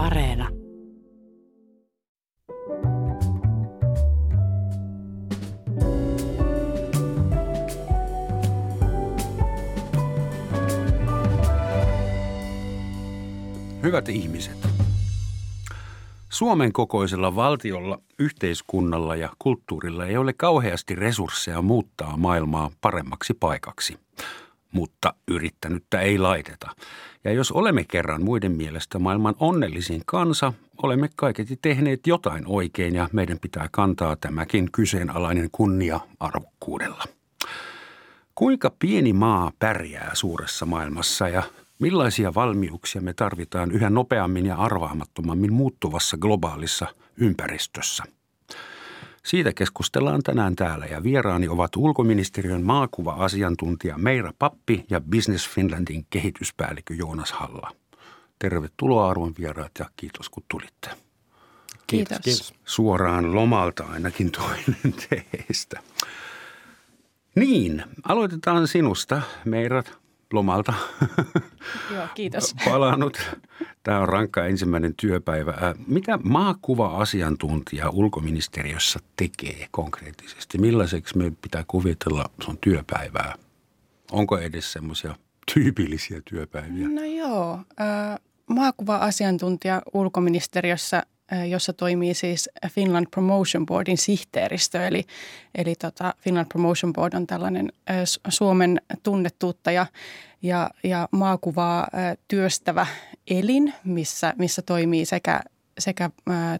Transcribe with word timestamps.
Areena. 0.00 0.48
Hyvät 13.82 14.08
ihmiset. 14.08 14.68
Suomen 16.28 16.72
kokoisella 16.72 17.36
valtiolla, 17.36 17.98
yhteiskunnalla 18.18 19.16
ja 19.16 19.28
kulttuurilla 19.38 20.06
ei 20.06 20.16
ole 20.16 20.32
kauheasti 20.32 20.94
resursseja 20.94 21.62
muuttaa 21.62 22.16
maailmaa 22.16 22.70
paremmaksi 22.80 23.34
paikaksi. 23.34 23.98
Mutta 24.72 25.14
yrittänyttä 25.28 26.00
ei 26.00 26.18
laiteta. 26.18 26.70
Ja 27.24 27.32
jos 27.32 27.52
olemme 27.52 27.84
kerran 27.84 28.22
muiden 28.22 28.52
mielestä 28.52 28.98
maailman 28.98 29.34
onnellisin 29.40 30.02
kansa, 30.06 30.52
olemme 30.82 31.10
kaiketi 31.16 31.58
tehneet 31.62 32.06
jotain 32.06 32.44
oikein 32.46 32.94
ja 32.94 33.08
meidän 33.12 33.38
pitää 33.38 33.68
kantaa 33.72 34.16
tämäkin 34.16 34.72
kyseenalainen 34.72 35.48
kunnia 35.52 36.00
arvokkuudella. 36.20 37.04
Kuinka 38.34 38.72
pieni 38.78 39.12
maa 39.12 39.52
pärjää 39.58 40.10
suuressa 40.14 40.66
maailmassa 40.66 41.28
ja 41.28 41.42
Millaisia 41.80 42.34
valmiuksia 42.34 43.02
me 43.02 43.12
tarvitaan 43.14 43.70
yhä 43.70 43.90
nopeammin 43.90 44.46
ja 44.46 44.56
arvaamattomammin 44.56 45.52
muuttuvassa 45.52 46.16
globaalissa 46.16 46.86
ympäristössä? 47.16 48.04
Siitä 49.30 49.52
keskustellaan 49.52 50.22
tänään 50.22 50.56
täällä 50.56 50.86
ja 50.86 51.02
vieraani 51.02 51.48
ovat 51.48 51.76
ulkoministeriön 51.76 52.62
maakuva-asiantuntija 52.62 53.98
Meira 53.98 54.32
Pappi 54.38 54.84
ja 54.90 55.00
Business 55.00 55.48
Finlandin 55.48 56.06
kehityspäällikkö 56.10 56.94
Joonas 56.94 57.32
Halla. 57.32 57.70
Tervetuloa 58.38 59.10
arvon 59.10 59.34
vieraat 59.38 59.70
ja 59.78 59.90
kiitos 59.96 60.30
kun 60.30 60.42
tulitte. 60.48 60.90
Kiitos. 61.86 62.18
kiitos. 62.24 62.54
Suoraan 62.64 63.34
lomalta 63.34 63.84
ainakin 63.84 64.30
toinen 64.30 64.94
teistä. 65.08 65.82
Niin, 67.34 67.84
aloitetaan 68.08 68.68
sinusta, 68.68 69.22
Meirat 69.44 69.99
lomalta. 70.32 70.72
Joo, 71.94 72.06
kiitos. 72.14 72.54
Palannut. 72.64 73.18
Tämä 73.82 73.98
on 73.98 74.08
rankka 74.08 74.46
ensimmäinen 74.46 74.94
työpäivä. 74.94 75.74
Mitä 75.86 76.18
maakuva-asiantuntija 76.22 77.90
ulkoministeriössä 77.90 78.98
tekee 79.16 79.68
konkreettisesti? 79.70 80.58
Millaiseksi 80.58 81.18
me 81.18 81.32
pitää 81.42 81.64
kuvitella 81.66 82.24
sun 82.42 82.58
työpäivää? 82.60 83.34
Onko 84.12 84.38
edes 84.38 84.72
semmoisia 84.72 85.14
tyypillisiä 85.54 86.20
työpäiviä? 86.24 86.88
No 86.88 87.04
joo. 87.04 87.58
Maakuva-asiantuntija 88.46 89.82
ulkoministeriössä 89.92 91.02
jossa 91.48 91.72
toimii 91.72 92.14
siis 92.14 92.50
Finland 92.70 93.06
Promotion 93.10 93.66
Boardin 93.66 93.98
sihteeristö. 93.98 94.86
Eli, 94.86 95.04
eli 95.54 95.74
tota 95.74 96.14
Finland 96.18 96.46
Promotion 96.46 96.92
Board 96.92 97.14
on 97.14 97.26
tällainen 97.26 97.72
Suomen 98.28 98.80
tunnettuutta 99.02 99.70
ja, 99.70 99.86
ja, 100.42 100.70
ja 100.84 101.08
maakuvaa 101.12 101.88
työstävä 102.28 102.86
elin, 103.30 103.74
missä, 103.84 104.34
missä 104.38 104.62
toimii 104.62 105.04
sekä 105.04 105.40
sekä 105.78 106.10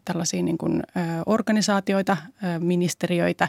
tällaisia 0.05 0.43
niin 0.43 0.59
kuin, 0.59 0.83
organisaatioita, 1.27 2.17
ministeriöitä, 2.59 3.49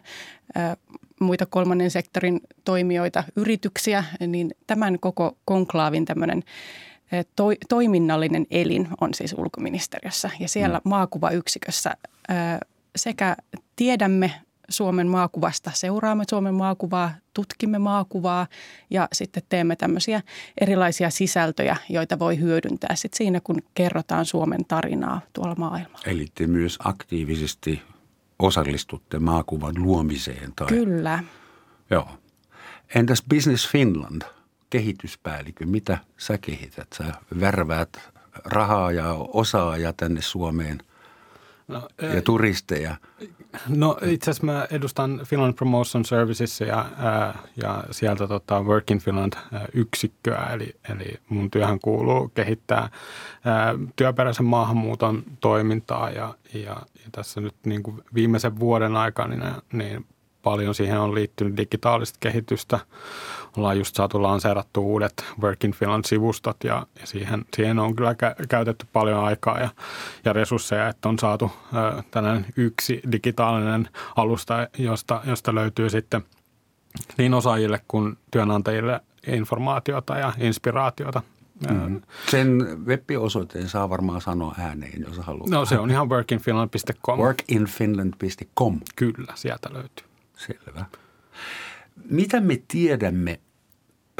muita 1.19 1.45
kolmannen 1.45 1.91
sektorin 1.91 2.41
toimijoita, 2.63 3.23
yrityksiä, 3.35 4.03
niin 4.27 4.51
tämän 4.67 4.99
koko 4.99 5.37
konklaavin 5.45 6.05
tämmöinen 6.05 6.43
to, 7.35 7.45
toiminnallinen 7.69 8.47
elin 8.51 8.87
on 9.01 9.13
siis 9.13 9.35
ulkoministeriössä 9.37 10.29
ja 10.39 10.47
siellä 10.47 10.77
mm. 10.77 10.89
maakuvayksikössä 10.89 11.97
sekä 12.95 13.35
tiedämme 13.75 14.31
Suomen 14.69 15.07
maakuvasta, 15.07 15.71
seuraamme 15.73 16.23
Suomen 16.29 16.53
maakuvaa, 16.53 17.11
tutkimme 17.33 17.79
maakuvaa 17.79 18.47
ja 18.89 19.07
sitten 19.13 19.43
teemme 19.49 19.75
tämmöisiä 19.75 20.21
erilaisia 20.61 21.09
sisältöjä, 21.09 21.77
joita 21.89 22.19
voi 22.19 22.39
hyödyntää 22.39 22.95
sitten 22.95 23.17
siinä, 23.17 23.39
kun 23.43 23.61
kerrotaan 23.73 24.25
Suomen 24.25 24.65
tarinaa 24.65 25.21
tuolla 25.33 25.55
maailmalla. 25.55 26.05
Eli 26.05 26.27
te 26.35 26.47
myös 26.47 26.77
aktiivisesti 26.83 27.81
osallistutte 28.39 29.19
maakuvan 29.19 29.75
luomiseen? 29.77 30.53
Tai... 30.55 30.67
Kyllä. 30.67 31.23
Joo. 31.89 32.07
Entäs 32.95 33.23
Business 33.29 33.69
Finland– 33.69 34.21
kehityspäällikö, 34.71 35.65
mitä 35.65 35.97
sä 36.17 36.37
kehität? 36.37 36.87
Sä 36.93 37.03
värväät 37.39 37.89
rahaa 38.45 38.91
ja 38.91 39.13
osaajia 39.13 39.93
tänne 39.93 40.21
Suomeen 40.21 40.77
no, 41.67 41.87
ja 42.01 42.13
ei, 42.13 42.21
turisteja. 42.21 42.95
No 43.67 43.97
itse 44.05 44.31
asiassa 44.31 44.45
mä 44.45 44.67
edustan 44.71 45.21
Finland 45.25 45.53
Promotion 45.53 46.05
Services 46.05 46.61
ja, 46.61 46.85
ää, 46.97 47.39
ja 47.61 47.83
sieltä 47.91 48.27
tota 48.27 48.61
Work 48.61 48.91
in 48.91 48.99
Finland 48.99 49.33
yksikköä, 49.73 50.49
eli, 50.53 50.75
eli 50.89 51.13
mun 51.29 51.51
työhön 51.51 51.79
kuuluu 51.79 52.27
kehittää 52.27 52.89
ää, 53.45 53.75
työperäisen 53.95 54.45
maahanmuuton 54.45 55.23
toimintaa 55.39 56.09
ja, 56.09 56.33
ja, 56.53 56.61
ja 56.95 57.09
tässä 57.11 57.41
nyt 57.41 57.55
niin 57.65 57.83
kuin 57.83 58.01
viimeisen 58.13 58.59
vuoden 58.59 58.95
aikana 58.95 59.35
niin, 59.35 59.53
niin 59.73 60.05
paljon 60.43 60.75
siihen 60.75 60.99
on 60.99 61.15
liittynyt 61.15 61.57
digitaalista 61.57 62.17
kehitystä. 62.19 62.79
Ollaan 63.57 63.77
just 63.77 63.95
saatu 63.95 64.23
lanseerattu 64.23 64.81
uudet 64.81 65.25
Work 65.41 65.63
in 65.63 65.73
Finland-sivustot 65.73 66.57
ja, 66.63 66.87
ja 66.99 67.07
siihen, 67.07 67.45
siihen 67.55 67.79
on 67.79 67.95
kyllä 67.95 68.11
kä- 68.13 68.45
käytetty 68.49 68.85
paljon 68.93 69.23
aikaa 69.23 69.59
ja, 69.59 69.69
ja 70.25 70.33
resursseja, 70.33 70.87
että 70.87 71.09
on 71.09 71.19
saatu 71.19 71.51
ö, 71.75 72.03
tällainen 72.11 72.45
yksi 72.57 73.01
digitaalinen 73.11 73.89
alusta, 74.15 74.67
josta, 74.77 75.21
josta 75.25 75.55
löytyy 75.55 75.89
sitten 75.89 76.21
niin 77.17 77.33
osaajille 77.33 77.81
kuin 77.87 78.17
työnantajille 78.31 79.01
informaatiota 79.27 80.17
ja 80.17 80.33
inspiraatiota 80.37 81.21
Mm. 81.69 82.01
Sen 82.31 82.77
web-osoitteen 82.85 83.69
saa 83.69 83.89
varmaan 83.89 84.21
sanoa 84.21 84.55
ääneen, 84.57 85.01
jos 85.01 85.17
haluaa. 85.17 85.47
No 85.49 85.65
se 85.65 85.79
on 85.79 85.91
ihan 85.91 86.09
workinfinland.com. 86.09 87.19
Workinfinland.com. 87.19 88.79
Kyllä, 88.95 89.33
sieltä 89.35 89.69
löytyy. 89.73 90.05
Selvä. 90.37 90.85
Mitä 92.09 92.41
me 92.41 92.61
tiedämme 92.67 93.39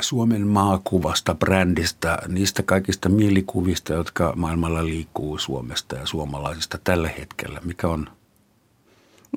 Suomen 0.01 0.47
maakuvasta, 0.47 1.35
brändistä, 1.35 2.17
niistä 2.27 2.63
kaikista 2.63 3.09
mielikuvista, 3.09 3.93
jotka 3.93 4.33
maailmalla 4.35 4.85
liikkuu 4.85 5.37
Suomesta 5.37 5.95
ja 5.95 6.05
suomalaisista 6.05 6.79
tällä 6.83 7.09
hetkellä? 7.09 7.61
Mikä 7.63 7.87
on? 7.87 8.09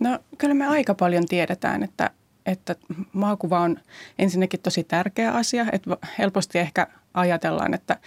No 0.00 0.19
kyllä 0.38 0.54
me 0.54 0.66
aika 0.66 0.94
paljon 0.94 1.27
tiedetään, 1.27 1.83
että, 1.83 2.10
että 2.47 2.77
maakuva 3.12 3.60
on 3.60 3.78
ensinnäkin 4.19 4.60
tosi 4.60 4.84
tärkeä 4.84 5.33
asia. 5.33 5.66
Että 5.72 5.97
helposti 6.19 6.59
ehkä 6.59 6.87
ajatellaan, 7.15 7.75
että 7.75 7.99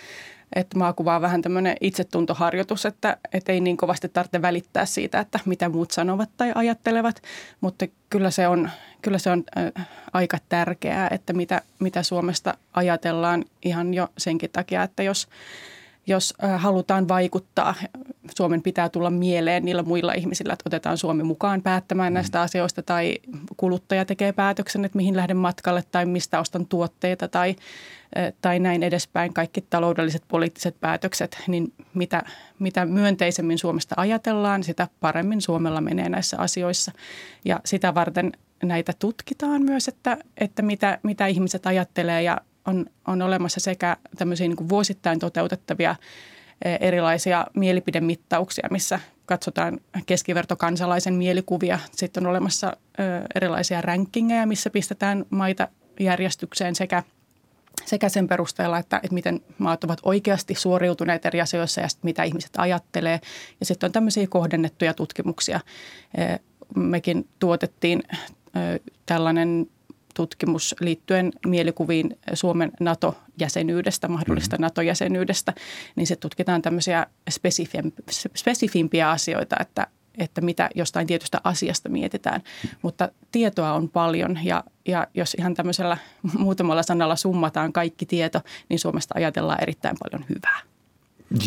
että 0.55 0.77
maakuva 0.77 1.15
on 1.15 1.21
vähän 1.21 1.41
tämmöinen 1.41 1.77
itsetuntoharjoitus, 1.81 2.85
että, 2.85 3.17
että 3.33 3.51
ei 3.51 3.61
niin 3.61 3.77
kovasti 3.77 4.09
tarvitse 4.09 4.41
välittää 4.41 4.85
siitä, 4.85 5.19
että 5.19 5.39
mitä 5.45 5.69
muut 5.69 5.91
sanovat 5.91 6.29
tai 6.37 6.51
ajattelevat, 6.55 7.21
mutta 7.61 7.85
kyllä 8.09 8.31
se 8.31 8.47
on, 8.47 8.69
kyllä 9.01 9.17
se 9.17 9.29
on 9.31 9.43
aika 10.13 10.37
tärkeää, 10.49 11.07
että 11.11 11.33
mitä, 11.33 11.61
mitä 11.79 12.03
Suomesta 12.03 12.57
ajatellaan 12.73 13.45
ihan 13.65 13.93
jo 13.93 14.07
senkin 14.17 14.49
takia, 14.53 14.83
että 14.83 15.03
jos, 15.03 15.27
jos 16.07 16.33
halutaan 16.57 17.07
vaikuttaa, 17.07 17.75
Suomen 18.37 18.61
pitää 18.61 18.89
tulla 18.89 19.09
mieleen 19.09 19.65
niillä 19.65 19.83
muilla 19.83 20.13
ihmisillä, 20.13 20.53
että 20.53 20.63
otetaan 20.65 20.97
Suomi 20.97 21.23
mukaan 21.23 21.61
päättämään 21.61 22.13
näistä 22.13 22.41
asioista 22.41 22.83
tai 22.83 23.17
kuluttaja 23.57 24.05
tekee 24.05 24.31
päätöksen, 24.31 24.85
että 24.85 24.97
mihin 24.97 25.17
lähden 25.17 25.37
matkalle 25.37 25.83
tai 25.91 26.05
mistä 26.05 26.39
ostan 26.39 26.65
tuotteita 26.65 27.27
tai 27.27 27.55
tai 28.41 28.59
näin 28.59 28.84
edespäin, 28.84 29.34
kaikki 29.34 29.62
taloudelliset, 29.62 30.23
poliittiset 30.28 30.79
päätökset, 30.79 31.38
niin 31.47 31.73
mitä, 31.94 32.23
mitä 32.59 32.86
myönteisemmin 32.86 33.57
Suomesta 33.57 33.95
ajatellaan, 33.98 34.63
sitä 34.63 34.88
paremmin 35.00 35.42
Suomella 35.42 35.81
menee 35.81 36.09
näissä 36.09 36.38
asioissa. 36.39 36.92
Ja 37.45 37.59
sitä 37.65 37.94
varten 37.94 38.31
näitä 38.63 38.94
tutkitaan 39.00 39.62
myös, 39.62 39.88
että, 39.88 40.18
että 40.38 40.62
mitä, 40.62 41.00
mitä 41.04 41.27
ihmiset 41.27 41.65
ajattelee 41.65 42.24
ja 42.24 42.42
on, 42.65 42.86
on 43.07 43.21
olemassa 43.21 43.59
sekä 43.59 43.98
tämmöisiä 44.18 44.48
niin 44.48 44.69
vuosittain 44.69 45.19
toteutettavia 45.19 45.95
erilaisia 46.80 47.48
mielipidemittauksia, 47.53 48.68
missä 48.71 49.00
katsotaan 49.25 49.80
keskivertokansalaisen 50.06 51.13
mielikuvia. 51.13 51.80
Sitten 51.92 52.25
on 52.25 52.30
olemassa 52.30 52.77
erilaisia 53.36 53.81
rankingeja, 53.81 54.48
missä 54.48 54.69
pistetään 54.69 55.25
maita 55.30 55.68
järjestykseen 56.00 56.75
sekä– 56.75 57.03
sekä 57.85 58.09
sen 58.09 58.27
perusteella, 58.27 58.77
että, 58.77 59.00
että 59.03 59.13
miten 59.13 59.41
maat 59.57 59.83
ovat 59.83 60.00
oikeasti 60.03 60.56
suoriutuneet 60.56 61.25
eri 61.25 61.41
asioissa 61.41 61.81
ja 61.81 61.88
mitä 62.03 62.24
ihmiset 62.24 62.51
ajattelee. 62.57 63.19
Ja 63.59 63.65
sitten 63.65 63.88
on 63.88 63.91
tämmöisiä 63.91 64.27
kohdennettuja 64.27 64.94
tutkimuksia. 64.94 65.59
Mekin 66.75 67.27
tuotettiin 67.39 68.03
tällainen 69.06 69.68
tutkimus 70.13 70.75
liittyen 70.79 71.31
mielikuviin 71.45 72.19
Suomen 72.33 72.71
NATO-jäsenyydestä, 72.79 74.07
mahdollista 74.07 74.56
mm-hmm. 74.56 74.63
NATO-jäsenyydestä, 74.63 75.53
niin 75.95 76.07
se 76.07 76.15
tutkitaan 76.15 76.62
tämmöisiä 76.62 77.07
spesifimpiä 78.35 79.09
asioita, 79.09 79.56
että, 79.59 79.88
että 80.17 80.41
mitä 80.41 80.69
jostain 80.75 81.07
tietystä 81.07 81.41
asiasta 81.43 81.89
mietitään. 81.89 82.41
Mutta 82.81 83.09
tietoa 83.31 83.73
on 83.73 83.89
paljon 83.89 84.39
ja, 84.43 84.63
ja 84.87 85.07
jos 85.13 85.33
ihan 85.39 85.53
tämmöisellä 85.53 85.97
muutamalla 86.37 86.83
sanalla 86.83 87.15
summataan 87.15 87.73
kaikki 87.73 88.05
tieto, 88.05 88.41
niin 88.69 88.79
Suomesta 88.79 89.13
ajatellaan 89.17 89.63
erittäin 89.63 89.95
paljon 90.03 90.25
hyvää. 90.29 90.59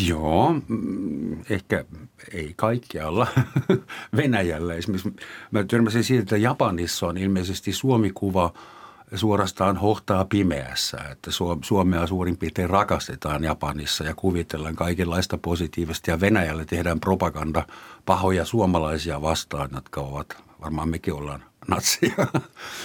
Joo, 0.07 0.55
mm, 0.67 1.41
ehkä 1.49 1.85
ei 2.33 2.53
kaikkialla. 2.55 3.27
Venäjällä 4.17 4.73
esimerkiksi. 4.73 5.13
Mä 5.51 5.63
törmäsin 5.63 6.03
siitä, 6.03 6.21
että 6.21 6.37
Japanissa 6.37 7.07
on 7.07 7.17
ilmeisesti 7.17 7.73
Suomikuva 7.73 8.53
suorastaan 9.17 9.77
hohtaa 9.77 10.25
pimeässä, 10.25 10.97
että 11.11 11.31
Suomea 11.63 12.07
suurin 12.07 12.37
piirtein 12.37 12.69
rakastetaan 12.69 13.43
Japanissa 13.43 14.03
ja 14.03 14.15
kuvitellaan 14.15 14.75
kaikenlaista 14.75 15.37
positiivista 15.37 16.11
ja 16.11 16.19
Venäjällä 16.19 16.65
tehdään 16.65 16.99
propaganda 16.99 17.67
pahoja 18.05 18.45
suomalaisia 18.45 19.21
vastaan, 19.21 19.69
jotka 19.73 20.01
ovat, 20.01 20.37
varmaan 20.61 20.89
mekin 20.89 21.13
ollaan 21.13 21.50
natsia. 21.75 22.13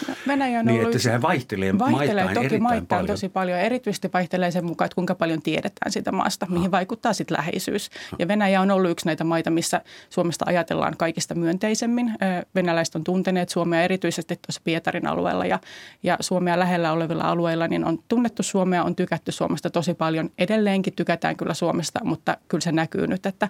No, 0.08 0.14
Venäjä 0.26 0.60
on 0.60 0.66
niin, 0.66 0.78
ollut 0.78 0.94
että 0.94 1.02
sehän 1.02 1.22
vaihtelee, 1.22 1.78
vaihtelee 1.78 2.24
maittain 2.24 2.46
toki 2.46 2.58
maittain 2.58 2.86
paljon. 2.86 3.06
tosi 3.06 3.28
paljon. 3.28 3.58
Erityisesti 3.58 4.10
vaihtelee 4.14 4.50
sen 4.50 4.64
mukaan, 4.64 4.86
että 4.86 4.94
kuinka 4.94 5.14
paljon 5.14 5.42
tiedetään 5.42 5.92
sitä 5.92 6.12
maasta, 6.12 6.46
mihin 6.48 6.70
vaikuttaa 6.70 7.12
sitten 7.12 7.36
läheisyys. 7.36 7.90
Ja 8.18 8.28
Venäjä 8.28 8.60
on 8.60 8.70
ollut 8.70 8.90
yksi 8.90 9.06
näitä 9.06 9.24
maita, 9.24 9.50
missä 9.50 9.80
Suomesta 10.10 10.44
ajatellaan 10.48 10.96
kaikista 10.96 11.34
myönteisemmin. 11.34 12.12
Venäläiset 12.54 12.94
on 12.94 13.04
tunteneet 13.04 13.48
Suomea 13.48 13.82
erityisesti 13.82 14.36
tuossa 14.36 14.60
Pietarin 14.64 15.06
alueella 15.06 15.46
ja, 15.46 15.58
ja 16.02 16.16
Suomea 16.20 16.58
lähellä 16.58 16.92
olevilla 16.92 17.24
alueilla, 17.24 17.68
niin 17.68 17.84
on 17.84 17.98
tunnettu 18.08 18.42
Suomea, 18.42 18.84
on 18.84 18.96
tykätty 18.96 19.32
Suomesta 19.32 19.70
tosi 19.70 19.94
paljon. 19.94 20.30
Edelleenkin 20.38 20.92
tykätään 20.96 21.36
kyllä 21.36 21.54
Suomesta, 21.54 22.00
mutta 22.04 22.36
kyllä 22.48 22.62
se 22.62 22.72
näkyy 22.72 23.06
nyt, 23.06 23.26
että 23.26 23.48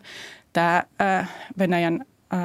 tämä 0.52 0.82
Venäjän 1.58 2.04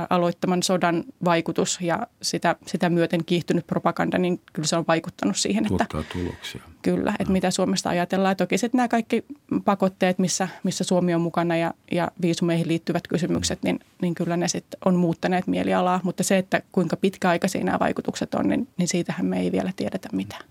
aloittaman 0.09 0.63
sodan 0.63 1.03
vaikutus 1.25 1.79
ja 1.81 2.07
sitä, 2.21 2.55
sitä 2.67 2.89
myöten 2.89 3.25
kiihtynyt 3.25 3.67
propaganda, 3.67 4.17
niin 4.17 4.41
kyllä 4.53 4.67
se 4.67 4.75
on 4.75 4.85
vaikuttanut 4.87 5.37
siihen, 5.37 5.65
että 5.65 5.85
Tuottaa 5.89 6.21
tuloksia. 6.21 6.61
Kyllä, 6.81 7.13
että 7.19 7.31
mitä 7.31 7.51
Suomesta 7.51 7.89
ajatellaan. 7.89 8.35
Toki 8.35 8.57
sitten 8.57 8.77
nämä 8.77 8.87
kaikki 8.87 9.25
pakotteet, 9.65 10.19
missä, 10.19 10.47
missä 10.63 10.83
Suomi 10.83 11.13
on 11.13 11.21
mukana 11.21 11.57
ja, 11.57 11.73
ja 11.91 12.11
viisumeihin 12.21 12.67
liittyvät 12.67 13.07
kysymykset, 13.07 13.63
niin, 13.63 13.79
niin 14.01 14.15
kyllä 14.15 14.37
ne 14.37 14.47
sitten 14.47 14.79
on 14.85 14.95
muuttaneet 14.95 15.47
mielialaa. 15.47 15.99
Mutta 16.03 16.23
se, 16.23 16.37
että 16.37 16.61
kuinka 16.71 16.95
pitkäaikaisia 16.95 17.63
nämä 17.63 17.79
vaikutukset 17.79 18.33
on, 18.33 18.47
niin, 18.47 18.67
niin 18.77 18.87
siitähän 18.87 19.25
me 19.25 19.39
ei 19.39 19.51
vielä 19.51 19.73
tiedetä 19.75 20.09
mitään. 20.11 20.43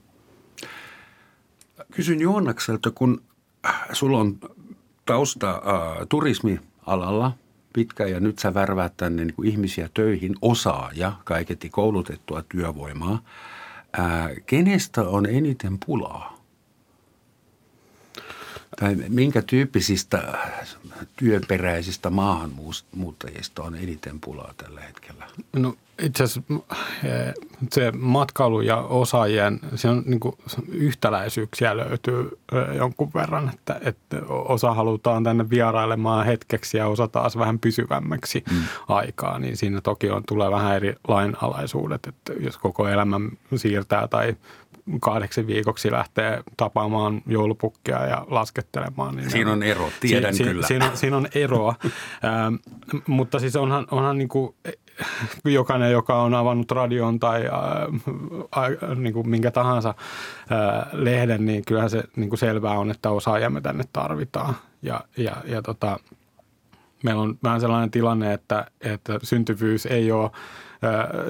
Kysyn 1.93 2.21
Joonnakselta, 2.21 2.91
kun 2.91 3.23
sulla 3.93 4.19
on 4.19 4.38
tausta 5.06 5.50
äh, 5.50 6.06
turismialalla– 6.09 7.33
pitkä 7.72 8.06
ja 8.06 8.20
nyt 8.20 8.38
sä 8.38 8.55
värväät 8.55 8.96
tänne 8.96 9.25
niin 9.25 9.34
kuin 9.34 9.49
ihmisiä 9.49 9.88
töihin, 9.94 10.37
osaaja, 10.43 11.12
kaiketi 11.25 11.70
koulutettua 11.70 12.43
työvoimaa. 12.49 13.22
Ää, 13.93 14.31
kenestä 14.46 15.02
on 15.02 15.26
eniten 15.26 15.78
pulaa? 15.87 16.39
Tai 18.81 18.97
minkä 19.09 19.43
tyyppisistä 19.43 20.38
työperäisistä 21.17 22.11
maahanmuuttajista 22.11 23.62
on 23.62 23.75
eniten 23.75 24.21
pulaa 24.21 24.55
tällä 24.56 24.81
hetkellä? 24.81 25.27
No 25.53 25.75
itse 26.03 26.25
asiassa 26.25 26.43
eh, 27.05 27.35
se 27.73 27.93
matkailu 27.93 28.61
ja 28.61 28.77
osaajien, 28.77 29.61
se 29.75 29.88
on 29.88 30.03
niin 30.06 30.21
kuin 30.21 30.35
yhtäläisyyksiä 30.69 31.77
löytyy 31.77 32.38
eh, 32.53 32.77
jonkun 32.77 33.11
verran, 33.15 33.50
että, 33.55 33.81
että 33.85 34.17
osa 34.29 34.75
halutaan 34.75 35.25
tänne 35.25 35.50
vierailemaan 35.50 36.26
hetkeksi 36.26 36.76
ja 36.76 36.87
osa 36.87 37.09
taas 37.09 37.38
vähän 37.38 37.59
pysyvämmäksi 37.59 38.44
mm. 38.50 38.62
aikaa, 38.88 39.38
niin 39.38 39.56
siinä 39.56 39.81
toki 39.81 40.11
on, 40.11 40.23
tulee 40.29 40.50
vähän 40.50 40.76
eri 40.76 40.94
lainalaisuudet, 41.09 42.06
että 42.06 42.33
jos 42.33 42.59
koko 42.59 42.88
elämän 42.88 43.31
siirtää 43.56 44.09
tai 44.09 44.37
kahdeksi 45.00 45.46
viikoksi 45.46 45.90
lähtee 45.90 46.42
tapaamaan 46.56 47.22
joulupukkia 47.26 48.06
ja 48.06 48.26
laskettelemaan. 48.28 49.16
Niin 49.16 49.31
siinä 49.31 49.52
on 49.52 49.62
ero, 49.62 49.88
tiedän 50.00 50.34
si, 50.34 50.44
kyllä. 50.44 50.62
Si, 50.62 50.69
siinä, 50.69 50.90
on, 50.90 50.96
siinä 50.96 51.16
on 51.16 51.28
eroa, 51.34 51.75
ähm, 51.84 52.54
mutta 53.06 53.38
siis 53.38 53.56
onhan, 53.56 53.87
onhan 53.90 54.19
niin 54.19 54.28
kuin 54.28 54.54
jokainen, 55.44 55.92
joka 55.92 56.22
on 56.22 56.34
avannut 56.34 56.70
radion 56.70 57.20
tai 57.20 57.46
äh, 57.46 58.96
niin 58.96 59.12
kuin 59.12 59.28
minkä 59.28 59.50
tahansa 59.50 59.88
äh, 59.88 60.87
lehden, 60.92 61.46
niin 61.46 61.64
kyllähän 61.64 61.90
se 61.90 62.02
niin 62.16 62.28
kuin 62.28 62.38
selvää 62.38 62.78
on, 62.78 62.90
että 62.90 63.10
osaajamme 63.10 63.60
tänne 63.60 63.84
tarvitaan. 63.92 64.54
Ja, 64.82 65.00
ja, 65.16 65.37
ja 65.44 65.62
tota, 65.62 65.98
meillä 67.02 67.22
on 67.22 67.38
vähän 67.42 67.60
sellainen 67.60 67.90
tilanne, 67.90 68.32
että, 68.32 68.66
että 68.81 69.19
syntyvyys 69.22 69.87
ei 69.87 70.12
ole 70.12 70.31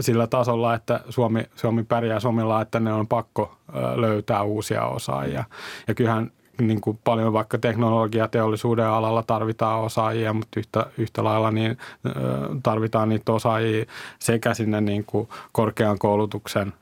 sillä 0.00 0.26
tasolla, 0.26 0.74
että 0.74 1.00
Suomi, 1.08 1.44
Suomi 1.54 1.82
pärjää 1.84 2.20
Suomella, 2.20 2.62
että 2.62 2.80
ne 2.80 2.92
on 2.92 3.06
pakko 3.06 3.56
löytää 3.94 4.42
uusia 4.42 4.84
osaajia. 4.84 5.44
Ja 5.88 5.94
kyllähän 5.94 6.30
niin 6.60 6.80
kuin 6.80 6.98
paljon 7.04 7.32
vaikka 7.32 7.58
teknologiateollisuuden 7.58 8.86
alalla 8.86 9.22
tarvitaan 9.22 9.80
osaajia, 9.80 10.32
mutta 10.32 10.60
yhtä, 10.60 10.86
yhtä 10.98 11.24
lailla 11.24 11.50
niin 11.50 11.78
tarvitaan 12.62 13.08
niitä 13.08 13.32
osaajia 13.32 13.84
sekä 14.18 14.54
sinne 14.54 14.80
niin 14.80 15.04
kuin 15.04 15.28
korkean 15.52 15.98
koulutuksen 15.98 16.72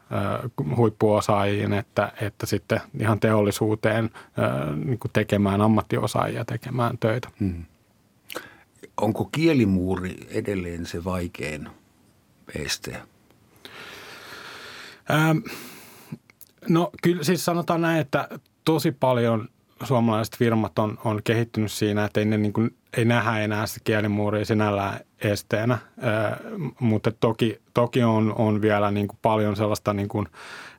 huippuosaajiin 0.77 1.73
että, 1.73 2.13
että 2.21 2.47
sitten 2.47 2.81
ihan 3.01 3.21
teollisuuteen 3.21 4.11
niin 4.85 4.99
kuin 4.99 5.13
tekemään 5.13 5.61
ammattiosaajia 5.61 6.45
tekemään 6.45 6.99
töitä. 6.99 7.29
Hmm. 7.41 7.65
Onko 9.01 9.29
kielimuuri 9.33 10.17
edelleen 10.31 10.87
se 10.87 11.05
vaikein 11.05 11.69
este? 12.55 13.03
Ähm, 15.11 15.39
no 16.69 16.91
kyllä 17.03 17.25
siis 17.25 17.45
sanotaan 17.45 17.81
näin, 17.81 18.01
että 18.01 18.29
tosi 18.65 18.93
paljon 18.93 19.49
suomalaiset 19.83 20.37
firmat 20.37 20.79
on, 20.79 20.99
on 21.05 21.21
kehittynyt 21.25 21.73
siinä, 21.73 22.05
että 22.05 22.21
ei, 22.21 22.27
ne 22.27 22.39
niin 22.39 22.53
kuin, 22.53 22.77
ei 22.97 23.05
nähdä 23.05 23.39
enää 23.39 23.67
sitä 23.67 23.81
kielimuuria 23.85 24.45
sinällään 24.45 25.01
esteenä, 25.21 25.75
äh, 25.75 26.39
mutta 26.81 27.13
toki, 27.13 27.61
toki 27.75 28.03
on, 28.03 28.35
on 28.39 28.63
vielä 28.63 28.91
niin 28.91 29.09
kuin 29.09 29.19
paljon 29.23 29.57
sellaista, 29.57 29.93
niin 29.93 30.09
kuin, 30.09 30.27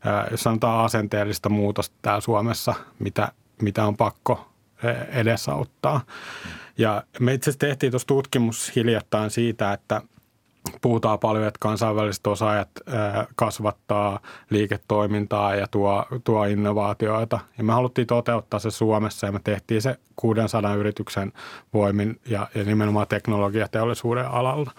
äh, 0.07 0.31
jos 0.31 0.41
sanotaan 0.41 0.85
asenteellista 0.85 1.49
muutosta 1.49 1.95
täällä 2.01 2.21
Suomessa, 2.21 2.73
mitä, 2.99 3.31
mitä 3.61 3.85
on 3.85 3.97
pakko 3.97 4.45
edesauttaa. 5.11 6.01
Ja 6.77 7.03
me 7.19 7.33
itse 7.33 7.49
asiassa 7.49 7.59
tehtiin 7.59 7.91
tuossa 7.91 8.07
tutkimus 8.07 8.75
hiljattain 8.75 9.31
siitä, 9.31 9.73
että– 9.73 10.01
puhutaan 10.81 11.19
paljon, 11.19 11.47
että 11.47 11.57
kansainväliset 11.59 12.27
osaajat 12.27 12.69
kasvattaa 13.35 14.19
liiketoimintaa 14.49 15.55
ja 15.55 15.67
tuo, 15.67 16.05
tuo 16.23 16.45
innovaatioita. 16.45 17.39
Ja 17.57 17.63
me 17.63 17.73
haluttiin 17.73 18.07
toteuttaa 18.07 18.59
se 18.59 18.71
Suomessa 18.71 19.27
ja 19.27 19.31
me 19.31 19.39
tehtiin 19.43 19.81
se 19.81 19.95
600 20.15 20.75
yrityksen 20.75 21.33
voimin 21.73 22.19
ja, 22.25 22.47
ja 22.55 22.63
nimenomaan 22.63 23.07
teknologiateollisuuden 23.07 24.27
alalla. 24.27 24.71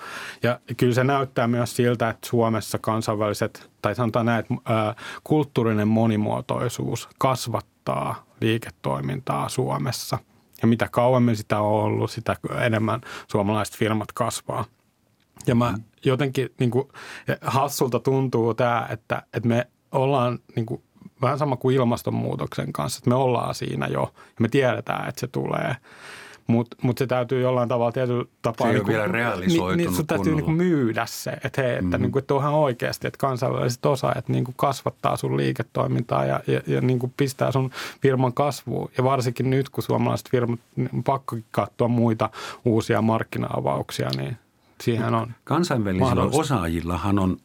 Ja 0.42 0.60
kyllä 0.76 0.94
se 0.94 1.04
näyttää 1.04 1.48
myös 1.48 1.76
siltä, 1.76 2.08
että 2.08 2.28
Suomessa 2.28 2.78
kansainväliset, 2.78 3.70
tai 3.82 3.94
sanotaan 3.94 4.26
näin, 4.26 4.40
että 4.40 4.94
kulttuurinen 5.24 5.88
monimuotoisuus 5.88 7.08
kasvattaa 7.18 8.24
liiketoimintaa 8.40 9.48
Suomessa. 9.48 10.18
Ja 10.62 10.68
mitä 10.68 10.88
kauemmin 10.88 11.36
sitä 11.36 11.60
on 11.60 11.72
ollut, 11.72 12.10
sitä 12.10 12.36
enemmän 12.60 13.00
suomalaiset 13.28 13.76
firmat 13.76 14.12
kasvaa. 14.12 14.64
Ja 15.46 15.54
mä 15.54 15.74
jotenkin 16.04 16.48
niin 16.60 16.70
kuin, 16.70 16.88
hassulta 17.40 18.00
tuntuu 18.00 18.54
tämä, 18.54 18.86
että, 18.90 19.22
että 19.32 19.48
me 19.48 19.66
ollaan 19.92 20.38
niin 20.56 20.66
kuin, 20.66 20.82
vähän 21.22 21.38
sama 21.38 21.56
kuin 21.56 21.76
ilmastonmuutoksen 21.76 22.72
kanssa, 22.72 22.98
että 22.98 23.10
me 23.10 23.14
ollaan 23.14 23.54
siinä 23.54 23.86
jo 23.86 24.12
ja 24.14 24.36
me 24.40 24.48
tiedetään, 24.48 25.08
että 25.08 25.20
se 25.20 25.26
tulee. 25.26 25.76
Mutta 26.46 26.76
mut 26.82 26.98
se 26.98 27.06
täytyy 27.06 27.42
jollain 27.42 27.68
tavalla 27.68 27.92
tietyllä 27.92 28.24
tapaa... 28.42 28.66
Se 28.66 28.72
ei 28.72 28.74
niin 28.74 28.84
ole 28.84 28.92
vielä 28.92 29.08
realisoitunut 29.08 29.76
niin, 29.76 29.90
niin 29.90 30.06
täytyy 30.06 30.34
niin 30.34 30.52
myydä 30.52 31.06
se, 31.06 31.30
että 31.30 31.62
hei, 31.62 31.70
että, 31.70 31.82
mm-hmm. 31.82 32.02
niin 32.02 32.12
kuin, 32.12 32.20
että 32.20 32.34
onhan 32.34 32.54
oikeasti, 32.54 33.06
että 33.06 33.18
kansainväliset 33.18 33.86
osaajat 33.86 34.28
niin 34.28 34.44
kuin 34.44 34.54
kasvattaa 34.56 35.16
sun 35.16 35.36
liiketoimintaa 35.36 36.24
ja, 36.24 36.40
ja, 36.46 36.60
ja 36.66 36.80
niin 36.80 36.98
kuin 36.98 37.12
pistää 37.16 37.52
sun 37.52 37.70
firman 38.02 38.32
kasvuun. 38.32 38.90
Ja 38.98 39.04
varsinkin 39.04 39.50
nyt, 39.50 39.68
kun 39.68 39.82
suomalaiset 39.82 40.30
firmat 40.30 40.60
niin 40.76 40.90
on 40.94 41.04
pakko 41.04 41.36
katsoa 41.50 41.88
muita 41.88 42.30
uusia 42.64 43.02
markkina-avauksia, 43.02 44.10
niin– 44.16 44.36
siihen 44.82 45.14
on 45.14 45.34
Kansainvälisillä 45.44 46.22
osaajillahan 46.22 47.18
on 47.18 47.36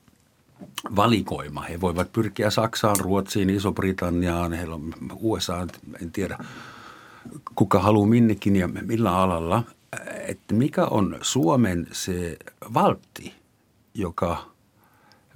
valikoima. 0.96 1.62
He 1.62 1.82
voivat 1.82 2.14
pyrkiä 2.14 2.50
Saksaan, 2.50 2.96
Ruotsiin, 3.00 3.50
Iso-Britanniaan, 3.50 4.54
heillä 4.54 4.76
on 4.76 4.94
USA, 5.16 5.68
en 6.02 6.12
tiedä 6.12 6.38
kuka 7.56 7.80
haluaa 7.80 8.08
minnekin 8.08 8.56
ja 8.56 8.68
millä 8.68 9.18
alalla. 9.18 9.64
Että 10.28 10.54
mikä 10.54 10.86
on 10.86 11.18
Suomen 11.22 11.88
se 11.92 12.38
valtti, 12.74 13.34
joka 13.94 14.46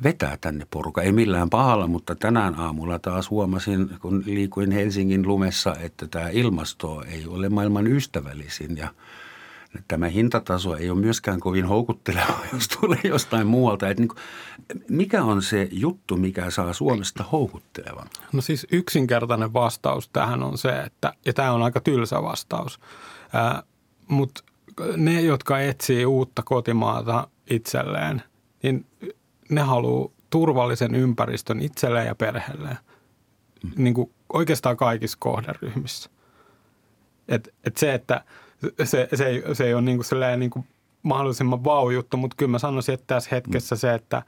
vetää 0.04 0.38
tänne 0.42 0.68
poruka. 0.72 1.02
Ei 1.02 1.12
millään 1.12 1.50
pahalla, 1.50 1.88
mutta 1.88 2.16
tänään 2.16 2.56
aamulla 2.56 3.00
taas 3.00 3.30
huomasin, 3.30 3.90
kun 4.02 4.24
liikuin 4.26 4.72
Helsingin 4.72 5.28
lumessa, 5.28 5.76
että 5.76 6.08
tämä 6.08 6.30
ilmasto 6.30 7.02
ei 7.02 7.28
ole 7.28 7.50
maailman 7.50 7.88
ystävällisin 7.88 8.78
ja 8.78 8.88
tämä 9.88 10.08
hintataso 10.08 10.76
ei 10.76 10.90
ole 10.90 11.00
myöskään 11.00 11.40
kovin 11.40 11.66
houkutteleva, 11.66 12.40
jos 12.54 12.68
tulee 12.68 13.02
jostain 13.04 13.48
muualta. 13.48 13.90
Että 13.90 14.02
niin 14.02 14.08
kuin, 14.08 14.20
mikä 14.90 15.24
on 15.24 15.42
se 15.42 15.68
juttu, 15.72 16.18
mikä 16.18 16.50
saa 16.50 16.74
Suomesta 16.74 17.24
houkuttelevan? 17.24 18.08
No 18.34 18.42
siis 18.42 18.68
yksinkertainen 18.72 19.54
vastaus 19.54 20.10
tähän 20.10 20.44
on 20.44 20.58
se, 20.58 20.80
että, 20.80 21.14
ja 21.26 21.34
tämä 21.34 21.52
on 21.52 21.64
aika 21.64 21.80
tylsä 21.80 22.24
vastaus, 22.24 22.80
mutta 24.08 24.44
ne, 24.98 25.22
jotka 25.22 25.60
etsii 25.60 26.06
uutta 26.06 26.42
kotimaata 26.46 27.28
itselleen, 27.50 28.24
niin 28.64 28.86
ne 29.50 29.62
haluaa 29.62 30.10
turvallisen 30.30 30.96
ympäristön 30.96 31.62
itselleen 31.62 32.08
ja 32.08 32.16
perheelleen. 32.16 32.78
Mm. 33.64 33.72
Niin 33.76 33.94
kuin 33.94 34.12
oikeastaan 34.34 34.78
kaikissa 34.78 35.18
kohderyhmissä. 35.22 36.10
Et, 37.28 37.54
et 37.64 37.78
se, 37.78 37.94
että 37.94 38.24
se, 38.84 39.10
se, 39.14 39.26
ei, 39.26 39.44
se 39.54 39.66
ei 39.66 39.74
ole 39.74 39.82
niin 39.82 39.98
kuin 39.98 40.40
niin 40.40 40.50
kuin 40.50 40.66
mahdollisimman 41.04 41.64
vau-juttu, 41.64 42.18
mutta 42.18 42.36
kyllä 42.38 42.52
mä 42.52 42.60
sanoisin, 42.60 42.94
että 42.94 43.06
tässä 43.08 43.30
hetkessä 43.32 43.76
se, 43.76 43.94
että, 43.94 44.24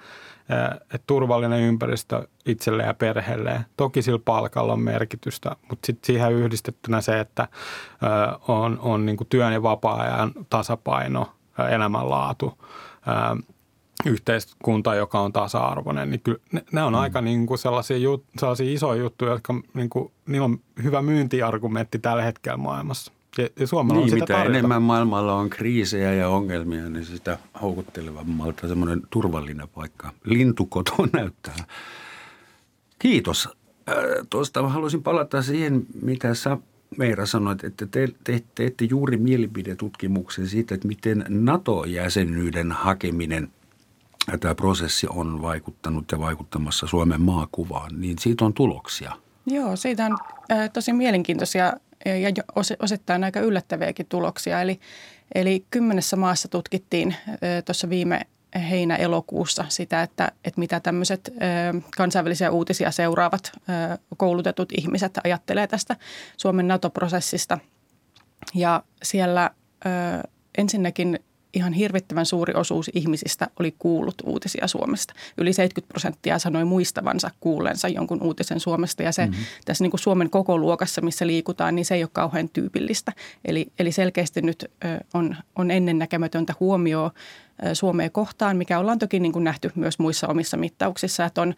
että 0.82 1.04
turvallinen 1.08 1.62
ympäristö 1.62 2.28
itselle 2.46 2.84
ja 2.84 2.94
perheelle, 2.94 3.66
toki 3.78 4.02
sillä 4.02 4.20
palkalla 4.26 4.74
on 4.74 4.80
merkitystä, 4.80 5.56
mutta 5.70 5.86
sitten 5.86 6.08
siihen 6.08 6.34
yhdistettynä 6.34 7.02
se, 7.02 7.20
että 7.20 7.48
on, 8.48 8.80
on 8.80 9.06
niin 9.06 9.18
kuin 9.18 9.28
työn 9.28 9.54
ja 9.54 9.64
vapaa-ajan 9.64 10.32
tasapaino, 10.50 11.34
elämänlaatu, 11.72 12.58
yhteiskunta, 14.06 14.96
joka 14.96 15.20
on 15.20 15.34
tasa-arvoinen, 15.34 16.10
niin 16.10 16.22
kyllä 16.22 16.40
ne, 16.52 16.64
ne 16.72 16.84
on 16.84 16.94
mm. 16.94 17.00
aika 17.00 17.22
niin 17.22 17.46
kuin 17.46 17.58
sellaisia, 17.58 17.98
jut, 17.98 18.26
sellaisia 18.40 18.74
isoja 18.74 19.02
juttuja, 19.02 19.32
jotka 19.32 19.54
niin 19.74 19.90
kuin, 19.90 20.12
niillä 20.26 20.46
on 20.46 20.60
hyvä 20.84 21.02
myyntiargumentti 21.02 22.00
tällä 22.00 22.24
hetkellä 22.24 22.58
maailmassa. 22.58 23.12
Ja, 23.38 23.50
ja 23.60 23.68
Suomella 23.68 23.94
niin, 23.94 24.04
on 24.04 24.10
sitä 24.10 24.24
mitä 24.24 24.34
tarjota. 24.34 24.58
enemmän 24.58 24.82
maailmalla 24.82 25.36
on 25.36 25.50
kriisejä 25.50 26.14
ja 26.14 26.30
ongelmia, 26.30 26.90
niin 26.90 27.06
sitä 27.06 27.38
houkuttelevammalta 27.62 28.68
semmoinen 28.68 29.02
turvallinen 29.10 29.68
paikka. 29.68 30.14
Lintukoto 30.24 30.94
näyttää. 31.14 31.66
Kiitos. 33.00 33.50
Äh, 33.90 33.96
tuosta 34.30 34.70
haluaisin 34.70 35.04
palata 35.04 35.42
siihen, 35.42 35.86
mitä 36.02 36.34
sä 36.34 36.58
Meira 36.98 37.26
sanoit, 37.26 37.64
että 37.64 37.86
te, 37.86 38.10
te 38.24 38.44
teette 38.56 38.86
juuri 38.86 39.18
mielipidetutkimuksen 39.18 40.48
siitä, 40.48 40.76
että 40.76 40.88
miten 40.88 41.26
NATO-jäsenyyden 41.30 42.72
hakeminen 42.72 43.52
ja 44.32 44.38
tämä 44.38 44.56
prosessi 44.56 45.08
on 45.10 45.42
vaikuttanut 45.42 46.12
ja 46.12 46.20
vaikuttamassa 46.20 46.88
Suomen 46.88 47.22
maakuvaan, 47.22 48.02
niin 48.02 48.18
siitä 48.20 48.46
on 48.46 48.54
tuloksia. 48.54 49.12
Joo, 49.46 49.76
siitä 49.76 50.06
on 50.06 50.18
äh, 50.52 50.70
tosi 50.70 50.94
mielenkiintoisia 50.94 51.74
ja 52.06 52.44
osittain 52.80 53.24
aika 53.24 53.40
yllättäviäkin 53.40 54.06
tuloksia. 54.06 54.62
Eli, 54.62 54.80
eli 55.36 55.66
kymmenessä 55.72 56.16
maassa 56.16 56.48
tutkittiin 56.48 57.16
tuossa 57.66 57.90
viime 57.90 58.22
heinä-elokuussa 58.70 59.66
sitä, 59.70 60.02
että, 60.02 60.32
että 60.46 60.60
mitä 60.60 60.80
tämmöiset 60.80 61.34
kansainvälisiä 61.98 62.52
uutisia 62.52 62.92
seuraavat 62.92 63.52
koulutetut 64.18 64.70
ihmiset 64.78 65.20
ajattelee 65.24 65.68
tästä 65.68 65.96
Suomen 66.38 66.68
NATO-prosessista. 66.68 67.58
Ja 68.56 68.84
siellä 69.04 69.52
ensinnäkin 70.58 71.20
ihan 71.54 71.74
hirvittävän 71.74 72.26
suuri 72.26 72.54
osuus 72.54 72.90
ihmisistä 72.94 73.48
oli 73.60 73.76
kuullut 73.80 74.16
uutisia 74.24 74.68
Suomesta. 74.68 75.14
Yli 75.38 75.54
70 75.54 75.92
prosenttia 75.92 76.40
sanoi 76.40 76.66
muistavansa 76.66 77.32
kuullensa 77.40 77.88
jonkun 77.88 78.24
uutisen 78.24 78.60
Suomesta 78.60 79.04
ja 79.04 79.12
se 79.12 79.26
mm-hmm. 79.26 79.44
tässä 79.66 79.84
niin 79.84 79.92
kuin 79.92 80.02
Suomen 80.02 80.30
koko 80.30 80.58
luokassa, 80.58 81.02
missä 81.02 81.28
liikutaan, 81.28 81.76
niin 81.76 81.86
se 81.86 81.96
ei 81.96 82.04
ole 82.04 82.10
kauhean 82.14 82.50
tyypillistä. 82.50 83.12
Eli, 83.46 83.72
eli 83.80 83.92
selkeästi 83.92 84.42
nyt 84.42 84.72
on, 85.14 85.36
on 85.56 85.72
ennennäkemätöntä 85.72 86.54
huomioon 86.60 87.12
Suomea 87.74 88.10
kohtaan, 88.10 88.58
mikä 88.58 88.80
ollaan 88.80 89.00
toki 89.00 89.20
niin 89.20 89.32
kuin 89.32 89.44
nähty 89.44 89.72
myös 89.76 90.00
muissa 90.00 90.28
omissa 90.28 90.58
mittauksissa, 90.58 91.26
että 91.26 91.42
on, 91.42 91.54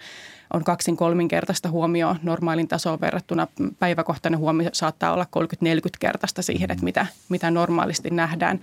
on 0.54 0.64
kaksin 0.64 0.98
kolminkertaista 0.98 1.70
huomioon 1.70 2.20
normaalin 2.24 2.68
tasoon 2.68 3.02
verrattuna. 3.02 3.48
Päiväkohtainen 3.80 4.40
huomio 4.40 4.70
saattaa 4.74 5.14
olla 5.14 5.26
30-40 5.40 5.68
kertaista 6.00 6.42
siihen, 6.42 6.72
että 6.72 6.84
mitä, 6.84 7.06
mitä 7.30 7.52
normaalisti 7.52 8.10
nähdään, 8.10 8.60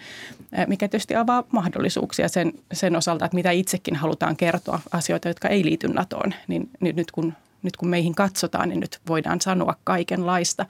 mikä 0.67 0.89
tietysti 0.89 1.17
avaa 1.17 1.45
mahdollisuuksia 1.53 2.29
sen, 2.29 2.53
sen 2.73 2.97
osalta, 2.97 3.25
että 3.25 3.35
mitä 3.35 3.51
itsekin 3.51 3.97
halutaan 3.97 4.37
kertoa 4.37 4.81
asioita, 4.93 5.29
jotka 5.29 5.49
ei 5.49 5.65
liity 5.65 5.89
NATOon, 5.89 6.35
niin, 6.49 6.71
niin 6.81 6.97
nyt 6.97 7.11
kun 7.11 7.35
nyt 7.63 7.77
kun 7.77 7.89
meihin 7.89 8.15
katsotaan, 8.15 8.69
niin 8.69 8.81
nyt 8.81 9.01
voidaan 9.09 9.41
sanoa 9.41 9.75
kaikenlaista. 9.85 10.67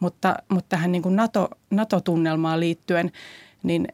Mutta, 0.00 0.36
mutta 0.48 0.68
tähän 0.68 0.92
niin 0.92 1.02
kuin 1.02 1.16
NATO, 1.16 1.48
NATO-tunnelmaan 1.70 2.60
liittyen, 2.60 3.12
niin 3.62 3.88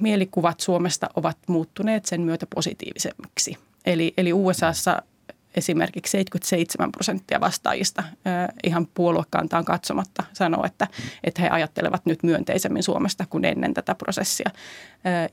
mielikuvat 0.00 0.60
Suomesta 0.60 1.08
ovat 1.16 1.38
muuttuneet 1.46 2.06
sen 2.06 2.20
myötä 2.20 2.46
positiivisemmiksi. 2.54 3.56
Eli, 3.86 4.14
eli 4.16 4.32
USAssa 4.32 5.02
esimerkiksi 5.56 6.10
77 6.10 6.92
prosenttia 6.92 7.40
vastaajista 7.40 8.04
ihan 8.64 8.88
puoluekantaan 8.94 9.64
katsomatta 9.64 10.24
sanoo, 10.32 10.64
että, 10.64 10.86
että 11.24 11.42
he 11.42 11.48
ajattelevat 11.48 12.06
nyt 12.06 12.22
myönteisemmin 12.22 12.82
Suomesta 12.82 13.24
kuin 13.30 13.44
ennen 13.44 13.74
tätä 13.74 13.94
prosessia. 13.94 14.50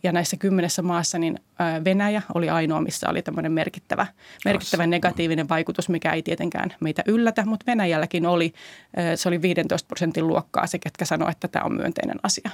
Ja 0.04 0.12
näissä 0.12 0.38
kymmenessä 0.38 0.82
maassa 0.82 1.20
niin 1.20 1.40
Venäjä 1.86 2.22
oli 2.34 2.50
ainoa, 2.50 2.82
missä 2.82 3.10
oli 3.10 3.22
tämmöinen 3.22 3.52
merkittävä, 3.52 4.08
merkittävä 4.46 4.88
negatiivinen 4.88 5.50
vaikutus, 5.50 5.90
mikä 5.90 6.14
ei 6.14 6.22
tietenkään 6.22 6.74
meitä 6.80 7.04
yllätä, 7.06 7.46
mutta 7.46 7.66
Venäjälläkin 7.68 8.26
oli, 8.26 8.54
se 9.16 9.30
oli 9.30 9.42
15 9.42 9.88
prosentin 9.88 10.28
luokkaa 10.28 10.68
se, 10.68 10.80
ketkä 10.80 11.06
sanoi, 11.06 11.32
että 11.32 11.48
tämä 11.48 11.66
on 11.66 11.76
myönteinen 11.76 12.18
asia 12.24 12.50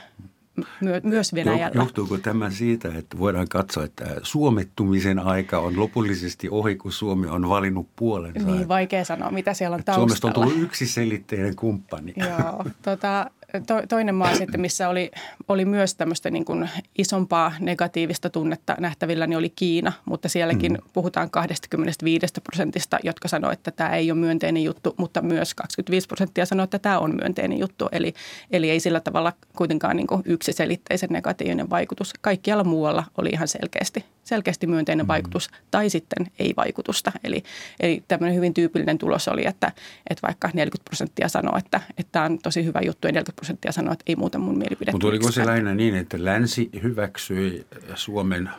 my- 0.82 1.02
myös 1.04 1.34
Venäjällä. 1.34 1.82
Johtuuko 1.82 2.18
tämä 2.18 2.50
siitä, 2.50 2.92
että 2.98 3.20
voidaan 3.20 3.48
katsoa, 3.48 3.84
että 3.84 4.06
suomettumisen 4.24 5.20
aika 5.20 5.60
on 5.60 5.80
lopullisesti 5.80 6.50
ohi, 6.52 6.76
kun 6.76 6.92
Suomi 6.92 7.28
on 7.28 7.50
valinnut 7.50 7.88
puolensa? 7.96 8.48
Niin, 8.48 8.68
vaikea 8.68 9.06
sanoa, 9.06 9.32
mitä 9.32 9.54
siellä 9.54 9.76
on 9.76 9.84
taustalla. 9.84 10.08
Suomesta 10.08 10.28
on 10.28 10.34
tullut 10.34 10.58
yksiselitteinen 10.58 11.56
kumppani. 11.56 12.14
Joo, 12.18 12.66
tota, 12.82 13.30
to, 13.68 13.82
toinen 13.90 14.16
maa 14.16 14.36
sitten, 14.36 14.62
missä 14.62 14.90
oli, 14.90 15.12
oli 15.48 15.66
myös 15.66 15.96
tämmöistä 15.96 16.30
niin 16.30 16.46
kuin 16.46 16.70
isompaa 16.98 17.54
negatiivista 17.60 18.30
tunnetta 18.30 18.76
nähtävillä, 18.80 19.28
niin 19.28 19.38
oli 19.38 19.50
Kiina, 19.50 19.94
mutta 20.06 20.30
sielläkin 20.30 20.72
mm. 20.72 20.90
puhutaan 20.94 21.30
25 21.30 22.28
prosentista, 22.44 23.00
jotka 23.04 23.28
sanoivat, 23.28 23.60
että 23.60 23.72
tämä 23.72 23.96
ei 23.96 24.12
ole 24.12 24.20
myönteinen 24.20 24.64
juttu, 24.64 24.94
mutta 24.98 25.22
myös 25.22 25.54
25 25.54 26.08
prosenttia 26.08 26.46
sanoo, 26.46 26.64
että 26.64 26.80
tämä 26.80 27.00
on 27.00 27.16
myönteinen 27.16 27.60
juttu. 27.60 27.90
Eli, 27.92 28.14
eli 28.52 28.70
ei 28.70 28.80
sillä 28.80 29.00
tavalla 29.00 29.34
kuitenkaan 29.58 29.96
niin 29.96 30.08
kuin 30.08 30.22
yksiselitteisen 30.26 31.10
negatiivinen 31.10 31.70
vaikutus. 31.70 32.14
Kaikkialla 32.22 32.64
muualla 32.64 33.04
oli 33.18 33.30
ihan 33.30 33.48
selkeästi, 33.48 34.06
selkeästi 34.24 34.68
myönteinen 34.68 35.06
mm. 35.06 35.08
vaikutus 35.08 35.50
tai 35.72 35.90
sitten 35.90 36.28
ei 36.40 36.54
vaikutusta. 36.58 37.12
Eli, 37.24 37.44
eli 37.80 38.04
tämmöinen 38.08 38.36
hyvin 38.36 38.54
tyypillinen 38.54 38.98
tulos 38.98 39.28
oli, 39.28 39.48
että, 39.48 39.72
että 40.10 40.28
vaikka 40.28 40.50
40 40.54 40.84
prosenttia 40.90 41.30
sanoo, 41.30 41.58
että, 41.58 41.82
että 41.98 42.12
tämä 42.12 42.26
on 42.26 42.40
tosi 42.40 42.66
hyvä 42.66 42.80
juttu 42.86 43.08
ja 43.08 43.12
40 43.12 43.36
prosenttia 43.36 43.72
sanoi, 43.72 43.94
että 43.94 44.04
ei 44.08 44.16
muuta 44.16 44.40
mun 44.40 44.58
mielipide. 44.58 44.92
Mutta 44.92 45.08
oliko 45.08 45.32
se 45.32 45.46
lähinnä 45.46 45.76
niin, 45.76 45.96
että 45.96 46.26
länsi 46.26 46.70
hyväksyi 46.84 47.68
Suomen 47.96 48.50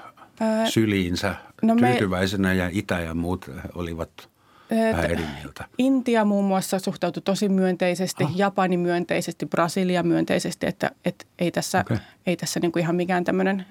Ää, 0.40 0.71
syliinsä 0.71 1.35
no 1.62 1.76
tyytyväisenä 1.76 2.49
me, 2.49 2.54
ja 2.54 2.71
Itä 2.73 3.00
ja 3.00 3.14
muut 3.14 3.50
olivat 3.75 4.28
vähän 4.71 5.11
eri 5.11 5.25
mieltä? 5.40 5.64
Intia 5.78 6.25
muun 6.25 6.45
muassa 6.45 6.78
suhtautui 6.78 7.23
tosi 7.23 7.49
myönteisesti, 7.49 8.25
ah. 8.25 8.37
Japani 8.37 8.76
myönteisesti, 8.76 9.47
Brasilia 9.47 10.02
myönteisesti, 10.02 10.66
että, 10.66 10.90
että 11.04 11.25
ei 11.38 11.50
tässä, 11.50 11.81
okay. 11.81 11.99
ei 12.26 12.37
tässä 12.37 12.61
niin 12.61 12.73
kuin 12.73 12.81
ihan 12.81 12.97
mikään 12.97 13.25
tämmöinen 13.25 13.66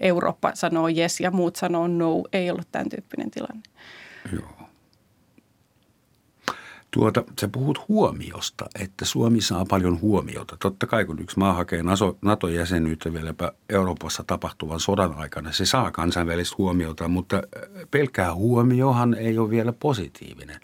Eurooppa 0.00 0.50
sanoo 0.54 0.88
yes 0.88 1.20
ja 1.20 1.30
muut 1.30 1.56
sanoo 1.56 1.88
no, 1.88 2.22
ei 2.32 2.50
ollut 2.50 2.68
tämän 2.72 2.88
tyyppinen 2.88 3.30
tilanne. 3.30 3.62
Joo. 4.32 4.68
Tuota, 6.90 7.24
sä 7.40 7.48
puhut 7.48 7.88
huomiosta, 7.88 8.66
että 8.80 9.04
Suomi 9.04 9.40
saa 9.40 9.64
paljon 9.64 10.00
huomiota. 10.00 10.56
Totta 10.60 10.86
kai 10.86 11.04
kun 11.04 11.22
yksi 11.22 11.38
maa 11.38 11.52
hakee 11.52 11.82
NATO-jäsenyyttä 12.22 13.12
vieläpä 13.12 13.52
Euroopassa 13.68 14.24
tapahtuvan 14.26 14.80
sodan 14.80 15.14
aikana, 15.14 15.52
se 15.52 15.66
saa 15.66 15.90
kansainvälistä 15.90 16.54
huomiota, 16.58 17.08
mutta 17.08 17.42
pelkää 17.90 18.34
huomiohan 18.34 19.14
ei 19.14 19.38
ole 19.38 19.50
vielä 19.50 19.72
positiivinen. 19.72 20.60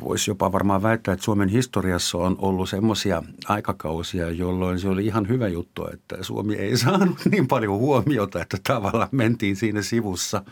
Voisi 0.00 0.30
jopa 0.30 0.52
varmaan 0.52 0.82
väittää, 0.82 1.14
että 1.14 1.24
Suomen 1.24 1.48
historiassa 1.48 2.18
on 2.18 2.36
ollut 2.38 2.68
semmoisia 2.68 3.22
aikakausia, 3.48 4.30
jolloin 4.30 4.78
se 4.78 4.88
oli 4.88 5.06
ihan 5.06 5.28
hyvä 5.28 5.48
juttu, 5.48 5.86
että 5.92 6.16
Suomi 6.20 6.54
ei 6.54 6.76
saanut 6.86 7.18
niin 7.30 7.48
paljon 7.48 7.78
huomiota, 7.78 8.42
että 8.42 8.56
tavallaan 8.66 9.08
mentiin 9.12 9.56
siinä 9.56 9.82
sivussa, 9.82 10.42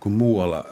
kun 0.00 0.12
muualla 0.12 0.64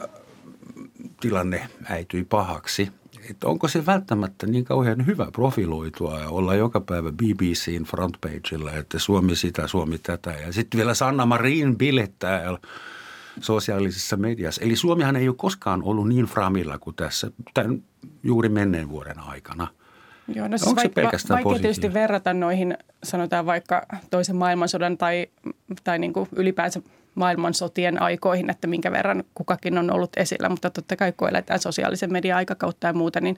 tilanne 1.21 1.69
äityi 1.89 2.23
pahaksi– 2.23 2.89
että 3.29 3.47
onko 3.47 3.67
se 3.67 3.85
välttämättä 3.85 4.47
niin 4.47 4.65
kauhean 4.65 5.05
hyvä 5.05 5.27
profiloitua 5.31 6.19
ja 6.19 6.29
olla 6.29 6.55
joka 6.55 6.81
päivä 6.81 7.11
BBCin 7.11 7.83
frontpageilla, 7.83 8.71
että 8.71 8.99
Suomi 8.99 9.35
sitä, 9.35 9.67
Suomi 9.67 9.97
tätä. 9.97 10.31
Ja 10.31 10.53
sitten 10.53 10.77
vielä 10.77 10.93
Sanna 10.93 11.25
Marin 11.25 11.77
bilettää 11.77 12.41
sosiaalisessa 13.41 14.17
mediassa. 14.17 14.61
Eli 14.61 14.75
Suomihan 14.75 15.15
ei 15.15 15.27
ole 15.27 15.35
koskaan 15.35 15.83
ollut 15.83 16.07
niin 16.07 16.25
framilla 16.25 16.79
kuin 16.79 16.95
tässä 16.95 17.31
tämän 17.53 17.83
juuri 18.23 18.49
menneen 18.49 18.89
vuoden 18.89 19.19
aikana. 19.19 19.67
Joo, 20.35 20.47
no 20.47 20.57
siis 20.57 20.67
Onko 20.67 20.81
se 20.81 20.87
vaik- 20.87 20.93
pelkästään 20.93 21.43
vaikea 21.43 21.61
tietysti 21.61 21.93
verrata 21.93 22.33
noihin, 22.33 22.77
sanotaan 23.03 23.45
vaikka 23.45 23.85
toisen 24.09 24.35
maailmansodan 24.35 24.97
tai, 24.97 25.27
tai 25.83 25.99
niin 25.99 26.13
kuin 26.13 26.29
ylipäänsä 26.35 26.81
maailmansotien 27.15 28.01
aikoihin, 28.01 28.49
että 28.49 28.67
minkä 28.67 28.91
verran 28.91 29.23
kukakin 29.35 29.77
on 29.77 29.91
ollut 29.91 30.17
esillä. 30.17 30.49
Mutta 30.49 30.69
totta 30.69 30.95
kai 30.95 31.11
kun 31.17 31.29
eletään 31.29 31.59
sosiaalisen 31.59 32.11
median 32.11 32.37
aikakautta 32.37 32.87
ja 32.87 32.93
muuta, 32.93 33.21
niin 33.21 33.37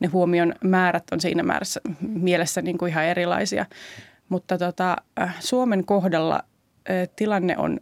ne 0.00 0.08
huomion 0.08 0.54
määrät 0.64 1.04
on 1.12 1.20
siinä 1.20 1.42
määrässä 1.42 1.80
mielessä 2.00 2.62
niin 2.62 2.78
kuin 2.78 2.90
ihan 2.90 3.04
erilaisia. 3.04 3.66
Mutta 4.28 4.58
tota, 4.58 4.96
äh, 5.20 5.36
Suomen 5.40 5.84
kohdalla 5.84 6.42
äh, 6.90 7.08
tilanne 7.16 7.58
on 7.58 7.80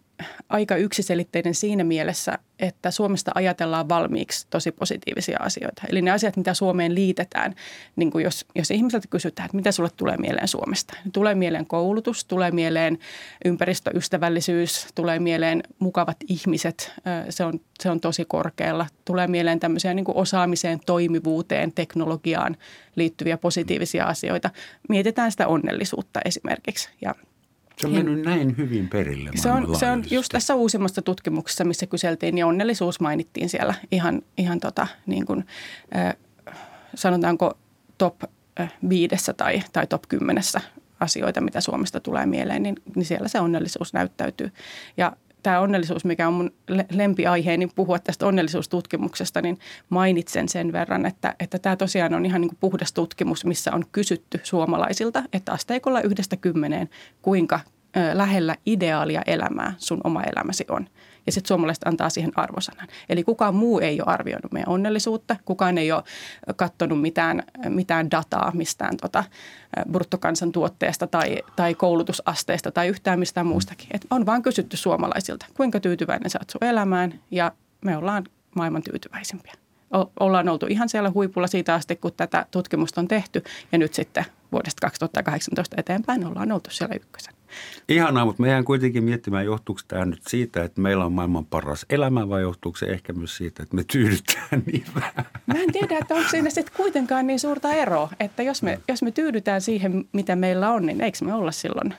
aika 0.49 0.77
yksiselitteinen 0.77 1.55
siinä 1.55 1.85
mielessä, 1.85 2.39
että 2.59 2.91
Suomesta 2.91 3.33
ajatellaan 3.35 3.89
valmiiksi 3.89 4.47
tosi 4.51 4.73
positiivisia 4.73 5.37
asioita. 5.41 5.83
Eli 5.89 6.03
ne 6.03 6.11
asiat, 6.11 6.37
mitä 6.37 6.55
Suomeen 6.55 6.95
liitetään, 6.95 7.55
niin 7.97 8.11
kuin 8.11 8.25
jos, 8.25 8.47
jos 8.55 8.71
ihmiseltä 8.71 9.07
kysytään, 9.11 9.47
että 9.47 9.57
mitä 9.57 9.73
sulle 9.73 9.91
tulee 9.97 10.17
mieleen 10.17 10.49
Suomesta. 10.49 10.95
Tulee 11.13 11.35
mieleen 11.35 11.67
koulutus, 11.67 12.25
tulee 12.25 12.51
mieleen 12.51 12.99
ympäristöystävällisyys, 13.45 14.87
tulee 14.95 15.19
mieleen 15.19 15.63
mukavat 15.79 16.17
ihmiset, 16.29 16.93
se 17.31 17.45
on, 17.45 17.61
se 17.81 17.91
on 17.91 18.01
tosi 18.01 18.25
korkealla. 18.25 18.87
Tulee 19.05 19.27
mieleen 19.27 19.61
tämmöisiä 19.61 19.95
niin 19.95 20.05
kuin 20.05 20.17
osaamiseen, 20.17 20.81
toimivuuteen, 20.87 21.73
teknologiaan 21.73 22.57
liittyviä 22.97 23.39
positiivisia 23.39 24.05
asioita. 24.05 24.51
Mietitään 24.89 25.31
sitä 25.31 25.47
onnellisuutta 25.47 26.21
esimerkiksi 26.25 26.89
ja– 27.01 27.15
se 27.81 27.87
on 27.87 27.93
mennyt 27.93 28.25
näin 28.25 28.57
hyvin 28.57 28.89
perille 28.89 29.31
se 29.35 29.51
on, 29.51 29.77
se 29.77 29.91
on 29.91 30.05
just 30.11 30.29
tässä 30.33 30.55
uusimmassa 30.55 31.03
tutkimuksessa, 31.03 31.65
missä 31.65 31.87
kyseltiin, 31.87 32.35
niin 32.35 32.45
onnellisuus 32.45 33.01
mainittiin 33.01 33.49
siellä 33.49 33.75
ihan, 33.93 34.23
ihan 34.39 34.61
tota, 34.61 34.87
niin 35.07 35.27
kuin, 35.27 35.47
äh, 35.97 36.17
sanotaanko 36.95 37.59
top 37.99 38.23
viidessä 38.89 39.33
tai, 39.33 39.63
tai 39.73 39.87
top 39.87 40.03
kymmenessä 40.09 40.61
asioita, 41.01 41.41
mitä 41.41 41.61
Suomesta 41.61 42.01
tulee 42.01 42.27
mieleen, 42.27 42.63
niin, 42.63 42.77
niin 42.95 43.05
siellä 43.05 43.29
se 43.29 43.41
onnellisuus 43.41 43.93
näyttäytyy. 43.93 44.53
Ja 44.97 45.17
tämä 45.43 45.61
onnellisuus, 45.61 46.05
mikä 46.05 46.29
on 46.29 46.35
mun 46.35 46.51
lempiaiheeni 46.91 47.69
puhua 47.75 47.99
tästä 47.99 48.27
onnellisuustutkimuksesta, 48.27 49.43
niin 49.43 49.59
mainitsen 49.89 50.49
sen 50.49 50.73
verran, 50.73 51.07
että, 51.07 51.35
että 51.41 51.59
tämä 51.59 51.77
tosiaan 51.77 52.15
on 52.15 52.27
ihan 52.27 52.41
niin 52.41 52.49
kuin 52.49 52.59
puhdas 52.61 52.93
tutkimus, 52.93 53.45
missä 53.45 53.73
on 53.73 53.85
kysytty 53.93 54.41
suomalaisilta, 54.43 55.23
että 55.33 55.53
asteikolla 55.53 56.01
yhdestä 56.01 56.37
kymmeneen, 56.37 56.89
kuinka 57.23 57.61
lähellä 58.13 58.57
ideaalia 58.67 59.23
elämää 59.27 59.75
sun 59.79 60.01
oma 60.05 60.23
elämäsi 60.23 60.65
on. 60.69 60.89
Ja 61.27 61.33
sitten 61.33 61.49
suomalaiset 61.49 61.87
antaa 61.87 62.11
siihen 62.11 62.33
arvosanan. 62.37 62.89
Eli 63.09 63.25
kukaan 63.25 63.55
muu 63.55 63.79
ei 63.79 64.01
ole 64.01 64.13
arvioinut 64.13 64.53
meidän 64.53 64.69
onnellisuutta, 64.69 65.37
kukaan 65.45 65.79
ei 65.79 65.93
ole 65.93 66.03
katsonut 66.57 67.01
mitään, 67.01 67.43
mitään 67.69 68.11
dataa 68.11 68.53
mistään 68.55 68.97
tota, 68.97 69.25
bruttokansantuotteesta 69.93 71.07
tai, 71.07 71.39
tai 71.57 71.75
koulutusasteesta 71.75 72.71
tai 72.71 72.89
yhtään 72.89 73.19
mistään 73.19 73.47
muustakin. 73.47 73.89
Et 73.91 74.07
on 74.11 74.27
vaan 74.27 74.43
kysytty 74.43 74.77
suomalaisilta, 74.77 75.47
kuinka 75.57 75.81
tyytyväinen 75.81 76.31
sä 76.31 76.39
oot 76.41 76.51
sun 76.51 76.65
elämään 76.65 77.21
ja 77.31 77.53
me 77.85 77.97
ollaan 77.97 78.25
maailman 78.55 78.83
tyytyväisimpiä. 78.83 79.55
Ollaan 80.21 80.49
oltu 80.49 80.67
ihan 80.67 80.89
siellä 80.89 81.11
huipulla 81.11 81.47
siitä 81.47 81.75
asti, 81.75 81.97
kun 81.97 82.13
tätä 82.17 82.47
tutkimusta 82.51 83.01
on 83.01 83.09
tehty 83.09 83.45
ja 83.73 83.79
nyt 83.79 83.95
sitten 83.95 84.25
vuodesta 84.53 84.81
2018 84.81 85.77
eteenpäin 85.79 86.27
ollaan 86.27 86.53
oltu 86.53 86.71
siellä 86.71 86.95
ykkösen. 86.95 87.35
Ihanaa, 87.89 88.25
mutta 88.25 88.43
me 88.43 88.49
jään 88.49 88.65
kuitenkin 88.65 89.05
miettimään, 89.05 89.45
johtuuko 89.45 89.81
tämä 89.89 90.05
nyt 90.05 90.23
siitä, 90.29 90.65
että 90.65 90.81
meillä 90.81 91.05
on 91.05 91.13
maailman 91.13 91.47
paras 91.47 91.87
elämä 91.91 92.29
vai 92.29 92.43
johtuuko 92.43 92.79
se 92.79 92.87
ehkä 92.87 93.13
myös 93.13 93.37
siitä, 93.37 93.63
että 93.63 93.77
me 93.77 93.85
tyydytään 93.93 94.63
niin 94.67 94.85
vähän? 94.95 95.25
Mä 95.47 95.55
en 95.55 95.73
tiedä, 95.73 95.99
että 95.99 96.15
onko 96.15 96.29
siinä 96.29 96.51
sitten 96.51 96.75
kuitenkaan 96.77 97.27
niin 97.27 97.41
suurta 97.41 97.73
eroa, 97.73 98.09
että 98.21 98.43
jos 98.43 98.63
me, 98.63 98.81
jos 98.89 99.03
me 99.03 99.11
tyydytään 99.11 99.61
siihen, 99.61 100.09
mitä 100.13 100.37
meillä 100.37 100.71
on, 100.71 100.87
niin 100.87 101.01
eikö 101.01 101.19
me 101.25 101.35
olla 101.35 101.53
silloin, 101.53 101.95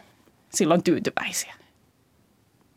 silloin 0.49 0.83
tyytyväisiä? 0.83 1.53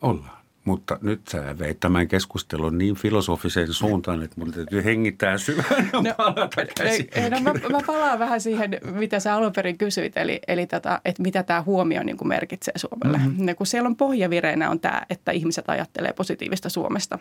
Ollaan. 0.00 0.41
Mutta 0.64 0.98
nyt 1.02 1.20
sä 1.28 1.58
veit 1.58 1.80
tämän 1.80 2.08
keskustelun 2.08 2.78
niin 2.78 2.94
filosofiseen 2.94 3.72
suuntaan, 3.72 4.22
että 4.22 4.36
mun 4.40 4.52
täytyy 4.52 4.84
hengittää 4.84 5.38
syvään 5.38 5.90
ja 5.92 6.00
no, 6.02 6.14
palata 6.16 6.82
ei, 6.82 7.08
ei, 7.12 7.30
no 7.30 7.40
mä, 7.40 7.52
mä 7.52 7.78
palaan 7.86 8.18
vähän 8.18 8.40
siihen, 8.40 8.80
mitä 8.90 9.20
sä 9.20 9.34
alun 9.34 9.52
perin 9.52 9.78
kysyit, 9.78 10.16
eli, 10.16 10.40
eli 10.48 10.66
tota, 10.66 11.00
että 11.04 11.22
mitä 11.22 11.42
tämä 11.42 11.62
huomio 11.62 12.02
niin 12.02 12.16
kuin 12.16 12.28
merkitsee 12.28 12.74
Suomelle. 12.76 13.18
Mm-hmm. 13.18 13.48
Ja 13.48 13.54
kun 13.54 13.66
siellä 13.66 13.86
on 13.86 13.96
pohjavireenä 13.96 14.70
on 14.70 14.80
tämä, 14.80 15.02
että 15.10 15.32
ihmiset 15.32 15.68
ajattelee 15.68 16.12
positiivista 16.12 16.68
Suomesta, 16.68 17.18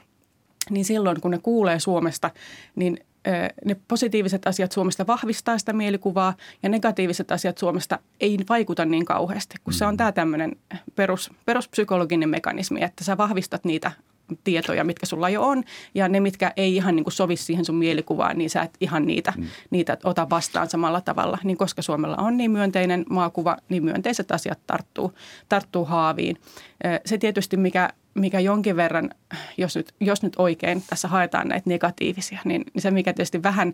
niin 0.70 0.86
silloin 0.86 1.22
kun 1.22 1.32
ne 1.32 1.38
kuulee 1.38 1.80
Suomesta, 1.80 2.32
niin 2.76 2.98
ne 3.66 3.76
positiiviset 3.88 4.48
asiat 4.48 4.72
Suomesta 4.72 5.08
vahvistaa 5.08 5.58
sitä 5.58 5.74
mielikuvaa 5.74 6.34
ja 6.64 6.70
negatiiviset 6.70 7.32
asiat 7.32 7.58
Suomesta 7.58 8.00
ei 8.20 8.38
vaikuta 8.50 8.86
niin 8.86 9.06
kauheasti, 9.06 9.56
kun 9.64 9.74
se 9.74 9.86
on 9.86 9.94
mm. 9.94 9.98
tämä 9.98 10.12
tämmöinen 10.12 10.56
perus, 10.96 11.32
peruspsykologinen 11.46 12.30
mekanismi, 12.30 12.84
että 12.84 13.04
sä 13.04 13.18
vahvistat 13.18 13.66
niitä 13.66 13.92
tietoja, 14.44 14.84
mitkä 14.84 15.06
sulla 15.06 15.30
jo 15.30 15.44
on, 15.44 15.64
ja 15.96 16.10
ne, 16.10 16.20
mitkä 16.20 16.54
ei 16.58 16.76
ihan 16.76 16.96
niin 16.96 17.04
kuin 17.04 17.14
sovi 17.14 17.36
siihen 17.36 17.66
sun 17.66 17.76
mielikuvaan, 17.76 18.38
niin 18.38 18.50
sä 18.50 18.62
et 18.62 18.78
ihan 18.80 19.06
niitä, 19.06 19.34
mm. 19.38 19.48
niitä 19.70 19.98
ota 20.04 20.30
vastaan 20.30 20.70
samalla 20.70 21.02
tavalla. 21.02 21.38
Niin 21.44 21.58
koska 21.58 21.82
Suomella 21.82 22.18
on 22.18 22.38
niin 22.38 22.52
myönteinen 22.52 23.06
maakuva, 23.10 23.58
niin 23.70 23.84
myönteiset 23.84 24.32
asiat 24.32 24.60
tarttuu, 24.68 25.14
tarttuu 25.50 25.86
haaviin. 25.86 26.38
Se 27.06 27.18
tietysti, 27.18 27.58
mikä 27.58 27.90
mikä 28.14 28.40
jonkin 28.40 28.76
verran, 28.76 29.10
jos 29.58 29.76
nyt, 29.76 29.94
jos 30.00 30.24
nyt 30.24 30.34
oikein 30.38 30.84
tässä 30.90 31.08
haetaan 31.08 31.48
näitä 31.48 31.70
negatiivisia, 31.70 32.40
niin, 32.46 32.64
niin 32.74 32.82
se 32.82 32.92
mikä 32.92 33.14
tietysti 33.14 33.44
vähän, 33.44 33.74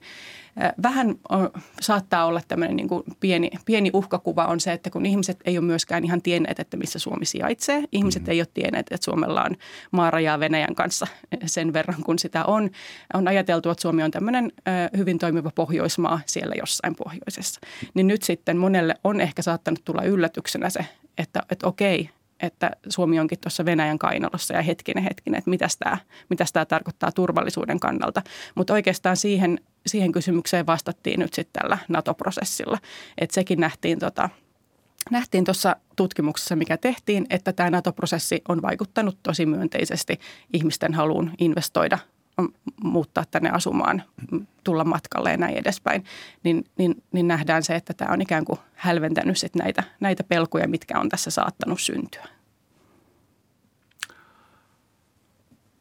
äh, 0.63 0.73
vähän 0.83 1.15
on, 1.29 1.49
saattaa 1.81 2.25
olla 2.25 2.41
tämmöinen 2.47 2.75
niin 2.75 2.87
kuin 2.87 3.03
pieni, 3.19 3.51
pieni 3.65 3.89
uhkakuva 3.93 4.45
on 4.45 4.59
se, 4.59 4.73
että 4.73 4.89
kun 4.89 5.05
ihmiset 5.05 5.39
ei 5.45 5.57
ole 5.57 5.65
myöskään 5.65 6.03
ihan 6.03 6.21
tienneet, 6.21 6.59
että 6.59 6.77
missä 6.77 6.99
Suomi 6.99 7.25
sijaitsee. 7.25 7.83
Ihmiset 7.91 8.23
mm. 8.23 8.29
ei 8.29 8.41
ole 8.41 8.47
tienneet, 8.53 8.87
että 8.91 9.05
Suomella 9.05 9.43
on 9.43 9.55
maarajaa 9.91 10.39
Venäjän 10.39 10.75
kanssa 10.75 11.07
sen 11.45 11.73
verran, 11.73 12.03
kun 12.03 12.19
sitä 12.19 12.45
on. 12.45 12.69
On 13.13 13.27
ajateltu, 13.27 13.69
että 13.69 13.81
Suomi 13.81 14.03
on 14.03 14.11
tämmöinen 14.11 14.51
hyvin 14.97 15.17
toimiva 15.17 15.51
Pohjoismaa 15.55 16.19
siellä 16.25 16.55
jossain 16.57 16.95
pohjoisessa. 16.95 17.59
Niin 17.93 18.07
nyt 18.07 18.23
sitten 18.23 18.57
monelle 18.57 18.95
on 19.03 19.21
ehkä 19.21 19.41
saattanut 19.41 19.85
tulla 19.85 20.03
yllätyksenä 20.03 20.69
se, 20.69 20.85
että, 21.17 21.43
että 21.51 21.67
okei, 21.67 22.09
että 22.39 22.71
Suomi 22.89 23.19
onkin 23.19 23.39
tuossa 23.39 23.65
Venäjän 23.65 23.99
kainalossa 23.99 24.53
ja 24.53 24.61
hetkinen 24.61 25.03
hetkinen, 25.03 25.37
että 25.37 25.49
mitä 25.49 25.67
tämä, 25.79 25.97
mitäs 26.29 26.51
tämä 26.51 26.65
tarkoittaa 26.65 27.11
turvallisuuden 27.11 27.79
kannalta. 27.79 28.21
Mutta 28.55 28.73
oikeastaan 28.73 29.17
siihen, 29.17 29.59
siihen 29.87 30.11
kysymykseen 30.11 30.65
vastattiin 30.65 31.19
nyt 31.19 31.33
sitten 31.33 31.61
tällä 31.61 31.77
NATO-prosessilla. 31.87 32.77
Että 33.17 33.33
sekin 33.33 33.59
nähtiin 33.59 33.99
tota, 33.99 34.29
nähtiin 35.11 35.43
tuossa 35.43 35.75
tutkimuksessa, 35.95 36.55
mikä 36.55 36.77
tehtiin, 36.77 37.25
että 37.29 37.53
tämä 37.53 37.69
NATO-prosessi 37.69 38.41
on 38.49 38.61
vaikuttanut 38.61 39.17
tosi 39.23 39.45
myönteisesti 39.45 40.19
ihmisten 40.53 40.93
haluun 40.93 41.31
investoida 41.39 41.97
muuttaa 42.83 43.23
tänne 43.31 43.49
asumaan, 43.49 44.03
tulla 44.63 44.83
matkalle 44.83 45.31
ja 45.31 45.37
näin 45.37 45.57
edespäin, 45.57 46.03
niin, 46.43 46.65
niin, 46.77 47.03
niin 47.11 47.27
nähdään 47.27 47.63
se, 47.63 47.75
että 47.75 47.93
tämä 47.93 48.13
on 48.13 48.21
ikään 48.21 48.45
kuin 48.45 48.59
hälventänyt 48.73 49.37
sit 49.37 49.55
näitä, 49.55 49.83
näitä 49.99 50.23
pelkoja, 50.23 50.67
mitkä 50.67 50.99
on 50.99 51.09
tässä 51.09 51.31
saattanut 51.31 51.81
syntyä. 51.81 52.27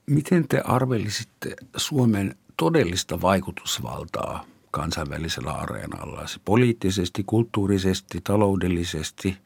Miten 0.06 0.48
te 0.48 0.60
arvelisitte 0.60 1.56
Suomen 1.76 2.34
todellista 2.56 3.20
vaikutusvaltaa 3.20 4.44
kansainvälisellä 4.70 5.52
areenalla, 5.52 6.24
poliittisesti, 6.44 7.24
kulttuurisesti, 7.24 8.20
taloudellisesti? 8.24 9.38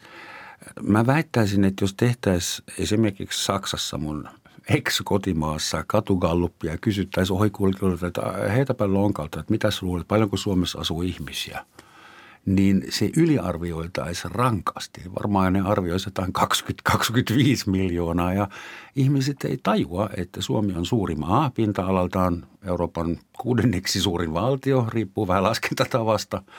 Mä 0.83 1.07
väittäisin, 1.07 1.65
että 1.65 1.85
jos 1.85 1.95
tehtäisiin 1.95 2.65
esimerkiksi 2.79 3.45
Saksassa 3.45 3.99
mun 3.99 4.29
ex-kotimaassa 4.71 5.85
katugalluppia 5.87 6.73
ja 6.73 6.79
kysyttäisiin 6.79 7.37
ohikulkijoilta, 7.37 8.07
että 8.07 8.23
heitäpä 8.55 8.93
lonkalta, 8.93 9.41
että 9.41 9.51
mitä 9.51 9.69
luulet, 9.83 10.09
paljonko 10.09 10.37
Suomessa 10.37 10.81
asuu 10.81 11.03
ihmisiä, 11.03 11.65
niin 12.47 12.85
se 12.89 13.11
yliarvioitaisiin 13.17 14.31
rankasti. 14.31 15.01
Varmaan 15.19 15.53
ne 15.53 15.61
arvioisi 15.61 16.09
jotain 16.09 16.33
20-25 16.91 16.95
miljoonaa. 17.67 18.35
Ja 18.35 18.49
ihmiset 18.97 19.45
ei 19.45 19.59
tajua, 19.63 20.11
että 20.17 20.43
Suomi 20.43 20.75
on 20.75 20.87
suuri 20.87 21.15
maa, 21.15 21.51
pinta-alaltaan 21.51 22.47
Euroopan 22.65 23.19
kuudenneksi 23.43 24.01
suurin 24.01 24.33
valtio, 24.33 24.87
riippuu 24.89 25.29
vähän 25.29 25.43
laskentatavasta– 25.43 26.43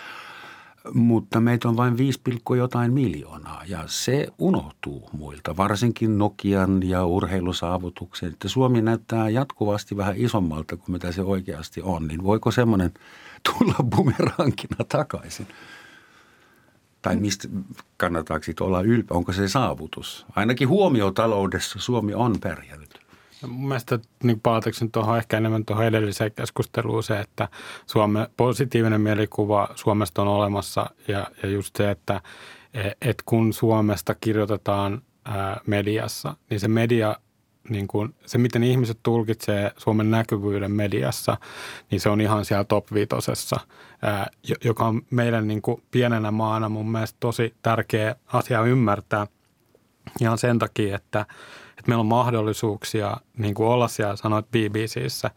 mutta 0.94 1.42
meitä 1.42 1.70
on 1.70 1.78
vain 1.78 1.98
5, 1.98 2.22
jotain 2.58 2.94
miljoonaa 2.94 3.64
ja 3.68 3.84
se 3.86 4.28
unohtuu 4.38 5.10
muilta, 5.14 5.58
varsinkin 5.58 6.18
Nokian 6.18 6.90
ja 6.90 7.06
urheilusaavutuksen. 7.06 8.30
Että 8.30 8.50
Suomi 8.50 8.82
näyttää 8.82 9.30
jatkuvasti 9.30 9.98
vähän 9.98 10.16
isommalta 10.18 10.78
kuin 10.78 10.92
mitä 10.92 11.12
se 11.12 11.22
oikeasti 11.22 11.82
on, 11.82 12.08
niin 12.08 12.24
voiko 12.24 12.52
semmoinen 12.52 12.92
tulla 13.44 13.76
bumerankina 13.84 14.86
takaisin? 14.90 15.48
Tai 17.02 17.16
mistä 17.16 17.48
kannattaako 17.98 18.46
olla 18.62 18.82
ylpeä? 18.82 19.18
Onko 19.18 19.34
se 19.34 19.48
saavutus? 19.48 20.26
Ainakin 20.36 20.68
huomiotaloudessa 20.68 21.80
Suomi 21.80 22.14
on 22.14 22.36
pärjännyt. 22.40 23.01
Mun 23.48 23.68
mielestä 23.68 24.00
niin 24.24 24.40
palatakseni 24.40 24.92
tuohon 24.92 25.18
ehkä 25.18 25.38
enemmän 25.38 25.66
tuohon 25.66 25.86
edelliseen 25.86 26.32
keskusteluun 26.32 27.04
se, 27.04 27.20
että 27.20 27.48
Suome, 27.86 28.30
positiivinen 28.38 29.02
mielikuva 29.02 29.70
Suomesta 29.76 30.22
on 30.22 30.28
olemassa 30.28 30.90
ja, 31.08 31.28
ja 31.44 31.50
just 31.50 31.76
se, 31.76 31.92
että 31.92 32.22
et 33.02 33.22
kun 33.26 33.54
Suomesta 33.54 34.16
kirjoitetaan 34.16 35.02
ää, 35.26 35.62
mediassa, 35.68 36.36
niin 36.50 36.60
se 36.60 36.68
media 36.68 37.16
niin 37.70 37.88
kuin, 37.88 38.16
se, 38.26 38.38
miten 38.38 38.64
ihmiset 38.64 39.00
tulkitsee 39.04 39.72
Suomen 39.78 40.12
näkyvyyden 40.12 40.72
mediassa, 40.72 41.38
niin 41.92 42.02
se 42.02 42.10
on 42.10 42.22
ihan 42.22 42.46
siellä 42.46 42.64
top 42.64 42.94
viitosessa, 42.94 43.60
joka 44.64 44.86
on 44.86 45.02
meidän 45.10 45.48
niin 45.48 45.62
kuin 45.62 45.84
pienenä 45.92 46.32
maana 46.32 46.70
mun 46.70 46.92
mielestä 46.92 47.18
tosi 47.20 47.56
tärkeä 47.62 48.16
asia 48.28 48.62
ymmärtää. 48.62 49.28
Ihan 50.22 50.38
sen 50.38 50.60
takia, 50.60 50.96
että, 50.96 51.26
että 51.82 51.90
meillä 51.90 52.02
on 52.02 52.06
mahdollisuuksia 52.06 53.18
niin 53.38 53.54
kuin 53.54 53.68
olla 53.68 53.88
siellä, 53.88 54.16
sanoit 54.16 54.52
BBCissä, 54.52 55.32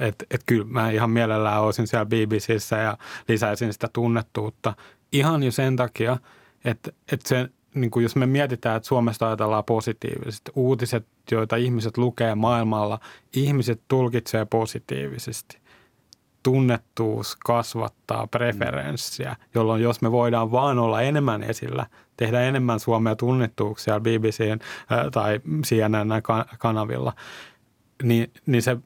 että 0.00 0.24
et 0.30 0.40
kyllä 0.46 0.64
mä 0.64 0.90
ihan 0.90 1.10
mielellään 1.10 1.62
olisin 1.62 1.86
siellä 1.86 2.06
BBCissä 2.06 2.76
ja 2.76 2.98
lisäisin 3.28 3.72
sitä 3.72 3.88
tunnettuutta. 3.92 4.74
Ihan 5.12 5.42
jo 5.42 5.50
sen 5.50 5.76
takia, 5.76 6.18
että, 6.64 6.92
että 7.12 7.28
se, 7.28 7.48
niin 7.74 7.90
kuin 7.90 8.02
jos 8.02 8.16
me 8.16 8.26
mietitään, 8.26 8.76
että 8.76 8.86
Suomesta 8.86 9.26
ajatellaan 9.26 9.64
positiivisesti, 9.64 10.52
uutiset, 10.54 11.06
joita 11.30 11.56
ihmiset 11.56 11.98
lukee 11.98 12.34
maailmalla, 12.34 13.00
ihmiset 13.36 13.80
tulkitsee 13.88 14.44
positiivisesti. 14.44 15.58
Tunnettuus 16.42 17.36
kasvattaa 17.36 18.26
preferenssiä, 18.26 19.36
jolloin 19.54 19.82
jos 19.82 20.02
me 20.02 20.12
voidaan 20.12 20.52
vaan 20.52 20.78
olla 20.78 21.02
enemmän 21.02 21.42
esillä, 21.42 21.86
tehdä 22.18 22.40
enemmän 22.40 22.80
Suomea 22.80 23.16
tunnettuuksia 23.16 24.00
BBCn 24.00 24.58
tai 25.12 25.40
CNN-kanavilla, 25.66 27.12
niin, 28.02 28.32
niin 28.46 28.62
se, 28.62 28.76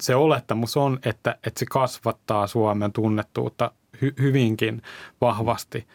se 0.00 0.14
olettamus 0.14 0.76
on, 0.76 0.98
että, 1.04 1.30
että 1.46 1.58
se 1.58 1.66
kasvattaa 1.66 2.46
Suomen 2.46 2.92
tunnettuutta 2.92 3.70
hy, 4.02 4.14
hyvinkin 4.18 4.82
vahvasti 5.20 5.86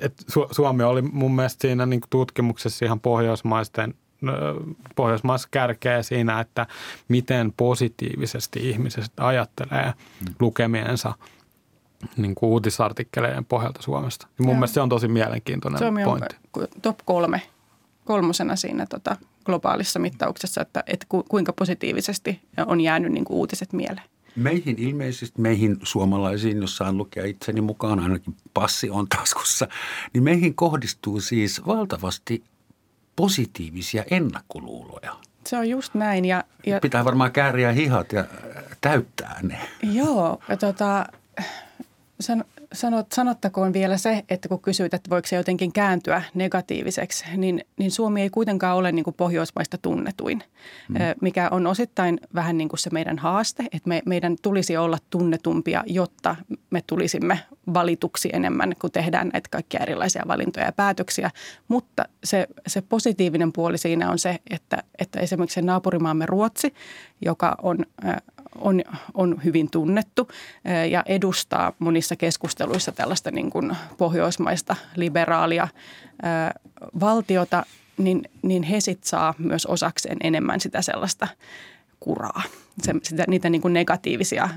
et 0.00 0.24
Suomi 0.50 0.82
oli 0.82 1.02
mun 1.02 1.34
mielestä 1.34 1.62
siinä 1.62 1.86
niin 1.86 2.00
tutkimuksessa 2.10 2.84
ihan 2.84 3.00
pohjoismaisten 3.00 3.94
pohjoismaissa 4.96 5.48
kärkeä 5.50 6.02
siinä, 6.02 6.40
että 6.40 6.66
miten 7.08 7.52
positiivisesti 7.56 8.70
ihmiset 8.70 9.12
ajattelee 9.16 9.84
mm. 9.86 10.34
lukemiensa 10.40 11.14
niin 12.16 12.34
kuin 12.34 12.50
uutisartikkeleiden 12.50 13.44
pohjalta 13.44 13.82
Suomesta. 13.82 14.26
Ja 14.26 14.44
mun 14.44 14.48
Joo. 14.48 14.54
mielestä 14.54 14.74
se 14.74 14.80
on 14.80 14.88
tosi 14.88 15.08
mielenkiintoinen 15.08 15.78
Suomi 15.78 16.04
pointti. 16.04 16.36
on 16.56 16.66
top 16.82 16.98
kolme, 17.04 17.42
kolmosena 18.04 18.56
siinä 18.56 18.86
tota, 18.86 19.16
globaalissa 19.44 19.98
mittauksessa, 19.98 20.60
että, 20.60 20.84
että 20.86 21.06
kuinka 21.28 21.52
positiivisesti 21.52 22.40
on 22.66 22.80
jäänyt 22.80 23.12
niin 23.12 23.24
kuin 23.24 23.36
uutiset 23.36 23.72
mieleen. 23.72 24.06
Meihin 24.36 24.78
ilmeisesti, 24.78 25.40
meihin 25.40 25.76
suomalaisiin, 25.82 26.60
jos 26.60 26.76
saan 26.76 26.98
lukea 26.98 27.24
itseni 27.24 27.60
mukaan, 27.60 28.00
ainakin 28.00 28.36
passi 28.54 28.90
on 28.90 29.08
taskussa, 29.08 29.68
niin 30.12 30.22
meihin 30.22 30.54
kohdistuu 30.54 31.20
siis 31.20 31.66
valtavasti 31.66 32.44
positiivisia 33.16 34.04
ennakkoluuloja. 34.10 35.16
Se 35.46 35.56
on 35.56 35.68
just 35.68 35.94
näin. 35.94 36.24
Ja, 36.24 36.44
ja... 36.66 36.80
Pitää 36.80 37.04
varmaan 37.04 37.32
kääriä 37.32 37.72
hihat 37.72 38.12
ja 38.12 38.24
täyttää 38.80 39.38
ne. 39.42 39.58
Joo, 39.82 40.40
ja 40.48 40.56
tota, 40.56 41.06
san, 42.20 42.44
sanot, 42.72 43.12
sanottakoon 43.12 43.72
vielä 43.72 43.96
se, 43.96 44.24
että 44.28 44.48
kun 44.48 44.60
kysyit, 44.60 44.94
että 44.94 45.10
voiko 45.10 45.28
se 45.28 45.36
jotenkin 45.36 45.72
kääntyä 45.72 46.22
negatiiviseksi, 46.34 47.24
niin, 47.36 47.64
niin 47.76 47.90
Suomi 47.90 48.22
ei 48.22 48.30
kuitenkaan 48.30 48.76
ole 48.76 48.92
niin 48.92 49.04
kuin 49.04 49.14
pohjoismaista 49.14 49.78
tunnetuin, 49.78 50.42
mm. 50.88 50.96
mikä 51.20 51.48
on 51.50 51.66
osittain 51.66 52.20
vähän 52.34 52.58
niin 52.58 52.68
kuin 52.68 52.80
se 52.80 52.90
meidän 52.90 53.18
haaste, 53.18 53.62
että 53.62 53.88
me, 53.88 54.02
meidän 54.06 54.36
tulisi 54.42 54.76
olla 54.76 54.98
tunnetumpia, 55.10 55.82
jotta 55.86 56.36
me 56.70 56.82
tulisimme 56.86 57.38
valituksi 57.74 58.30
enemmän, 58.32 58.74
kun 58.80 58.90
tehdään 58.90 59.30
näitä 59.32 59.48
kaikkia 59.50 59.80
erilaisia 59.80 60.24
valintoja 60.28 60.66
ja 60.66 60.72
päätöksiä. 60.72 61.30
Mutta 61.68 62.04
se, 62.24 62.46
se 62.66 62.80
positiivinen 62.82 63.52
puoli 63.52 63.78
siinä 63.78 64.10
on 64.10 64.18
se, 64.18 64.38
että, 64.50 64.82
että 64.98 65.20
esimerkiksi 65.20 65.62
naapurimaamme 65.62 66.26
Ruotsi, 66.26 66.74
joka 67.20 67.56
on 67.62 67.78
on, 68.58 68.82
on 69.14 69.40
hyvin 69.44 69.70
tunnettu 69.70 70.28
ja 70.90 71.02
edustaa 71.06 71.72
monissa 71.78 72.16
keskusteluissa 72.16 72.92
tällaista 72.92 73.30
niin 73.30 73.50
kuin 73.50 73.76
pohjoismaista 73.98 74.76
liberaalia 74.96 75.68
valtiota, 77.00 77.66
niin, 77.98 78.22
niin 78.42 78.62
he 78.62 78.80
sitten 78.80 79.08
saa 79.08 79.34
myös 79.38 79.66
osakseen 79.66 80.16
enemmän 80.22 80.60
sitä 80.60 80.82
sellaista 80.82 81.28
kuraa, 82.00 82.42
se, 82.82 82.94
sitä, 83.02 83.24
niitä 83.28 83.50
niin 83.50 83.62
kuin 83.62 83.74
negatiivisia 83.74 84.48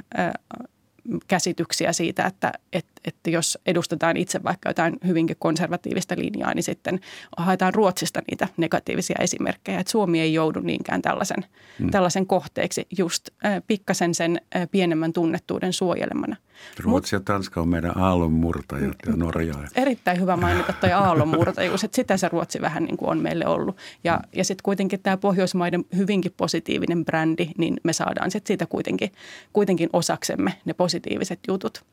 käsityksiä 1.28 1.94
siitä, 1.94 2.26
että, 2.26 2.54
että, 2.74 2.99
että 3.06 3.30
jos 3.30 3.58
edustetaan 3.66 4.18
itse 4.18 4.44
vaikka 4.44 4.70
jotain 4.70 4.98
hyvinkin 5.08 5.36
konservatiivista 5.40 6.16
linjaa, 6.18 6.54
niin 6.54 6.64
sitten 6.64 7.00
haetaan 7.38 7.74
Ruotsista 7.74 8.22
niitä 8.32 8.48
negatiivisia 8.58 9.18
esimerkkejä. 9.20 9.80
Että 9.80 9.92
Suomi 9.92 10.20
ei 10.20 10.34
joudu 10.34 10.60
niinkään 10.60 11.02
tällaisen, 11.02 11.46
mm. 11.80 11.90
tällaisen 11.90 12.28
kohteeksi 12.28 12.88
just 12.98 13.30
äh, 13.46 13.62
pikkasen 13.68 14.16
sen 14.16 14.42
äh, 14.56 14.68
pienemmän 14.72 15.14
tunnettuuden 15.14 15.74
suojelemana. 15.74 16.36
Ruotsi 16.84 17.16
ja 17.16 17.20
Tanska 17.20 17.62
on 17.62 17.70
meidän 17.70 17.98
aallonmurtajat 17.98 18.98
ja 19.06 19.16
Norja. 19.16 19.54
Erittäin 19.76 20.20
hyvä 20.22 20.38
mainita 20.38 20.74
tuo 20.74 20.90
aallonmurtajuus, 20.94 21.84
että 21.84 21.96
sitä 21.96 22.18
se 22.18 22.30
Ruotsi 22.30 22.62
vähän 22.62 22.84
niin 22.84 22.98
kuin 22.98 23.10
on 23.10 23.20
meille 23.20 23.48
ollut. 23.48 23.78
Ja, 24.04 24.16
mm. 24.16 24.30
ja 24.36 24.44
sitten 24.44 24.64
kuitenkin 24.64 25.00
tämä 25.00 25.18
Pohjoismaiden 25.18 25.86
hyvinkin 25.96 26.34
positiivinen 26.38 27.06
brändi, 27.06 27.50
niin 27.58 27.78
me 27.84 27.94
saadaan 27.94 28.32
sitten 28.32 28.48
siitä 28.48 28.66
kuitenkin, 28.66 29.12
kuitenkin 29.54 29.90
osaksemme 29.94 30.54
ne 30.66 30.74
positiiviset 30.74 31.40
jutut. 31.48 31.86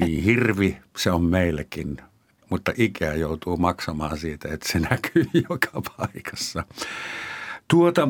Niin, 0.00 0.24
hirvi 0.24 0.78
se 0.96 1.10
on 1.10 1.24
meillekin, 1.24 1.96
mutta 2.50 2.72
ikää 2.76 3.14
joutuu 3.14 3.56
maksamaan 3.56 4.18
siitä, 4.18 4.48
että 4.52 4.68
se 4.72 4.78
näkyy 4.78 5.26
joka 5.50 5.82
paikassa. 5.96 6.64
Tuota 7.68 8.08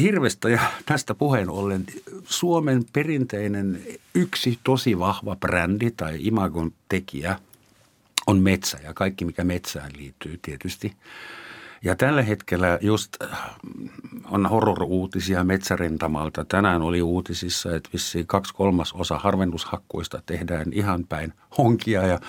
hirvestä 0.00 0.48
ja 0.48 0.60
tästä 0.86 1.14
puheen 1.14 1.50
ollen 1.50 1.84
Suomen 2.24 2.84
perinteinen 2.92 3.82
yksi 4.14 4.58
tosi 4.64 4.98
vahva 4.98 5.36
brändi 5.36 5.90
tai 5.90 6.18
imagon 6.20 6.72
tekijä 6.88 7.38
on 8.26 8.38
metsä 8.38 8.78
ja 8.84 8.94
kaikki 8.94 9.24
mikä 9.24 9.44
metsään 9.44 9.90
liittyy 9.96 10.38
tietysti. 10.42 10.92
Ja 11.84 11.96
tällä 11.96 12.22
hetkellä 12.22 12.78
just 12.80 13.22
äh, 13.22 13.38
on 14.30 14.46
horror-uutisia 14.46 15.44
metsärintamalta. 15.44 16.44
Tänään 16.44 16.82
oli 16.82 17.02
uutisissa, 17.02 17.76
että 17.76 17.90
vissiin 17.92 18.26
kaksi 18.26 18.54
kolmasosa 18.54 19.18
harvennushakkuista 19.18 20.22
tehdään 20.26 20.72
ihan 20.72 21.06
päin 21.06 21.32
honkia 21.58 22.06
ja 22.06 22.20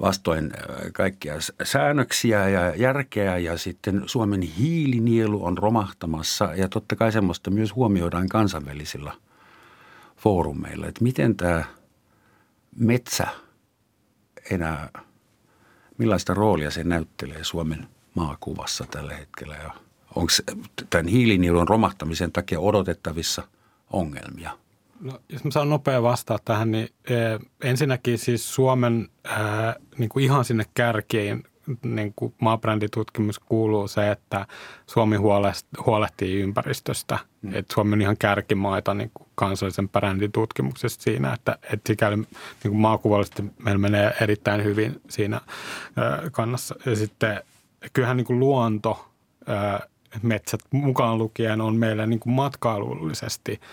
vastoin 0.00 0.44
äh, 0.54 0.76
kaikkia 0.92 1.34
säännöksiä 1.62 2.48
ja 2.48 2.74
järkeä 2.76 3.38
ja 3.38 3.58
sitten 3.58 4.02
Suomen 4.06 4.42
hiilinielu 4.42 5.44
on 5.44 5.58
romahtamassa 5.58 6.54
ja 6.54 6.68
totta 6.68 6.96
kai 6.96 7.12
semmoista 7.12 7.50
myös 7.50 7.74
huomioidaan 7.74 8.28
kansainvälisillä 8.28 9.12
foorumeilla, 10.16 10.86
että 10.86 11.04
miten 11.04 11.36
tämä 11.36 11.64
metsä 12.76 13.26
enää, 14.50 14.88
millaista 15.98 16.34
roolia 16.34 16.70
se 16.70 16.84
näyttelee 16.84 17.44
Suomen 17.44 17.88
maakuvassa 18.16 18.84
tällä 18.90 19.14
hetkellä 19.14 19.56
ja 19.56 19.70
onko 20.14 20.32
tämän 20.90 21.06
hiilinielun 21.06 21.68
romahtamisen 21.68 22.32
takia 22.32 22.60
odotettavissa 22.60 23.42
ongelmia– 23.92 24.50
No, 25.00 25.20
jos 25.28 25.44
mä 25.44 25.50
saan 25.50 25.70
nopea 25.70 26.02
vastaa 26.02 26.38
tähän, 26.44 26.70
niin 26.70 26.88
eh, 27.10 27.40
ensinnäkin 27.64 28.18
siis 28.18 28.54
Suomen 28.54 29.08
eh, 29.24 29.74
niin 29.98 30.08
kuin 30.08 30.24
ihan 30.24 30.44
sinne 30.44 30.64
kärkiin 30.74 31.44
niin 31.82 32.12
kuin 32.16 32.34
maabränditutkimus 32.40 33.38
kuuluu 33.38 33.88
se, 33.88 34.10
että 34.10 34.46
Suomi 34.86 35.16
huolehtii 35.86 36.40
ympäristöstä. 36.40 37.18
Mm. 37.42 37.54
Että 37.54 37.74
Suomi 37.74 37.92
on 37.92 38.02
ihan 38.02 38.16
kärkimaita 38.16 38.94
niin 38.94 39.10
kuin 39.14 39.28
kansallisen 39.34 39.88
brändin 39.88 40.32
tutkimuksessa 40.32 41.02
siinä, 41.02 41.32
että, 41.32 41.58
että 41.62 41.86
sikäli 41.86 42.16
niin 42.16 42.26
kuin 42.62 42.76
maakuvallisesti 42.76 43.44
meillä 43.58 43.78
menee 43.78 44.16
erittäin 44.20 44.64
hyvin 44.64 45.00
siinä 45.08 45.36
eh, 45.36 46.32
kannassa. 46.32 46.74
Ja 46.86 46.96
sitten 46.96 47.42
kyllähän 47.92 48.16
niin 48.16 48.24
kuin 48.24 48.40
luonto, 48.40 49.08
metsät 50.22 50.60
mukaan 50.70 51.18
lukien 51.18 51.60
on 51.60 51.76
meillä 51.76 52.06
niin 52.06 52.20
kuin 52.20 52.32
matkailullisesti– 52.32 53.60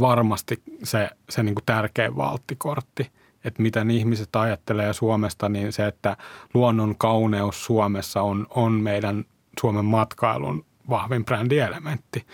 varmasti 0.00 0.62
se, 0.84 1.10
se 1.30 1.42
niin 1.42 1.54
kuin 1.54 1.64
tärkein 1.64 2.16
valttikortti, 2.16 3.10
että 3.44 3.62
miten 3.62 3.90
ihmiset 3.90 4.36
ajattelee 4.36 4.92
Suomesta, 4.92 5.48
niin 5.48 5.72
se, 5.72 5.86
että 5.86 6.16
luonnon 6.54 6.94
kauneus 6.98 7.64
Suomessa 7.64 8.22
on, 8.22 8.46
on 8.50 8.72
meidän 8.72 9.24
Suomen 9.60 9.84
matkailun 9.84 10.64
vahvin 10.90 11.24
brändielementti. 11.24 12.26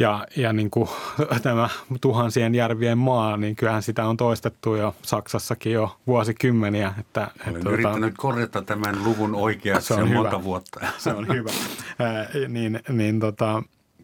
Ja, 0.00 0.26
ja 0.36 0.52
niin 0.52 0.70
kuin 0.70 0.88
tämä 1.42 1.68
tuhansien 2.00 2.54
järvien 2.54 2.98
maa, 2.98 3.36
niin 3.36 3.56
kyllähän 3.56 3.82
sitä 3.82 4.06
on 4.06 4.16
toistettu 4.16 4.74
jo 4.74 4.94
Saksassakin 5.02 5.72
jo 5.72 5.96
vuosikymmeniä. 6.06 6.94
Että, 6.98 7.20
Olen 7.20 7.56
että, 7.56 7.70
yrittänyt 7.70 8.00
tuota, 8.00 8.16
korjata 8.16 8.62
tämän 8.62 9.04
luvun 9.04 9.34
oikeaksi 9.34 9.88
se 9.88 9.94
on 9.94 10.08
hyvä. 10.08 10.22
monta 10.22 10.44
vuotta. 10.44 10.80
Se 10.98 11.12
on 11.12 11.28
hyvä. 11.28 11.50
Äh, 11.50 12.48
niin, 12.48 12.80
niin 12.88 13.20
tota, 13.20 13.62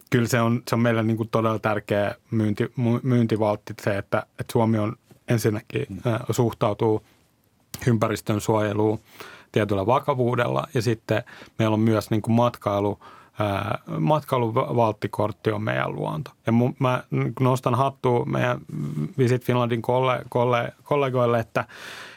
kyllä 0.09 0.27
se 0.27 0.41
on, 0.41 0.63
se 0.69 0.75
on 0.75 0.81
meille 0.81 1.03
niin 1.03 1.17
kuin 1.17 1.29
todella 1.29 1.59
tärkeä 1.59 2.15
myynti, 2.31 2.71
myyntivaltti 3.03 3.73
se, 3.81 3.97
että, 3.97 4.23
että 4.39 4.51
Suomi 4.51 4.77
on 4.77 4.95
ensinnäkin 5.27 5.85
äh, 6.07 6.19
suhtautuu 6.31 7.03
ympäristön 7.87 8.41
suojeluun 8.41 8.99
tietyllä 9.51 9.85
vakavuudella 9.85 10.67
ja 10.73 10.81
sitten 10.81 11.23
meillä 11.59 11.73
on 11.73 11.79
myös 11.79 12.09
niin 12.09 12.21
kuin 12.21 12.35
matkailu– 12.35 12.99
matkailuvalttikortti 13.99 15.51
on 15.51 15.61
meidän 15.61 15.95
luonto. 15.95 16.31
Ja 16.45 16.53
mä 16.79 17.03
nostan 17.39 17.75
hattua 17.75 18.25
meidän 18.25 18.57
Visit 19.17 19.45
Finlandin 19.45 19.81
kolle, 19.81 20.21
kolle, 20.29 20.73
kollegoille, 20.83 21.39
että 21.39 21.65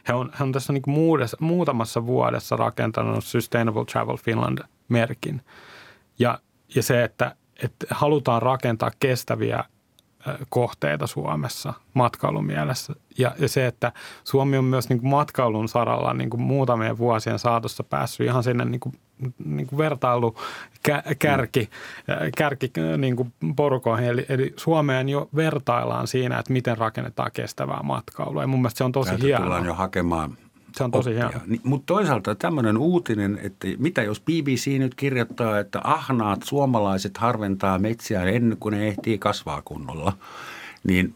he 0.08 0.14
on, 0.14 0.30
he 0.38 0.44
on 0.44 0.52
tässä 0.52 0.72
niin 0.72 0.82
muudessa, 0.86 1.36
muutamassa 1.40 2.06
vuodessa 2.06 2.56
rakentanut 2.56 3.24
Sustainable 3.24 3.84
Travel 3.84 4.16
Finland-merkin. 4.16 5.40
Ja, 6.18 6.38
ja 6.74 6.82
se, 6.82 7.04
että, 7.04 7.36
että 7.62 7.86
halutaan 7.90 8.42
rakentaa 8.42 8.90
kestäviä 9.00 9.64
kohteita 10.48 11.06
Suomessa 11.06 11.74
matkailumielessä. 11.94 12.92
Ja, 13.18 13.34
ja 13.38 13.48
se, 13.48 13.66
että 13.66 13.92
Suomi 14.24 14.58
on 14.58 14.64
myös 14.64 14.88
niin 14.88 15.08
matkailun 15.08 15.68
saralla 15.68 16.14
niin 16.14 16.30
kuin 16.30 16.42
muutamien 16.42 16.98
vuosien 16.98 17.38
saatossa 17.38 17.84
päässyt 17.84 18.26
ihan 18.26 18.42
sinne 18.42 18.64
niin 18.64 18.80
niin 19.44 19.66
kuin 19.66 19.78
vertailu 19.78 20.34
kärki, 21.18 21.70
kärki 22.36 22.72
niin 22.98 23.16
kuin 23.16 23.32
porukoihin. 23.56 24.08
Eli, 24.08 24.26
eli 24.28 24.54
Suomeen 24.56 25.08
jo 25.08 25.28
vertaillaan 25.36 26.06
siinä, 26.06 26.38
että 26.38 26.52
miten 26.52 26.78
rakennetaan 26.78 27.30
kestävää 27.32 27.82
matkailua. 27.82 28.42
Ja 28.42 28.46
mun 28.46 28.60
mielestä 28.60 28.78
se 28.78 28.84
on 28.84 28.92
tosi 28.92 29.08
Täältä 29.08 29.26
hienoa. 29.26 29.44
tullaan 29.44 29.66
jo 29.66 29.74
hakemaan 29.74 30.36
se 30.76 30.84
on 30.84 30.90
tosi 30.90 31.14
hieno. 31.14 31.30
Niin, 31.46 31.60
mutta 31.64 31.86
toisaalta 31.86 32.34
tämmöinen 32.34 32.78
uutinen, 32.78 33.40
että 33.42 33.68
mitä 33.78 34.02
jos 34.02 34.20
BBC 34.20 34.78
nyt 34.78 34.94
kirjoittaa, 34.94 35.58
että 35.58 35.80
ahnaat 35.84 36.42
suomalaiset 36.42 37.18
harventaa 37.18 37.78
metsiä 37.78 38.22
ennen 38.24 38.58
kuin 38.58 38.72
ne 38.72 38.88
ehtii 38.88 39.18
kasvaa 39.18 39.62
kunnolla, 39.62 40.12
niin 40.84 41.14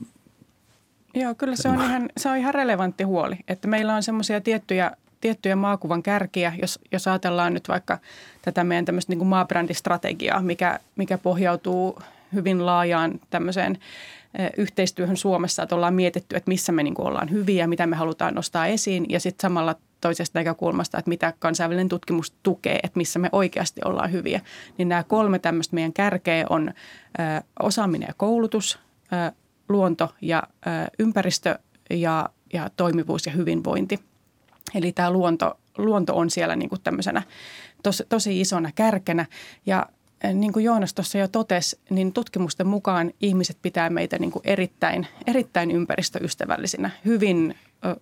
Joo, 1.14 1.34
kyllä 1.34 1.56
se 1.56 1.68
on, 1.68 1.74
ihan, 1.74 2.08
se 2.16 2.28
on 2.28 2.36
ihan 2.36 2.54
relevantti 2.54 3.04
huoli, 3.04 3.36
että 3.48 3.68
meillä 3.68 3.94
on 3.94 4.02
semmoisia 4.02 4.40
tiettyjä, 4.40 4.90
tiettyjä 5.24 5.56
maakuvan 5.56 6.02
kärkiä, 6.02 6.52
jos, 6.62 6.78
jos 6.92 7.08
ajatellaan 7.08 7.54
nyt 7.54 7.68
vaikka 7.68 7.98
tätä 8.42 8.64
meidän 8.64 8.84
tämmöistä 8.84 9.12
niin 9.12 9.18
kuin 9.18 9.28
maabrändistrategiaa, 9.28 10.42
mikä, 10.42 10.80
mikä 10.96 11.18
pohjautuu 11.18 11.98
hyvin 12.34 12.66
laajaan 12.66 13.20
tämmöiseen 13.30 13.78
yhteistyöhön 14.56 15.16
Suomessa, 15.16 15.62
että 15.62 15.74
ollaan 15.74 15.94
mietitty, 15.94 16.36
että 16.36 16.48
missä 16.48 16.72
me 16.72 16.82
niin 16.82 16.94
kuin 16.94 17.06
ollaan 17.06 17.30
hyviä, 17.30 17.66
mitä 17.66 17.86
me 17.86 17.96
halutaan 17.96 18.34
nostaa 18.34 18.66
esiin 18.66 19.06
ja 19.08 19.20
sitten 19.20 19.42
samalla 19.42 19.74
toisesta 20.00 20.38
näkökulmasta, 20.38 20.98
että 20.98 21.08
mitä 21.08 21.32
kansainvälinen 21.38 21.88
tutkimus 21.88 22.32
tukee, 22.42 22.80
että 22.82 22.98
missä 22.98 23.18
me 23.18 23.28
oikeasti 23.32 23.80
ollaan 23.84 24.12
hyviä. 24.12 24.40
Niin 24.78 24.88
nämä 24.88 25.02
kolme 25.02 25.38
tämmöistä 25.38 25.74
meidän 25.74 25.92
kärkeä 25.92 26.46
on 26.50 26.72
osaaminen 27.62 28.06
ja 28.08 28.14
koulutus, 28.16 28.78
luonto 29.68 30.14
ja 30.20 30.42
ympäristö 30.98 31.58
ja, 31.90 32.28
ja 32.52 32.70
toimivuus 32.76 33.26
ja 33.26 33.32
hyvinvointi. 33.32 34.13
Eli 34.74 34.92
tämä 34.92 35.10
luonto, 35.10 35.58
luonto 35.78 36.16
on 36.16 36.30
siellä 36.30 36.56
niin 36.56 36.68
kuin 36.68 36.80
tämmöisenä 36.80 37.22
tos, 37.82 38.02
tosi 38.08 38.40
isona 38.40 38.70
kärkenä. 38.74 39.26
Ja 39.66 39.86
niin 40.34 40.52
kuin 40.52 40.64
Joonas 40.64 40.94
tuossa 40.94 41.18
jo 41.18 41.28
totesi, 41.28 41.78
niin 41.90 42.12
tutkimusten 42.12 42.66
mukaan 42.66 43.12
ihmiset 43.20 43.58
pitää 43.62 43.90
meitä 43.90 44.18
niin 44.18 44.30
kuin 44.30 44.42
erittäin, 44.44 45.06
erittäin 45.26 45.70
ympäristöystävällisinä, 45.70 46.90
hyvin 47.04 47.54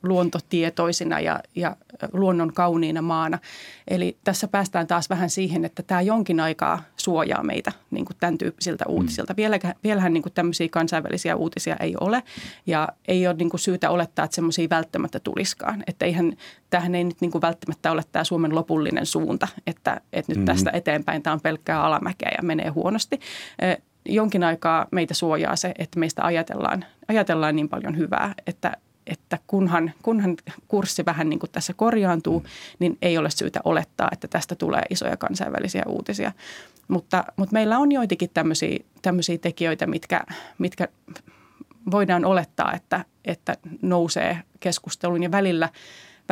luontotietoisina 0.03 1.21
ja, 1.21 1.41
ja 1.55 1.77
luonnon 2.13 2.53
kauniina 2.53 3.03
maana. 3.03 3.39
Eli 3.89 4.17
tässä 4.25 4.49
päästään 4.49 4.87
taas 4.87 5.11
vähän 5.11 5.31
siihen, 5.31 5.65
että 5.65 5.83
tämä 5.83 6.01
jonkin 6.01 6.41
aikaa 6.41 6.83
suojaa 6.97 7.43
meitä 7.43 7.73
niin 7.91 8.05
kuin 8.05 8.17
tämän 8.21 8.39
tyyppisiltä 8.39 8.85
mm. 8.85 8.95
uutisilta. 8.95 9.37
Vielähän, 9.37 9.75
vielähän 9.85 10.13
niin 10.13 10.23
kuin 10.23 10.33
tämmöisiä 10.33 10.69
kansainvälisiä 10.71 11.37
uutisia 11.37 11.77
ei 11.77 11.95
ole 12.01 12.23
ja 12.67 12.89
ei 13.09 13.27
ole 13.27 13.35
niin 13.35 13.51
kuin 13.51 13.61
syytä 13.61 13.91
olettaa, 13.91 14.25
että 14.25 14.35
semmoisia 14.35 14.71
välttämättä 14.71 15.21
tuliskaan. 15.21 15.85
Että 15.87 16.05
eihän, 16.05 16.33
tämähän 16.71 16.95
ei 16.95 17.05
nyt 17.05 17.21
niin 17.21 17.31
kuin 17.31 17.43
välttämättä 17.43 17.93
ole 17.93 18.03
tämä 18.13 18.25
Suomen 18.25 18.55
lopullinen 18.55 19.07
suunta, 19.07 19.49
että, 19.67 20.01
että 20.13 20.33
nyt 20.33 20.39
mm. 20.39 20.45
tästä 20.45 20.71
eteenpäin 20.71 21.23
tämä 21.23 21.35
on 21.35 21.41
pelkkää 21.41 21.83
alamäkeä 21.83 22.31
ja 22.37 22.43
menee 22.43 22.69
huonosti 22.69 23.21
jonkin 24.05 24.45
aikaa 24.45 24.87
meitä 24.93 25.15
suojaa 25.15 25.57
se, 25.57 25.75
että 25.79 25.99
meistä 25.99 26.25
ajatellaan, 26.25 26.85
ajatellaan 27.09 27.57
niin 27.57 27.69
paljon 27.69 27.97
hyvää, 27.97 28.35
että 28.47 28.77
että 29.07 29.39
kunhan, 29.47 29.93
kunhan 30.03 30.37
kurssi 30.69 31.05
vähän 31.07 31.29
niin 31.29 31.39
kuin 31.39 31.51
tässä 31.51 31.73
korjaantuu, 31.75 32.41
mm. 32.41 32.47
niin 32.79 32.99
ei 33.03 33.19
ole 33.19 33.31
syytä 33.31 33.61
olettaa, 33.65 34.09
että 34.13 34.29
tästä 34.29 34.55
tulee 34.55 34.83
isoja 34.91 35.17
kansainvälisiä 35.17 35.83
uutisia. 35.87 36.33
Mutta, 36.89 37.25
mutta 37.37 37.53
meillä 37.53 37.79
on 37.79 37.93
joitakin 37.93 38.31
tämmöisiä, 38.35 38.79
tämmöisiä 39.03 39.39
tekijöitä, 39.39 39.87
mitkä, 39.87 40.21
mitkä 40.59 40.89
voidaan 41.91 42.25
olettaa, 42.25 42.73
että, 42.73 43.05
että 43.25 43.57
nousee 43.83 44.39
keskusteluun 44.61 45.23
ja 45.23 45.31
välillä– 45.31 45.69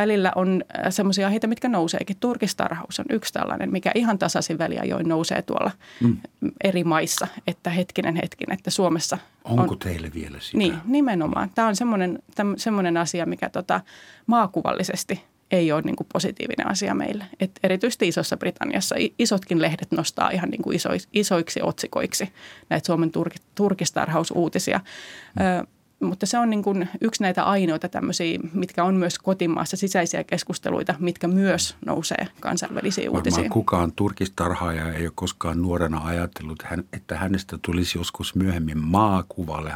välillä 0.00 0.32
on 0.34 0.64
äh, 0.78 0.86
semmoisia 0.90 1.26
aiheita, 1.26 1.46
mitkä 1.46 1.68
nouseekin. 1.68 2.16
Turkistarhaus 2.20 3.00
on 3.00 3.04
yksi 3.10 3.32
tällainen, 3.32 3.72
mikä 3.72 3.90
ihan 3.94 4.18
tasaisin 4.18 4.58
väliajoin 4.58 5.08
nousee 5.08 5.42
tuolla 5.42 5.70
mm. 6.00 6.16
eri 6.64 6.84
maissa, 6.84 7.26
että 7.46 7.70
hetkinen 7.70 8.16
hetkin, 8.16 8.52
että 8.52 8.70
Suomessa 8.70 9.18
Onko 9.44 9.72
on, 9.72 9.78
teille 9.78 10.10
vielä 10.14 10.40
sitä? 10.40 10.58
Niin, 10.58 10.74
nimenomaan. 10.84 11.50
Tämä 11.54 11.68
on 11.68 11.76
semmoinen, 11.76 12.18
täm, 12.34 12.54
semmoinen 12.56 12.96
asia, 12.96 13.26
mikä 13.26 13.48
tota, 13.48 13.80
maakuvallisesti 14.26 15.24
ei 15.50 15.72
ole 15.72 15.82
niin 15.82 15.96
kuin 15.96 16.06
positiivinen 16.12 16.68
asia 16.68 16.94
meille. 16.94 17.24
Et 17.40 17.50
erityisesti 17.62 18.08
Isossa 18.08 18.36
Britanniassa 18.36 18.94
isotkin 19.18 19.62
lehdet 19.62 19.92
nostaa 19.92 20.30
ihan 20.30 20.50
niin 20.50 20.62
kuin 20.62 20.76
isoiksi, 20.76 21.08
isoiksi 21.12 21.60
otsikoiksi 21.62 22.32
näitä 22.68 22.86
Suomen 22.86 23.10
turkistarhausuutisia. 23.54 24.78
Mm. 24.78 25.46
Ö, 25.46 25.66
mutta 26.00 26.26
se 26.26 26.38
on 26.38 26.50
niin 26.50 26.62
kuin 26.62 26.88
yksi 27.00 27.22
näitä 27.22 27.44
ainoita 27.44 27.88
tämmöisiä, 27.88 28.38
mitkä 28.52 28.84
on 28.84 28.94
myös 28.94 29.18
kotimaassa 29.18 29.76
sisäisiä 29.76 30.24
keskusteluita, 30.24 30.94
mitkä 30.98 31.28
myös 31.28 31.76
nousee 31.86 32.28
kansainvälisiin 32.40 33.06
Varmaan 33.06 33.18
uutisiin. 33.20 33.50
kukaan 33.50 33.92
turkistarhaaja 33.92 34.92
ei 34.92 35.04
ole 35.06 35.12
koskaan 35.14 35.62
nuorena 35.62 36.00
ajatellut, 36.04 36.62
että 36.92 37.16
hänestä 37.16 37.58
tulisi 37.62 37.98
joskus 37.98 38.34
myöhemmin 38.34 38.78
maakuvalle 38.78 39.72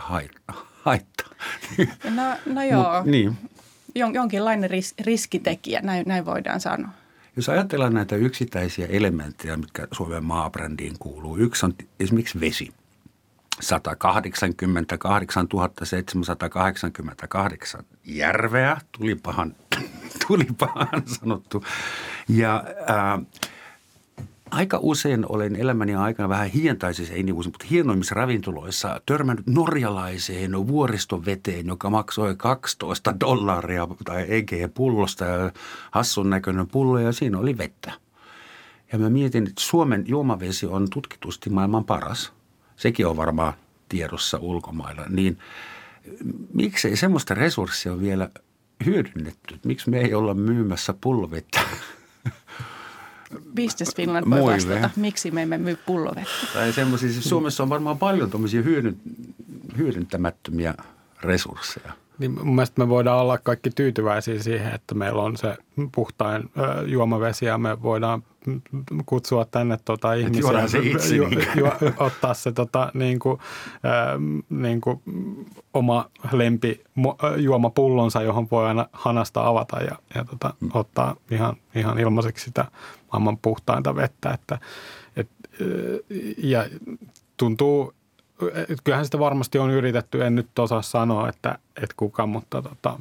haittaa. 0.82 1.30
No, 2.14 2.22
no 2.46 2.62
joo, 2.62 2.96
Mut, 2.96 3.10
niin. 3.10 3.36
jonkinlainen 3.94 4.70
ris- 4.70 5.04
riskitekijä, 5.04 5.80
näin, 5.80 6.04
näin 6.08 6.24
voidaan 6.26 6.60
sanoa. 6.60 6.90
Jos 7.36 7.48
ajatellaan 7.48 7.94
näitä 7.94 8.16
yksittäisiä 8.16 8.86
elementtejä, 8.86 9.56
mitkä 9.56 9.88
Suomen 9.92 10.24
maabrändiin 10.24 10.96
kuuluu, 10.98 11.36
yksi 11.36 11.66
on 11.66 11.74
esimerkiksi 12.00 12.40
vesi– 12.40 12.70
188 13.60 15.48
788 15.82 17.84
järveä, 18.04 18.76
tulipahan, 18.98 19.54
tulipahan 20.26 21.02
sanottu. 21.06 21.64
Ja 22.28 22.64
ää, 22.86 23.18
aika 24.50 24.78
usein 24.82 25.26
olen 25.28 25.56
elämäni 25.56 25.94
aikana 25.94 26.28
vähän 26.28 26.48
hientaisissa, 26.48 27.14
ei 27.14 27.22
niin 27.22 27.34
usein, 27.34 27.52
mutta 27.52 27.66
hienoimmissa 27.70 28.14
ravintoloissa 28.14 29.00
törmännyt 29.06 29.46
norjalaiseen 29.46 30.68
vuoristoveteen, 30.68 31.66
joka 31.66 31.90
maksoi 31.90 32.36
12 32.36 33.20
dollaria 33.20 33.88
tai 34.04 34.26
EG-pullosta 34.28 35.24
ja 35.24 35.52
hassun 35.90 36.30
näköinen 36.30 36.68
pullo 36.68 36.98
ja 36.98 37.12
siinä 37.12 37.38
oli 37.38 37.58
vettä. 37.58 37.92
Ja 38.92 38.98
mä 38.98 39.10
mietin, 39.10 39.46
että 39.46 39.62
Suomen 39.62 40.04
juomavesi 40.06 40.66
on 40.66 40.90
tutkitusti 40.90 41.50
maailman 41.50 41.84
paras– 41.84 42.32
sekin 42.84 43.06
on 43.06 43.16
varmaan 43.16 43.52
tiedossa 43.88 44.38
ulkomailla, 44.38 45.04
niin 45.08 45.38
miksei 46.52 46.96
semmoista 46.96 47.34
resurssia 47.34 47.92
ole 47.92 48.00
vielä 48.00 48.30
hyödynnetty? 48.86 49.58
Miksi 49.64 49.90
me 49.90 50.00
ei 50.00 50.14
olla 50.14 50.34
myymässä 50.34 50.94
pullovettä? 51.00 51.60
Business 53.56 53.96
Finland 53.96 54.30
voi 54.30 54.40
Muille. 54.40 54.74
vastata, 54.74 54.90
miksi 54.96 55.30
me 55.30 55.42
emme 55.42 55.58
myy 55.58 55.78
pullovettä. 55.86 56.46
Tai 56.54 56.72
semmoisia, 56.72 57.12
siis 57.12 57.28
Suomessa 57.28 57.62
on 57.62 57.68
varmaan 57.68 57.98
paljon 57.98 58.30
tuommoisia 58.30 58.62
hyödyntämättömiä 59.78 60.74
resursseja. 61.22 61.92
Niin 62.18 62.30
mun 62.44 62.54
mielestä 62.54 62.80
me 62.80 62.88
voidaan 62.88 63.20
olla 63.20 63.38
kaikki 63.38 63.70
tyytyväisiä 63.70 64.42
siihen, 64.42 64.74
että 64.74 64.94
meillä 64.94 65.22
on 65.22 65.36
se 65.36 65.56
puhtain 65.94 66.50
juomavesi 66.86 67.46
ja 67.46 67.58
me 67.58 67.82
voidaan 67.82 68.22
kutsua 69.06 69.44
tänne 69.44 69.78
tota 69.84 70.14
ihmisiä. 70.14 70.68
Se 70.68 70.78
itse, 70.78 71.16
ju, 71.16 71.28
ju, 71.56 71.66
ottaa 71.98 72.34
se 72.34 72.52
tota, 72.52 72.90
niin 72.94 73.18
kuin, 73.18 73.40
äh, 73.74 74.44
niin 74.50 74.80
kuin 74.80 75.00
oma 75.74 76.10
lempi 76.32 76.84
juomapullonsa, 77.36 78.22
johon 78.22 78.48
voi 78.50 78.66
aina 78.66 78.86
hanasta 78.92 79.46
avata 79.46 79.80
ja, 79.80 79.96
ja 80.14 80.24
tota, 80.24 80.54
mm. 80.60 80.70
ottaa 80.74 81.16
ihan, 81.30 81.56
ihan 81.74 81.98
ilmaiseksi 81.98 82.44
sitä 82.44 82.64
maailman 83.12 83.38
puhtainta 83.38 83.96
vettä. 83.96 84.30
Että, 84.30 84.58
et, 85.16 85.28
ja 86.38 86.66
tuntuu 87.36 87.92
kyllähän 88.84 89.04
sitä 89.04 89.18
varmasti 89.18 89.58
on 89.58 89.70
yritetty, 89.70 90.24
en 90.24 90.34
nyt 90.34 90.58
osaa 90.58 90.82
sanoa, 90.82 91.28
että, 91.28 91.58
että 91.76 91.94
kuka, 91.96 92.26
mutta 92.26 92.62
tota, 92.62 92.98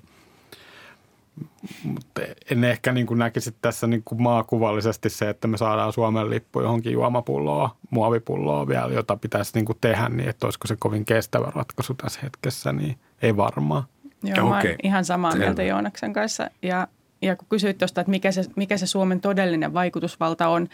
mutta 1.84 2.22
en 2.52 2.64
ehkä 2.64 2.92
niin 2.92 3.08
kuin 3.08 3.18
näkisi 3.18 3.56
tässä 3.62 3.88
niin 3.88 4.02
kuin 4.06 4.22
maakuvallisesti 4.22 5.10
se, 5.10 5.30
että 5.30 5.48
me 5.48 5.58
saadaan 5.58 5.94
Suomen 5.94 6.30
lippu 6.30 6.62
johonkin 6.62 6.94
juomapulloa, 6.94 7.76
muovipulloa 7.90 8.68
vielä, 8.68 8.94
jota 8.94 9.18
pitäisi 9.18 9.52
niin 9.56 9.66
kuin 9.66 9.78
tehdä 9.82 10.10
niin, 10.10 10.30
että 10.30 10.48
olisiko 10.48 10.68
se 10.68 10.76
kovin 10.80 11.06
kestävä 11.06 11.52
ratkaisu 11.56 11.94
tässä 11.94 12.20
hetkessä, 12.24 12.74
niin 12.74 12.98
ei 13.22 13.38
varmaan. 13.38 13.84
Joo, 14.24 14.50
mä 14.50 14.60
okay. 14.60 14.76
ihan 14.84 15.06
samaa 15.06 15.36
mieltä 15.36 15.64
Joonaksen 15.64 16.14
kanssa 16.14 16.50
ja 16.62 16.88
ja 17.24 17.36
kun 17.36 17.48
kysyit 17.50 17.78
tuosta, 17.78 18.02
että 18.02 18.12
mikä 18.12 18.32
se, 18.32 18.44
mikä 18.56 18.78
se 18.78 18.88
Suomen 18.88 19.22
todellinen 19.22 19.74
vaikutusvalta 19.74 20.48
on, 20.48 20.68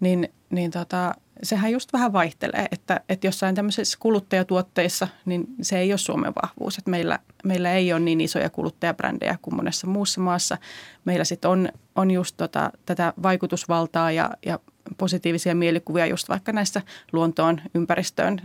niin, 0.00 0.28
niin 0.50 0.70
tota, 0.70 1.14
sehän 1.42 1.72
just 1.72 1.92
vähän 1.92 2.12
vaihtelee, 2.12 2.66
että, 2.70 3.00
että 3.08 3.26
jossain 3.26 3.54
tämmöisissä 3.54 3.98
kuluttajatuotteissa, 4.00 5.08
niin 5.24 5.46
se 5.62 5.78
ei 5.78 5.92
ole 5.92 5.98
Suomen 5.98 6.32
vahvuus. 6.42 6.78
Että 6.78 6.90
meillä, 6.90 7.18
meillä 7.44 7.72
ei 7.72 7.92
ole 7.92 8.00
niin 8.00 8.20
isoja 8.20 8.50
kuluttajabrändejä 8.50 9.38
kuin 9.42 9.54
monessa 9.54 9.86
muussa 9.86 10.20
maassa. 10.20 10.58
Meillä 11.04 11.24
sitten 11.24 11.50
on, 11.50 11.68
on 11.94 12.10
just 12.10 12.36
tota, 12.36 12.70
tätä 12.86 13.12
vaikutusvaltaa 13.22 14.12
ja, 14.12 14.30
ja 14.46 14.58
positiivisia 14.98 15.54
mielikuvia 15.54 16.06
just 16.06 16.28
vaikka 16.28 16.52
näissä 16.52 16.82
luontoon, 17.12 17.60
ympäristöön, 17.74 18.40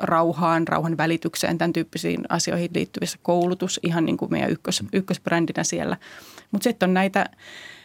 rauhaan, 0.00 0.68
rauhan 0.68 0.96
välitykseen, 0.96 1.58
tämän 1.58 1.72
tyyppisiin 1.72 2.24
asioihin 2.28 2.70
liittyvissä 2.74 3.18
koulutus, 3.22 3.80
ihan 3.82 4.04
niin 4.04 4.16
kuin 4.16 4.30
meidän 4.30 4.50
ykkös, 4.50 4.82
ykkösbrändinä 4.92 5.64
siellä. 5.64 5.96
Mutta 6.50 6.64
sitten 6.64 6.88
on 6.88 6.94
näitä, 6.94 7.26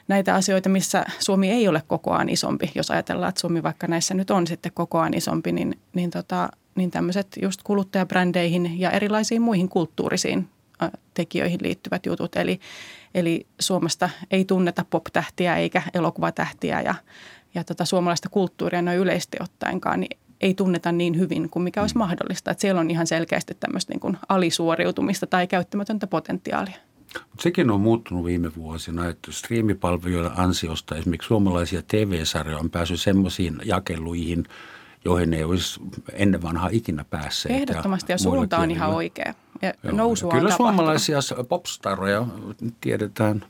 näitä 0.07 0.35
asioita, 0.35 0.69
missä 0.69 1.05
Suomi 1.19 1.51
ei 1.51 1.67
ole 1.67 1.83
kokoaan 1.87 2.29
isompi. 2.29 2.71
Jos 2.75 2.91
ajatellaan, 2.91 3.29
että 3.29 3.41
Suomi 3.41 3.63
vaikka 3.63 3.87
näissä 3.87 4.13
nyt 4.13 4.31
on 4.31 4.47
sitten 4.47 4.71
kokoaan 4.75 5.13
isompi, 5.13 5.51
niin, 5.51 5.79
niin, 5.93 6.09
tota, 6.09 6.49
niin 6.75 6.91
tämmöiset 6.91 7.27
just 7.41 7.63
kuluttajabrändeihin 7.63 8.79
ja 8.79 8.91
erilaisiin 8.91 9.41
muihin 9.41 9.69
kulttuurisiin 9.69 10.49
tekijöihin 11.13 11.59
liittyvät 11.61 12.05
jutut. 12.05 12.35
Eli, 12.35 12.59
eli 13.15 13.47
Suomesta 13.59 14.09
ei 14.31 14.45
tunneta 14.45 14.85
pop-tähtiä 14.89 15.55
eikä 15.55 15.81
elokuvatähtiä 15.93 16.81
ja, 16.81 16.95
ja 17.55 17.63
tota 17.63 17.85
suomalaista 17.85 18.29
kulttuuria 18.29 18.81
noin 18.81 18.97
yleisesti 18.97 19.37
ottaenkaan, 19.41 19.99
niin 19.99 20.19
ei 20.41 20.53
tunneta 20.53 20.91
niin 20.91 21.19
hyvin 21.19 21.49
kuin 21.49 21.63
mikä 21.63 21.81
olisi 21.81 21.97
mahdollista. 21.97 22.51
Että 22.51 22.61
siellä 22.61 22.81
on 22.81 22.91
ihan 22.91 23.07
selkeästi 23.07 23.57
tämmöistä 23.59 23.93
niin 23.93 23.99
kuin 23.99 24.17
alisuoriutumista 24.29 25.27
tai 25.27 25.47
käyttämätöntä 25.47 26.07
potentiaalia. 26.07 26.75
Sekin 27.39 27.71
on 27.71 27.81
muuttunut 27.81 28.25
viime 28.25 28.55
vuosina, 28.55 29.07
että 29.07 29.31
striimipalvelujen 29.31 30.31
ansiosta 30.39 30.95
esimerkiksi 30.95 31.27
suomalaisia 31.27 31.81
TV-sarjoja 31.87 32.59
on 32.59 32.69
päässyt 32.69 33.01
semmoisiin 33.01 33.57
jakeluihin, 33.65 34.43
joihin 35.05 35.33
ei 35.33 35.43
olisi 35.43 35.79
ennen 36.11 36.41
vanhaa 36.41 36.69
ikinä 36.71 37.05
päässeet. 37.09 37.55
Ehdottomasti 37.55 38.11
ja, 38.11 38.13
ja 38.13 38.17
suunta 38.17 38.57
on 38.57 38.71
ihan 38.71 38.89
oikea. 38.89 39.33
Ja 39.61 39.73
nousua 39.91 40.31
Kyllä 40.31 40.49
on 40.49 40.57
suomalaisia 40.57 41.19
popstaroja 41.49 42.27
tiedetään 42.81 43.45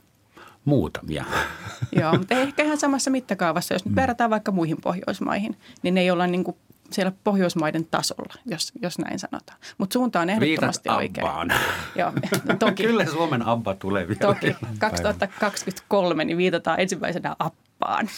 muutamia. 0.66 1.26
Joo, 2.02 2.18
mutta 2.18 2.36
ehkä 2.36 2.64
ihan 2.64 2.78
samassa 2.78 3.12
mittakaavassa. 3.12 3.74
Jos 3.74 3.86
nyt 3.86 3.96
verrataan 3.96 4.30
vaikka 4.30 4.52
muihin 4.52 4.78
Pohjoismaihin, 4.82 5.58
niin 5.84 5.94
ne 5.94 6.02
ei 6.02 6.12
olla 6.12 6.28
niin 6.28 6.44
kuin 6.44 6.58
siellä 6.94 7.12
Pohjoismaiden 7.24 7.86
tasolla, 7.86 8.34
jos, 8.46 8.72
jos 8.82 9.00
näin 9.00 9.20
sanotaan. 9.20 9.60
Mutta 9.78 9.94
suunta 9.94 10.20
on 10.20 10.30
ehdottomasti 10.30 10.90
Viitat 10.90 10.98
oikein. 10.98 11.28
Abbaan. 11.28 11.54
Joo, 12.00 12.12
toki. 12.60 12.84
Kyllä 12.84 13.06
Suomen 13.06 13.48
Abba 13.48 13.76
tulee 13.76 14.08
vielä. 14.08 14.20
Toki. 14.20 14.56
2023 14.80 16.26
niin 16.26 16.38
viitataan 16.38 16.80
ensimmäisenä 16.80 17.36
Abbaan. 17.40 18.10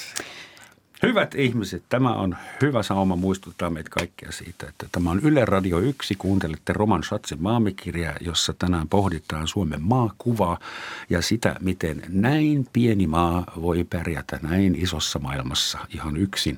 Hyvät 1.04 1.36
ihmiset, 1.36 1.84
tämä 1.90 2.14
on 2.14 2.38
hyvä 2.62 2.84
sauma 2.84 3.16
muistuttaa 3.16 3.70
meitä 3.70 3.90
kaikkia 3.90 4.32
siitä, 4.32 4.68
että 4.70 4.88
tämä 4.92 5.12
on 5.12 5.20
Yle 5.20 5.46
Radio 5.46 5.80
1. 5.80 6.16
Kuuntelette 6.16 6.74
Roman 6.74 7.04
Schatzin 7.04 7.42
maamikirjaa, 7.42 8.16
jossa 8.22 8.54
tänään 8.54 8.90
pohditaan 8.90 9.48
Suomen 9.48 9.82
maakuvaa 9.82 10.60
ja 11.10 11.22
sitä, 11.22 11.56
miten 11.60 12.02
näin 12.10 12.68
pieni 12.74 13.08
maa 13.08 13.44
voi 13.62 13.84
pärjätä 13.84 14.40
näin 14.42 14.76
isossa 14.76 15.20
maailmassa 15.20 15.80
ihan 15.96 16.18
yksin. 16.18 16.58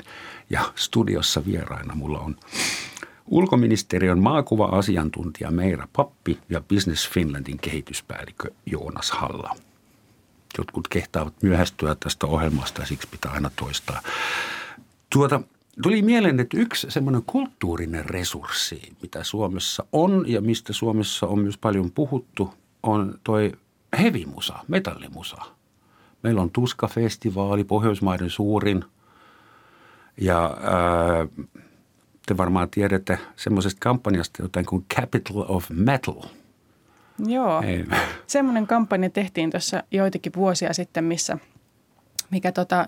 Ja 0.49 0.73
studiossa 0.75 1.45
vieraina 1.45 1.95
mulla 1.95 2.19
on 2.19 2.35
ulkoministeriön 3.25 4.19
maakuva-asiantuntija 4.19 5.51
Meira 5.51 5.87
Pappi 5.93 6.39
ja 6.49 6.61
Business 6.61 7.09
Finlandin 7.09 7.57
kehityspäällikkö 7.57 8.51
Joonas 8.65 9.11
Halla. 9.11 9.55
Jotkut 10.57 10.87
kehtaavat 10.87 11.33
myöhästyä 11.43 11.95
tästä 11.95 12.27
ohjelmasta 12.27 12.81
ja 12.81 12.87
siksi 12.87 13.07
pitää 13.11 13.31
aina 13.31 13.51
toistaa. 13.55 14.01
Tuota, 15.09 15.41
tuli 15.81 16.01
mieleen, 16.01 16.39
että 16.39 16.57
yksi 16.57 16.91
semmoinen 16.91 17.23
kulttuurinen 17.25 18.05
resurssi, 18.05 18.93
mitä 19.01 19.23
Suomessa 19.23 19.85
on 19.91 20.25
ja 20.27 20.41
mistä 20.41 20.73
Suomessa 20.73 21.27
on 21.27 21.39
myös 21.39 21.57
paljon 21.57 21.91
puhuttu, 21.91 22.53
on 22.83 23.19
toi 23.23 23.51
hevimusa, 23.99 24.59
metallimusa. 24.67 25.37
Meillä 26.23 26.41
on 26.41 26.51
Tuska-festivaali, 26.51 27.63
Pohjoismaiden 27.63 28.29
suurin– 28.29 28.85
ja 30.21 30.57
ää, 30.61 31.27
te 32.25 32.37
varmaan 32.37 32.69
tiedätte 32.69 33.19
semmoisesta 33.35 33.79
kampanjasta 33.79 34.41
jotain 34.43 34.65
kuin 34.65 34.85
Capital 34.95 35.45
of 35.47 35.69
Metal. 35.69 36.21
Joo, 37.27 37.61
Ei. 37.61 37.85
semmoinen 38.27 38.67
kampanja 38.67 39.09
tehtiin 39.09 39.51
tuossa 39.51 39.83
joitakin 39.91 40.31
vuosia 40.35 40.73
sitten, 40.73 41.03
missä 41.03 41.37
mikä 42.29 42.51
tota, 42.51 42.87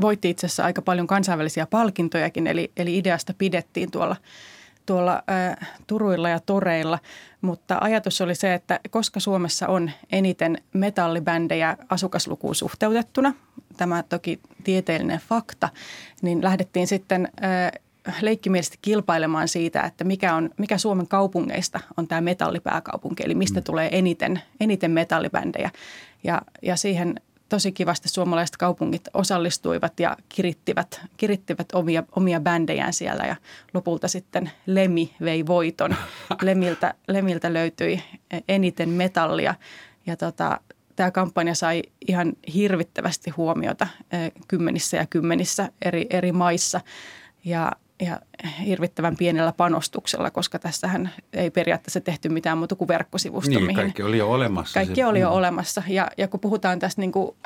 voitti 0.00 0.30
itse 0.30 0.46
asiassa 0.46 0.64
aika 0.64 0.82
paljon 0.82 1.06
kansainvälisiä 1.06 1.66
palkintojakin, 1.66 2.46
eli, 2.46 2.72
eli 2.76 2.98
ideasta 2.98 3.34
pidettiin 3.38 3.90
tuolla, 3.90 4.16
tuolla 4.86 5.14
ä, 5.14 5.66
Turuilla 5.86 6.28
ja 6.28 6.40
Toreilla. 6.40 6.98
Mutta 7.40 7.78
ajatus 7.80 8.20
oli 8.20 8.34
se, 8.34 8.54
että 8.54 8.80
koska 8.90 9.20
Suomessa 9.20 9.68
on 9.68 9.90
eniten 10.12 10.58
metallibändejä 10.72 11.76
asukaslukuun 11.88 12.54
suhteutettuna, 12.54 13.34
tämä 13.76 14.02
toki 14.02 14.40
tieteellinen 14.64 15.20
fakta, 15.28 15.68
niin 16.22 16.44
lähdettiin 16.44 16.86
sitten 16.86 17.28
leikkimielisesti 18.20 18.78
kilpailemaan 18.82 19.48
siitä, 19.48 19.82
että 19.82 20.04
mikä, 20.04 20.34
on, 20.34 20.50
mikä 20.58 20.78
Suomen 20.78 21.08
kaupungeista 21.08 21.80
on 21.96 22.08
tämä 22.08 22.20
metallipääkaupunki, 22.20 23.22
eli 23.26 23.34
mistä 23.34 23.60
mm. 23.60 23.64
tulee 23.64 23.88
eniten, 23.92 24.42
eniten 24.60 24.90
metallibändejä. 24.90 25.70
Ja, 26.24 26.42
ja 26.62 26.76
siihen 26.76 27.14
tosi 27.48 27.72
kivasti 27.72 28.08
suomalaiset 28.08 28.56
kaupungit 28.56 29.08
osallistuivat 29.14 30.00
ja 30.00 30.16
kirittivät, 30.28 31.00
kirittivät 31.16 31.66
omia, 31.72 32.02
omia 32.16 32.40
bändejään 32.40 32.92
siellä 32.92 33.24
ja 33.24 33.36
lopulta 33.74 34.08
sitten 34.08 34.50
Lemi 34.66 35.14
vei 35.20 35.46
voiton. 35.46 35.96
Lemiltä, 36.42 36.94
Lemiltä 37.08 37.52
löytyi 37.52 38.02
eniten 38.48 38.88
metallia 38.88 39.54
ja 40.06 40.16
tota, 40.16 40.60
tämä 40.96 41.10
kampanja 41.10 41.54
sai 41.54 41.82
ihan 42.08 42.32
hirvittävästi 42.54 43.30
huomiota 43.30 43.86
kymmenissä 44.48 44.96
ja 44.96 45.06
kymmenissä 45.06 45.68
eri, 45.82 46.06
eri 46.10 46.32
maissa. 46.32 46.80
Ja 47.44 47.72
ja 48.00 48.20
hirvittävän 48.66 49.16
pienellä 49.16 49.52
panostuksella, 49.52 50.30
koska 50.30 50.58
tässähän 50.58 51.10
ei 51.32 51.50
periaatteessa 51.50 52.00
tehty 52.00 52.28
mitään 52.28 52.58
muuta 52.58 52.74
kuin 52.74 52.88
verkkosivusto. 52.88 53.50
Niin, 53.50 53.62
mihin 53.62 53.76
kaikki 53.76 54.02
oli 54.02 54.18
jo 54.18 54.30
olemassa. 54.30 54.74
Kaikki 54.74 55.00
se, 55.00 55.06
oli 55.06 55.20
jo 55.20 55.28
mm. 55.28 55.34
olemassa. 55.34 55.82
Ja, 55.88 56.10
ja 56.18 56.28
kun 56.28 56.40
puhutaan 56.40 56.78
tästä 56.78 57.00
niin 57.00 57.12
kuin 57.12 57.36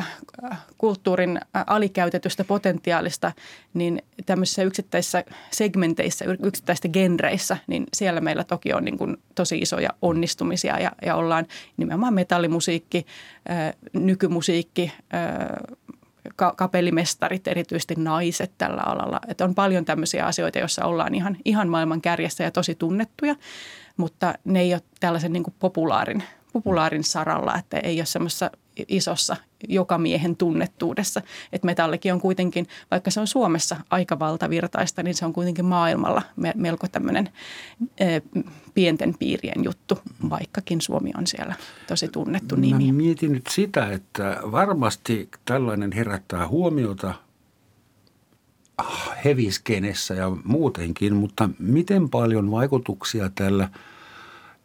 äh, 0.44 0.58
kulttuurin 0.78 1.36
äh, 1.36 1.64
alikäytetystä 1.66 2.44
potentiaalista, 2.44 3.32
niin 3.74 4.02
tämmöisissä 4.26 4.62
yksittäisissä 4.62 5.24
segmenteissä, 5.50 6.24
yksittäisissä 6.42 6.88
genreissä, 6.88 7.56
niin 7.66 7.86
siellä 7.94 8.20
meillä 8.20 8.44
toki 8.44 8.72
on 8.72 8.84
niin 8.84 8.98
kuin 8.98 9.16
tosi 9.34 9.58
isoja 9.58 9.90
onnistumisia 10.02 10.78
ja, 10.78 10.92
ja 11.02 11.14
ollaan 11.14 11.46
nimenomaan 11.76 12.14
metallimusiikki, 12.14 13.06
äh, 13.50 13.74
nykymusiikki, 16.40 16.56
kapellimestarit, 16.56 17.48
erityisesti 17.48 17.94
naiset 17.98 18.52
tällä 18.58 18.82
alalla. 18.82 19.20
Että 19.28 19.44
on 19.44 19.54
paljon 19.54 19.84
tämmöisiä 19.84 20.26
asioita, 20.26 20.58
joissa 20.58 20.84
ollaan 20.84 21.14
ihan, 21.14 21.36
ihan 21.44 21.68
maailman 21.68 22.00
kärjessä 22.00 22.44
ja 22.44 22.50
tosi 22.50 22.74
tunnettuja, 22.74 23.36
mutta 23.96 24.34
ne 24.44 24.60
ei 24.60 24.74
ole 24.74 24.82
tällaisen 25.00 25.32
niin 25.32 25.42
kuin 25.42 25.54
populaarin, 25.58 26.22
populaarin 26.52 27.04
saralla, 27.04 27.58
että 27.58 27.78
ei 27.78 27.98
ole 27.98 28.06
semmoisessa 28.06 28.50
isossa 28.88 29.36
joka 29.68 29.98
miehen 29.98 30.36
tunnettuudessa. 30.36 31.22
Että 31.52 31.66
metallikin 31.66 32.12
on 32.12 32.20
kuitenkin, 32.20 32.66
vaikka 32.90 33.10
se 33.10 33.20
on 33.20 33.26
Suomessa 33.26 33.76
aika 33.90 34.18
valtavirtaista, 34.18 35.02
niin 35.02 35.14
se 35.14 35.24
on 35.24 35.32
kuitenkin 35.32 35.64
maailmalla 35.64 36.22
melko 36.54 36.88
tämmöinen 36.88 37.28
pienten 38.74 39.14
piirien 39.18 39.64
juttu, 39.64 39.98
vaikkakin 40.30 40.80
Suomi 40.80 41.10
on 41.18 41.26
siellä 41.26 41.54
tosi 41.86 42.08
tunnettu 42.08 42.56
nimi. 42.56 42.86
Mä 42.86 42.92
mietin 42.92 43.32
nyt 43.32 43.46
sitä, 43.50 43.92
että 43.92 44.40
varmasti 44.52 45.28
tällainen 45.44 45.92
herättää 45.92 46.48
huomiota 46.48 47.14
heviskenessä 49.24 50.14
ja 50.14 50.30
muutenkin, 50.44 51.14
mutta 51.14 51.48
miten 51.58 52.08
paljon 52.08 52.50
vaikutuksia 52.50 53.30
tällä, 53.34 53.68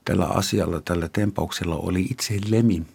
tällä 0.06 0.26
asialla, 0.26 0.82
tällä 0.82 1.10
tempauksella 1.10 1.76
oli 1.76 2.02
itse 2.02 2.38
Lemin 2.50 2.88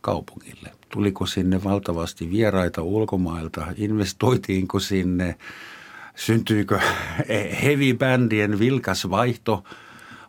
kaupungille? 0.00 0.70
Tuliko 0.88 1.26
sinne 1.26 1.64
valtavasti 1.64 2.30
vieraita 2.30 2.82
ulkomailta? 2.82 3.66
Investoitiinko 3.76 4.80
sinne? 4.80 5.36
syntyykö 6.14 6.80
heavy-bändien 7.62 8.58
vilkas 8.58 9.10
vaihto 9.10 9.64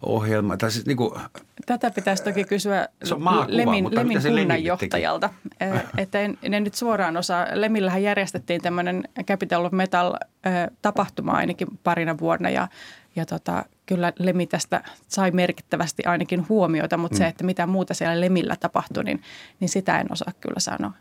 ohjelma. 0.02 0.58
Tai 0.58 0.72
siis 0.72 0.86
niin 0.86 0.98
kuin, 0.98 1.22
Tätä 1.66 1.92
pitäisi 1.92 2.24
toki 2.24 2.44
kysyä 2.44 2.88
se 3.04 3.14
on 3.14 3.22
maakuva, 3.22 3.58
Lemin, 3.58 3.96
Lemin 3.96 4.22
kunnanjohtajalta. 4.22 5.30
Eh, 5.60 5.84
että 5.98 6.20
en, 6.20 6.38
en 6.42 6.64
nyt 6.64 6.76
suoraan 6.76 7.18
osaa. 7.18 7.48
Lemillähän 7.54 8.04
järjestettiin 8.04 8.62
tämmöinen 8.62 9.04
Capital 9.24 9.66
of 9.66 9.72
Metal 9.72 10.14
eh, 10.16 10.54
tapahtuma 10.82 11.32
ainakin 11.32 11.68
parina 11.84 12.18
vuonna 12.18 12.50
ja, 12.50 12.68
ja 13.16 13.26
tota, 13.26 13.66
kyllä 13.86 14.14
Lemi 14.20 14.48
tästä 14.48 14.84
sai 15.08 15.32
merkittävästi 15.32 16.04
ainakin 16.06 16.50
huomiota, 16.50 16.98
mutta 16.98 17.16
mm. 17.16 17.18
se, 17.18 17.28
että 17.28 17.44
mitä 17.44 17.68
muuta 17.68 17.94
siellä 17.94 18.22
Lemillä 18.22 18.56
tapahtui, 18.56 19.04
niin, 19.04 19.22
niin 19.60 19.70
sitä 19.70 20.00
en 20.00 20.12
osaa 20.12 20.34
kyllä 20.42 20.60
sanoa. 20.60 20.92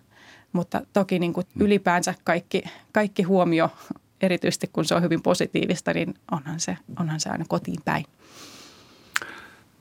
Mutta 0.52 0.80
toki 0.92 1.18
niin 1.18 1.32
kuin 1.32 1.46
mm. 1.54 1.62
ylipäänsä 1.66 2.14
kaikki, 2.24 2.62
kaikki 2.92 3.22
huomio, 3.22 3.70
erityisesti 4.20 4.70
kun 4.72 4.84
se 4.84 4.94
on 4.94 5.02
hyvin 5.02 5.22
positiivista, 5.22 5.92
niin 5.92 6.14
onhan 6.30 6.60
se, 6.60 6.76
onhan 6.98 7.20
se 7.20 7.30
aina 7.30 7.44
kotiin 7.48 7.80
päin 7.84 8.04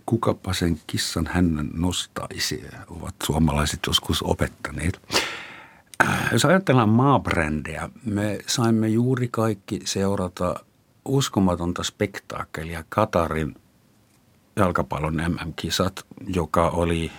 kukapa 0.05 0.53
sen 0.53 0.81
kissan 0.87 1.29
hänen 1.33 1.69
nostaisi, 1.73 2.63
ovat 2.87 3.15
suomalaiset 3.23 3.79
joskus 3.87 4.23
opettaneet. 4.23 5.01
Äh, 6.03 6.29
jos 6.31 6.45
ajatellaan 6.45 6.89
maabrändejä, 6.89 7.89
me 8.05 8.39
saimme 8.47 8.87
juuri 8.87 9.27
kaikki 9.31 9.79
seurata 9.85 10.55
uskomatonta 11.05 11.83
spektaakkelia 11.83 12.83
Katarin 12.89 13.55
jalkapallon 14.55 15.15
MM-kisat, 15.15 16.05
joka 16.27 16.69
oli 16.69 17.11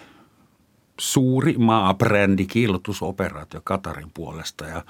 suuri 1.00 1.54
maabrändi, 1.58 2.46
kiillotusoperaatio 2.46 3.60
Katarin 3.64 4.10
puolesta. 4.14 4.64
Ja 4.64 4.84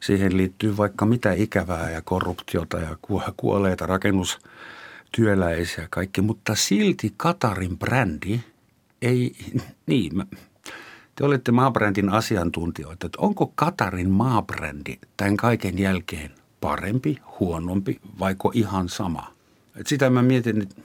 siihen 0.00 0.36
liittyy 0.36 0.76
vaikka 0.76 1.06
mitä 1.06 1.32
ikävää 1.32 1.90
ja 1.90 2.02
korruptiota 2.02 2.78
ja 2.78 2.96
kuolleita 3.36 3.86
rakennus 3.86 4.38
työläisiä 5.16 5.86
kaikki, 5.90 6.20
mutta 6.20 6.54
silti 6.54 7.14
Katarin 7.16 7.78
brändi 7.78 8.40
ei, 9.02 9.36
niin, 9.86 10.12
te 11.14 11.24
olette 11.24 11.52
maabrändin 11.52 12.08
asiantuntijoita, 12.08 13.06
että 13.06 13.18
onko 13.20 13.52
Katarin 13.54 14.10
maabrändi 14.10 14.98
tämän 15.16 15.36
kaiken 15.36 15.78
jälkeen 15.78 16.41
parempi, 16.62 17.18
huonompi 17.40 18.00
vaiko 18.18 18.50
ihan 18.54 18.88
sama? 18.88 19.32
Et 19.76 19.86
sitä 19.86 20.10
mä 20.10 20.22
mietin, 20.22 20.62
että 20.62 20.82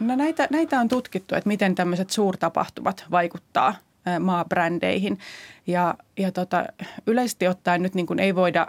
No 0.00 0.16
näitä, 0.16 0.48
näitä 0.50 0.80
on 0.80 0.88
tutkittu, 0.88 1.34
että 1.34 1.48
miten 1.48 1.74
tämmöiset 1.74 2.10
suurtapahtumat 2.10 3.04
vaikuttaa 3.10 3.74
maabrändeihin. 4.20 5.18
Ja, 5.66 5.94
ja 6.18 6.32
tota, 6.32 6.64
yleisesti 7.06 7.48
ottaen 7.48 7.82
nyt 7.82 7.94
niin 7.94 8.06
kuin 8.06 8.18
ei, 8.18 8.34
voida, 8.34 8.66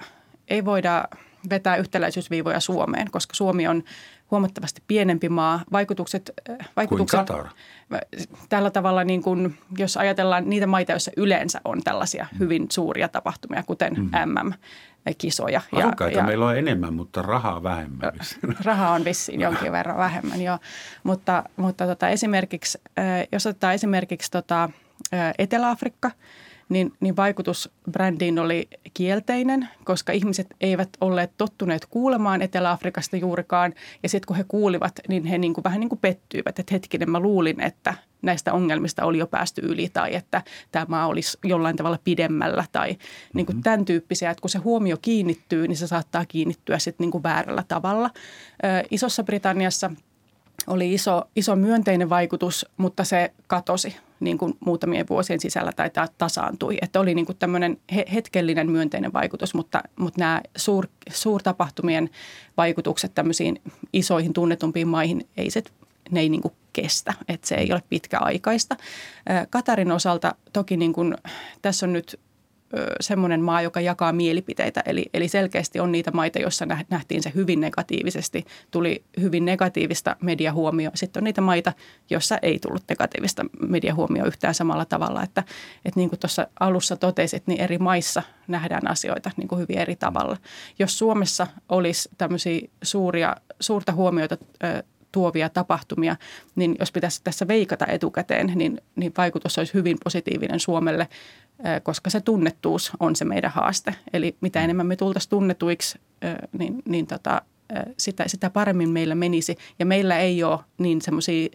ei 0.48 0.66
voida 0.66 1.08
vetää 1.50 1.76
yhtäläisyysviivoja 1.76 2.60
Suomeen, 2.60 3.12
koska 3.12 3.34
Suomi 3.34 3.68
on 3.68 3.84
huomattavasti 4.32 4.82
pienempi 4.88 5.30
maa. 5.30 5.64
Vaikutukset, 5.72 6.32
äh, 6.50 6.70
vaikutukset 6.76 7.20
kuin 7.28 7.40
Qatar? 7.40 7.48
Tällä 8.50 8.72
tavalla, 8.72 9.04
niin 9.04 9.24
kuin, 9.24 9.58
jos 9.78 9.98
ajatellaan 9.98 10.50
niitä 10.50 10.68
maita, 10.68 10.92
joissa 10.92 11.12
yleensä 11.18 11.62
on 11.66 11.84
tällaisia 11.84 12.28
mm. 12.32 12.40
hyvin 12.40 12.68
suuria 12.72 13.08
tapahtumia, 13.08 13.64
kuten 13.64 13.94
mm. 13.94 14.10
MM-kisoja. 14.26 15.62
Asukkaita 15.72 16.18
ja, 16.18 16.24
meillä 16.24 16.46
on 16.46 16.58
enemmän, 16.58 16.94
mutta 16.94 17.22
rahaa 17.22 17.64
vähemmän. 17.64 18.12
Rahaa 18.66 18.94
on 18.94 19.06
vissiin 19.06 19.42
jonkin 19.42 19.72
verran 19.72 19.98
vähemmän, 19.98 20.42
joo. 20.42 20.58
Mutta, 21.04 21.44
mutta 21.56 21.86
tota, 21.88 22.10
esimerkiksi, 22.10 22.78
äh, 23.00 23.28
jos 23.32 23.46
otetaan 23.46 23.74
esimerkiksi 23.74 24.32
tota, 24.32 24.70
Etelä-Afrikka– 25.38 26.12
niin, 26.70 26.94
niin 27.00 27.16
vaikutus 27.16 27.70
brändiin 27.92 28.40
oli 28.40 28.68
kielteinen, 28.94 29.70
koska 29.84 30.14
ihmiset 30.14 30.48
eivät 30.62 30.90
olleet 31.02 31.32
tottuneet 31.38 31.86
kuulemaan 31.86 32.42
Etelä-Afrikasta 32.42 33.18
juurikaan. 33.18 33.74
Ja 34.04 34.10
sitten 34.10 34.28
kun 34.28 34.36
he 34.36 34.46
kuulivat, 34.48 35.00
niin 35.08 35.26
he 35.26 35.38
niin 35.38 35.54
kuin 35.54 35.64
vähän 35.64 35.80
niin 35.80 35.90
kuin 35.90 36.00
pettyivät, 36.00 36.60
että 36.60 36.74
hetkinen 36.74 37.12
mä 37.12 37.20
luulin, 37.20 37.62
että 37.62 37.94
näistä 38.22 38.54
ongelmista 38.54 39.06
oli 39.06 39.18
jo 39.18 39.28
päästy 39.28 39.62
yli 39.62 39.90
tai 39.94 40.16
että 40.16 40.42
tämä 40.72 40.86
maa 40.90 41.08
olisi 41.08 41.38
jollain 41.44 41.76
tavalla 41.76 42.00
pidemmällä 42.04 42.66
tai 42.72 42.98
niin 43.34 43.46
kuin 43.46 43.56
mm-hmm. 43.56 43.64
tämän 43.64 43.86
tyyppisiä. 43.86 44.32
Että 44.32 44.42
kun 44.42 44.50
se 44.50 44.60
huomio 44.60 44.98
kiinnittyy, 45.02 45.68
niin 45.68 45.78
se 45.78 45.88
saattaa 45.88 46.26
kiinnittyä 46.26 46.80
sitten 46.80 47.04
niin 47.04 47.12
kuin 47.12 47.24
väärällä 47.24 47.64
tavalla. 47.68 48.10
Isossa 48.92 49.24
Britanniassa– 49.24 49.92
oli 50.68 50.94
iso, 50.94 51.24
iso 51.36 51.56
myönteinen 51.56 52.10
vaikutus, 52.10 52.66
mutta 52.78 53.04
se 53.04 53.34
katosi 53.48 53.98
niin 54.20 54.38
kuin 54.38 54.58
muutamien 54.60 55.06
vuosien 55.10 55.40
sisällä 55.40 55.72
tai 55.72 55.92
tasaantui. 56.18 56.78
Että 56.82 57.00
oli 57.00 57.16
niin 57.16 57.26
kuin 57.26 57.38
tämmöinen 57.38 57.78
hetkellinen 58.14 58.72
myönteinen 58.72 59.14
vaikutus, 59.14 59.54
mutta, 59.54 59.84
mutta 59.96 60.20
nämä 60.20 60.42
suur, 60.58 60.88
suurtapahtumien 61.12 62.10
vaikutukset 62.58 63.16
tämmöisiin 63.16 63.62
isoihin 63.94 64.34
tunnetumpiin 64.34 64.88
maihin, 64.88 65.28
ei 65.38 65.50
se, 65.50 65.64
ne 66.12 66.20
ei 66.20 66.30
niin 66.30 66.42
kuin 66.42 66.54
kestä, 66.74 67.14
että 67.28 67.48
se 67.48 67.56
ei 67.56 67.72
ole 67.72 67.84
pitkäaikaista. 67.90 68.76
Katarin 69.50 69.92
osalta 69.92 70.36
toki 70.54 70.78
niin 70.78 70.94
kuin, 70.94 71.16
tässä 71.62 71.86
on 71.86 71.94
nyt 71.94 72.20
semmoinen 73.02 73.42
maa, 73.42 73.62
joka 73.62 73.82
jakaa 73.82 74.14
mielipiteitä. 74.14 74.84
Eli, 74.86 75.06
eli 75.14 75.28
selkeästi 75.28 75.80
on 75.80 75.92
niitä 75.92 76.12
maita, 76.12 76.40
joissa 76.40 76.66
nähtiin 76.90 77.24
se 77.24 77.32
hyvin 77.36 77.62
negatiivisesti, 77.62 78.46
tuli 78.72 79.04
hyvin 79.22 79.46
negatiivista 79.46 80.16
mediahuomioa. 80.22 80.92
Sitten 80.96 81.20
on 81.20 81.24
niitä 81.24 81.42
maita, 81.42 81.74
joissa 82.10 82.38
ei 82.42 82.60
tullut 82.60 82.84
negatiivista 82.90 83.46
mediahuomioa 83.68 84.28
yhtään 84.28 84.54
samalla 84.54 84.86
tavalla. 84.86 85.24
Että, 85.24 85.44
että 85.86 86.00
niin 86.00 86.10
kuin 86.10 86.20
tuossa 86.20 86.48
alussa 86.60 86.96
totesit, 86.96 87.48
niin 87.48 87.62
eri 87.62 87.78
maissa 87.78 88.24
nähdään 88.48 88.88
asioita 88.88 89.32
niin 89.38 89.48
kuin 89.48 89.60
hyvin 89.60 89.78
eri 89.78 89.96
tavalla. 89.96 90.38
Jos 90.80 90.98
Suomessa 90.98 91.48
olisi 91.70 92.10
tämmöisiä 92.18 92.68
suuria, 92.84 93.36
suurta 93.60 93.92
huomiota 93.92 94.38
tuovia 95.16 95.50
tapahtumia, 95.50 96.16
niin 96.56 96.76
jos 96.80 96.92
pitäisi 96.92 97.22
tässä 97.24 97.48
veikata 97.48 97.86
etukäteen, 97.88 98.52
niin, 98.56 98.82
niin 98.96 99.14
vaikutus 99.18 99.58
olisi 99.58 99.74
hyvin 99.74 99.98
positiivinen 100.04 100.60
Suomelle, 100.60 101.08
koska 101.84 102.10
se 102.10 102.22
tunnettuus 102.22 102.92
on 103.00 103.16
se 103.16 103.26
meidän 103.26 103.52
haaste. 103.52 103.96
Eli 104.14 104.36
mitä 104.42 104.62
enemmän 104.62 104.88
me 104.88 104.96
tultaisiin 104.96 105.30
tunnetuiksi, 105.30 106.00
niin, 106.58 106.82
niin 106.86 107.08
tota, 107.08 107.42
sitä, 107.98 108.24
sitä 108.28 108.50
paremmin 108.50 108.90
meillä 108.90 109.16
menisi. 109.16 109.58
Ja 109.80 109.86
meillä 109.86 110.20
ei 110.20 110.44
ole 110.44 110.60
niin 110.78 111.02
semmoisia 111.02 111.50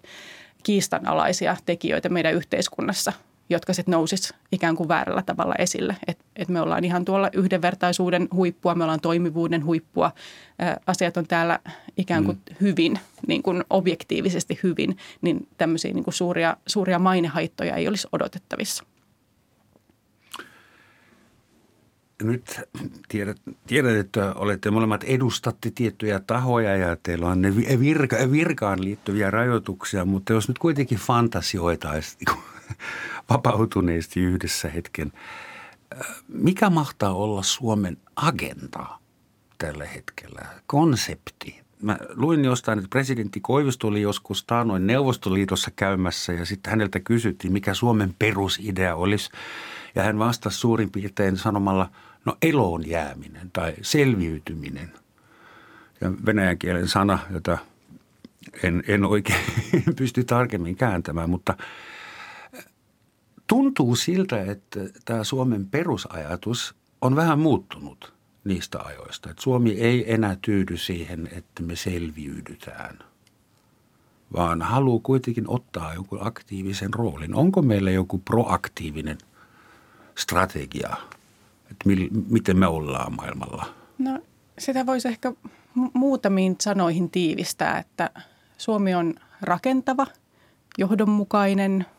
kiistanalaisia 0.62 1.56
tekijöitä 1.66 2.08
meidän 2.08 2.34
yhteiskunnassa– 2.34 3.12
jotka 3.50 3.72
sitten 3.72 3.92
nousis 3.92 4.34
ikään 4.52 4.76
kuin 4.76 4.88
väärällä 4.88 5.22
tavalla 5.22 5.54
esille. 5.58 5.96
Että 6.06 6.24
et 6.36 6.48
me 6.48 6.60
ollaan 6.60 6.84
ihan 6.84 7.04
tuolla 7.04 7.30
yhdenvertaisuuden 7.32 8.28
huippua, 8.34 8.74
me 8.74 8.84
ollaan 8.84 9.00
toimivuuden 9.00 9.64
huippua. 9.64 10.12
Ä, 10.62 10.76
asiat 10.86 11.16
on 11.16 11.26
täällä 11.26 11.58
ikään 11.96 12.24
kuin 12.24 12.38
mm. 12.50 12.56
hyvin, 12.60 12.98
niin 13.26 13.42
kuin 13.42 13.64
objektiivisesti 13.70 14.58
hyvin, 14.62 14.96
niin 15.22 15.48
tämmöisiä 15.58 15.92
niin 15.92 16.04
kuin 16.04 16.14
suuria, 16.14 16.56
suuria 16.66 16.98
mainehaittoja 16.98 17.76
ei 17.76 17.88
olisi 17.88 18.08
odotettavissa. 18.12 18.84
nyt 22.22 22.60
tiedät, 23.08 23.36
tiedät, 23.66 23.96
että 23.96 24.34
olette 24.34 24.70
molemmat 24.70 25.04
edustatte 25.04 25.70
tiettyjä 25.74 26.20
tahoja 26.26 26.76
ja 26.76 26.96
teillä 27.02 27.26
on 27.26 27.42
ne 27.42 27.56
virka, 27.80 28.16
virkaan 28.30 28.84
liittyviä 28.84 29.30
rajoituksia, 29.30 30.04
mutta 30.04 30.32
jos 30.32 30.48
nyt 30.48 30.58
kuitenkin 30.58 30.98
fantasioitaisiin 30.98 32.18
niin 32.26 32.36
vapautuneesti 33.30 34.20
yhdessä 34.20 34.68
hetken. 34.68 35.12
Mikä 36.28 36.70
mahtaa 36.70 37.14
olla 37.14 37.42
Suomen 37.42 37.96
agenda 38.16 38.86
tällä 39.58 39.86
hetkellä, 39.86 40.46
konsepti? 40.66 41.60
Mä 41.82 41.98
luin 42.14 42.44
jostain, 42.44 42.78
että 42.78 42.90
presidentti 42.90 43.40
Koivisto 43.40 43.88
oli 43.88 44.02
joskus 44.02 44.44
taanoin 44.44 44.86
Neuvostoliitossa 44.86 45.70
käymässä 45.76 46.32
ja 46.32 46.44
sitten 46.44 46.70
häneltä 46.70 47.00
kysyttiin, 47.00 47.52
mikä 47.52 47.74
Suomen 47.74 48.14
perusidea 48.18 48.96
olisi. 48.96 49.30
Ja 49.94 50.02
hän 50.02 50.18
vastasi 50.18 50.58
suurin 50.58 50.90
piirtein 50.90 51.36
sanomalla, 51.36 51.90
no 52.24 52.36
eloon 52.42 52.88
jääminen 52.88 53.50
tai 53.52 53.74
selviytyminen. 53.82 54.92
Ja 56.00 56.12
venäjän 56.26 56.58
kielen 56.58 56.88
sana, 56.88 57.18
jota 57.30 57.58
en, 58.62 58.84
en 58.88 59.04
oikein 59.04 59.44
pysty 59.98 60.24
tarkemmin 60.24 60.76
kääntämään, 60.76 61.30
mutta– 61.30 61.54
tuntuu 63.50 63.96
siltä, 63.96 64.42
että 64.42 64.80
tämä 65.04 65.24
Suomen 65.24 65.66
perusajatus 65.66 66.74
on 67.00 67.16
vähän 67.16 67.38
muuttunut 67.38 68.12
niistä 68.44 68.78
ajoista. 68.84 69.30
Että 69.30 69.42
Suomi 69.42 69.70
ei 69.70 70.12
enää 70.12 70.36
tyydy 70.42 70.76
siihen, 70.76 71.28
että 71.32 71.62
me 71.62 71.76
selviydytään, 71.76 72.98
vaan 74.36 74.62
haluaa 74.62 75.00
kuitenkin 75.02 75.44
ottaa 75.48 75.94
joku 75.94 76.18
aktiivisen 76.20 76.94
roolin. 76.94 77.34
Onko 77.34 77.62
meillä 77.62 77.90
joku 77.90 78.18
proaktiivinen 78.18 79.18
strategia, 80.18 80.96
että 81.70 81.84
mil, 81.86 82.08
miten 82.28 82.58
me 82.58 82.66
ollaan 82.66 83.16
maailmalla? 83.16 83.74
No 83.98 84.18
sitä 84.58 84.86
voisi 84.86 85.08
ehkä 85.08 85.32
muutamiin 85.92 86.56
sanoihin 86.60 87.10
tiivistää, 87.10 87.78
että 87.78 88.10
Suomi 88.58 88.94
on 88.94 89.14
rakentava, 89.42 90.06
johdonmukainen– 90.78 91.86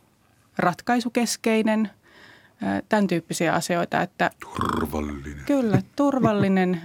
ratkaisukeskeinen, 0.58 1.90
tämän 2.90 3.08
tyyppisiä 3.08 3.54
asioita. 3.54 4.02
Että 4.02 4.32
turvallinen. 4.40 5.36
Kyllä, 5.46 5.82
turvallinen 5.96 6.82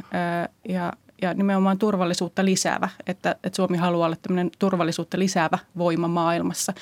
ja, 0.69 0.93
ja 1.23 1.35
nimenomaan 1.35 1.79
turvallisuutta 1.79 2.45
lisäävä, 2.45 2.89
että, 3.07 3.31
että 3.31 3.57
Suomi 3.57 3.77
haluaa 3.77 4.07
olla 4.07 4.17
tämmöinen 4.23 4.51
turvallisuutta 4.59 5.19
lisäävä 5.19 5.59
voima 5.79 6.09
maailmassa. 6.09 6.73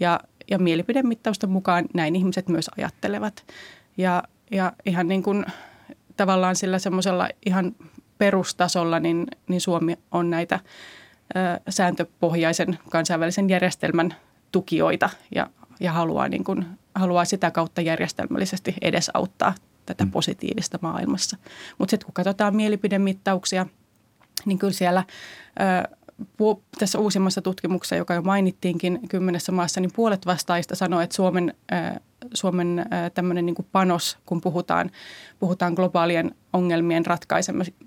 Ja, 0.00 0.20
ja 0.50 0.58
mielipidemittausten 0.58 1.50
mukaan 1.50 1.84
näin 1.94 2.16
ihmiset 2.16 2.48
myös 2.48 2.70
ajattelevat. 2.78 3.44
Ja, 3.96 4.22
ja 4.50 4.72
ihan 4.86 5.08
niin 5.08 5.22
kuin 5.22 5.46
tavallaan 6.16 6.56
sillä 6.56 6.78
semmoisella 6.78 7.28
ihan 7.46 7.74
perustasolla, 8.18 9.00
niin, 9.00 9.26
niin 9.48 9.60
Suomi 9.60 9.98
on 10.10 10.30
näitä 10.30 10.60
ö, 11.36 11.60
sääntöpohjaisen 11.68 12.78
kansainvälisen 12.90 13.48
järjestelmän 13.48 14.14
tukijoita 14.52 15.10
ja, 15.34 15.50
ja 15.82 15.92
haluaa, 15.92 16.28
niin 16.28 16.44
kuin, 16.44 16.66
haluaa 16.94 17.24
sitä 17.24 17.50
kautta 17.50 17.80
järjestelmällisesti 17.80 18.74
edesauttaa 18.82 19.54
tätä 19.86 20.04
mm. 20.04 20.10
positiivista 20.10 20.78
maailmassa. 20.82 21.36
Mutta 21.78 21.90
sitten 21.90 22.06
kun 22.06 22.14
katsotaan 22.14 22.56
mielipidemittauksia, 22.56 23.66
niin 24.44 24.58
kyllä 24.58 24.72
siellä 24.72 25.04
ö, 25.60 25.96
tässä 26.78 26.98
uusimmassa 26.98 27.42
tutkimuksessa, 27.42 27.96
joka 27.96 28.14
jo 28.14 28.22
mainittiinkin 28.22 29.08
kymmenessä 29.08 29.52
maassa, 29.52 29.80
niin 29.80 29.92
puolet 29.96 30.26
vastaajista 30.26 30.74
sanoo, 30.74 31.00
että 31.00 31.16
Suomen 31.16 31.54
ö, 31.72 32.00
Suomen 32.34 32.86
tämmöinen 33.14 33.46
niin 33.46 33.66
panos, 33.72 34.18
kun 34.26 34.40
puhutaan, 34.40 34.90
puhutaan 35.38 35.74
globaalien 35.74 36.34
ongelmien 36.52 37.04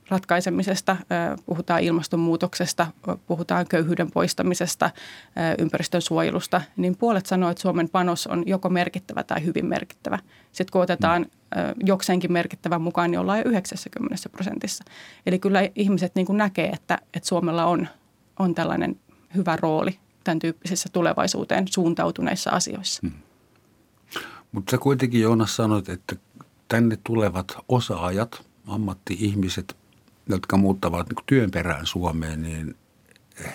ratkaisemisesta, 0.10 0.98
puhutaan 1.46 1.84
ilmastonmuutoksesta, 1.84 2.88
puhutaan 3.28 3.68
köyhyyden 3.68 4.12
poistamisesta, 4.12 4.90
ympäristön 5.60 6.02
suojelusta, 6.02 6.62
niin 6.78 6.98
puolet 6.98 7.26
sanoo, 7.26 7.50
että 7.50 7.62
Suomen 7.62 7.90
panos 7.90 8.28
on 8.28 8.44
joko 8.46 8.70
merkittävä 8.70 9.24
tai 9.24 9.46
hyvin 9.46 9.66
merkittävä. 9.66 10.20
Sitten 10.52 10.72
kun 10.72 10.82
otetaan 10.82 11.26
jokseenkin 11.84 12.32
merkittävän 12.32 12.82
mukaan, 12.82 13.12
niin 13.12 13.20
ollaan 13.20 13.40
jo 13.40 13.46
90 13.46 14.30
prosentissa. 14.30 14.84
Eli 15.26 15.40
kyllä 15.40 15.70
ihmiset 15.76 16.16
niin 16.16 16.26
kuin 16.26 16.38
näkee, 16.38 16.70
että, 16.70 17.00
että 17.14 17.28
Suomella 17.30 17.66
on, 17.66 17.88
on 18.40 18.56
tällainen 18.56 19.00
hyvä 19.36 19.56
rooli 19.56 20.00
tämän 20.24 20.40
tyyppisissä 20.40 20.90
tulevaisuuteen 20.94 21.68
suuntautuneissa 21.68 22.50
asioissa. 22.50 23.00
Hmm. 23.04 23.25
Mutta 24.56 24.72
sä 24.72 24.78
kuitenkin 24.78 25.22
Joonas 25.22 25.56
sanoit, 25.56 25.89
että 25.89 26.16
tänne 26.68 26.97
tulevat 27.03 27.58
osaajat, 27.70 28.47
ammatti-ihmiset, 28.68 29.78
jotka 30.30 30.58
muuttavat 30.58 31.10
niin 31.10 31.26
työn 31.26 31.51
perään 31.51 31.86
Suomeen, 31.86 32.41
niin 32.41 32.76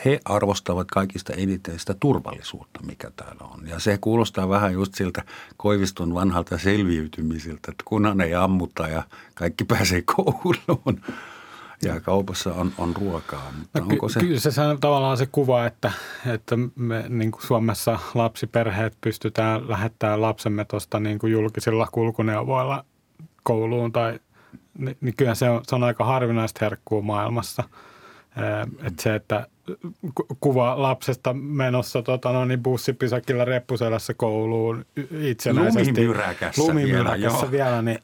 he 0.04 0.20
arvostavat 0.24 0.88
kaikista 0.90 1.32
eniten 1.32 1.78
sitä 1.78 1.94
turvallisuutta, 1.94 2.80
mikä 2.82 3.10
täällä 3.16 3.44
on. 3.44 3.68
Ja 3.68 3.78
se 3.78 3.98
kuulostaa 4.00 4.48
vähän 4.48 4.72
just 4.72 4.94
siltä 4.94 5.24
Koiviston 5.56 6.14
vanhalta 6.14 6.58
selviytymisiltä, 6.58 7.70
että 7.70 7.84
kunhan 7.84 8.20
ei 8.20 8.34
ammuta 8.34 8.88
ja 8.88 9.02
kaikki 9.34 9.64
pääsee 9.64 10.02
kouluun 10.02 11.00
ja 11.82 12.00
kaupassa 12.00 12.54
on, 12.54 12.72
on 12.78 12.96
ruokaa. 12.96 13.52
Mutta 13.58 13.80
no, 13.80 13.86
onko 13.90 14.08
se... 14.08 14.20
Kyllä 14.20 14.40
se 14.40 14.60
on 14.60 14.80
tavallaan 14.80 15.16
se 15.16 15.28
kuva, 15.32 15.66
että, 15.66 15.92
että 16.34 16.56
me 16.76 17.04
niin 17.08 17.30
kuin 17.30 17.42
Suomessa 17.46 17.98
lapsiperheet 18.14 18.96
pystytään 19.00 19.68
lähettämään 19.68 20.22
lapsemme 20.22 20.64
tuosta 20.64 21.00
niin 21.00 21.18
kuin 21.18 21.32
julkisilla 21.32 21.88
kulkuneuvoilla 21.92 22.84
kouluun 23.42 23.92
tai 23.92 24.20
niin, 24.78 24.96
niin 25.00 25.16
kyllä 25.16 25.34
se 25.34 25.50
on, 25.50 25.60
se 25.66 25.74
on 25.74 25.84
aika 25.84 26.04
harvinaista 26.04 26.64
herkkuu 26.64 27.02
maailmassa. 27.02 27.62
Että 28.82 29.02
se, 29.02 29.14
että 29.14 29.46
kuva 30.40 30.82
lapsesta 30.82 31.32
menossa 31.32 32.02
tota, 32.02 32.32
no, 32.32 32.44
niin 32.44 32.62
bussipysäkillä 32.62 33.44
reppuselässä 33.44 34.14
kouluun 34.14 34.84
itsenäisesti. 35.20 35.90
Lumimyräkässä, 35.90 36.62
Lumimyräkässä 36.62 37.50
vielä, 37.50 37.64
vielä 37.70 37.82
niin 37.82 37.98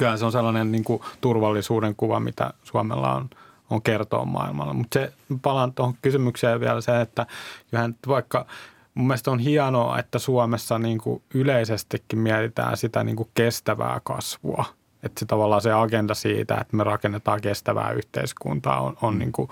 kyllä 0.00 0.16
se 0.16 0.24
on 0.24 0.32
sellainen 0.32 0.72
niin 0.72 0.84
kuin 0.84 1.02
turvallisuuden 1.20 1.94
kuva, 1.96 2.20
mitä 2.20 2.50
Suomella 2.62 3.14
on, 3.14 3.30
on 3.70 3.82
kertoa 3.82 4.24
maailmalla. 4.24 4.72
Mutta 4.72 4.98
se 4.98 5.12
palaan 5.42 5.72
tuohon 5.72 5.94
kysymykseen 6.02 6.60
vielä 6.60 6.80
se, 6.80 7.00
että 7.00 7.26
kyllähän 7.70 7.96
vaikka 8.08 8.46
mun 8.94 9.06
mielestä 9.06 9.30
on 9.30 9.38
hienoa, 9.38 9.98
että 9.98 10.18
Suomessa 10.18 10.78
niin 10.78 10.98
kuin 10.98 11.22
yleisestikin 11.34 12.18
mietitään 12.18 12.76
sitä 12.76 13.04
niin 13.04 13.16
kuin 13.16 13.28
kestävää 13.34 14.00
kasvua– 14.04 14.64
että 15.02 15.20
se 15.20 15.26
tavallaan 15.26 15.62
se 15.62 15.72
agenda 15.72 16.14
siitä, 16.14 16.54
että 16.54 16.76
me 16.76 16.84
rakennetaan 16.84 17.40
kestävää 17.40 17.90
yhteiskuntaa 17.90 18.80
on, 18.80 18.96
on 19.02 19.18
niin 19.18 19.32
kuin, 19.32 19.48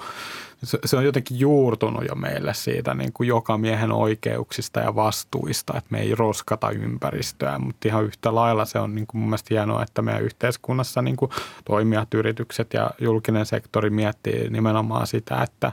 se, 0.62 0.96
on 0.96 1.04
jotenkin 1.04 1.38
juurtunut 1.38 2.04
jo 2.08 2.14
meille 2.14 2.54
siitä 2.54 2.94
niin 2.94 3.12
kuin 3.12 3.26
joka 3.26 3.58
miehen 3.58 3.92
oikeuksista 3.92 4.80
ja 4.80 4.94
vastuista, 4.94 5.72
että 5.76 5.90
me 5.90 6.00
ei 6.00 6.14
roskata 6.14 6.70
ympäristöä, 6.70 7.58
mutta 7.58 7.88
ihan 7.88 8.04
yhtä 8.04 8.34
lailla 8.34 8.64
se 8.64 8.78
on 8.78 8.94
niin 8.94 9.06
kuin 9.06 9.20
mun 9.20 9.28
mielestä 9.28 9.54
hienoa, 9.54 9.82
että 9.82 10.02
meidän 10.02 10.22
yhteiskunnassa 10.22 11.02
niin 11.02 11.16
kuin 11.16 11.30
toimijat, 11.64 12.14
yritykset 12.14 12.74
ja 12.74 12.90
julkinen 13.00 13.46
sektori 13.46 13.90
miettii 13.90 14.50
nimenomaan 14.50 15.06
sitä, 15.06 15.42
että, 15.42 15.72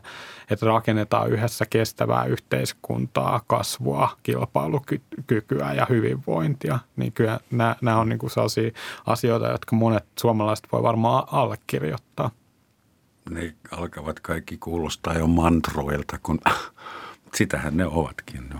että 0.50 0.66
rakennetaan 0.66 1.30
yhdessä 1.30 1.66
kestävää 1.66 2.26
yhteiskuntaa, 2.26 3.42
kasvua, 3.48 4.10
kilpailukykyä 4.24 5.74
ja 5.74 5.86
hyvinvointia. 5.90 6.80
Niin 6.96 7.14
kyllä 7.14 7.40
nämä, 7.52 7.76
nämä 7.82 8.00
on 8.00 8.10
niin 8.10 8.20
kuin 8.20 8.32
sellaisia 8.32 8.72
asioita, 9.06 9.48
jotka 9.48 9.76
monet 9.76 10.06
suomalaiset 10.20 10.68
voi 10.72 10.84
varmaan 10.84 11.24
allekirjoittaa 11.32 12.32
ne 13.30 13.54
alkavat 13.72 14.20
kaikki 14.20 14.58
kuulostaa 14.58 15.14
jo 15.14 15.28
mantroilta, 15.28 16.20
kun 16.24 16.40
sitähän 17.38 17.78
ne 17.78 17.86
ovatkin. 17.86 18.50
No. 18.54 18.60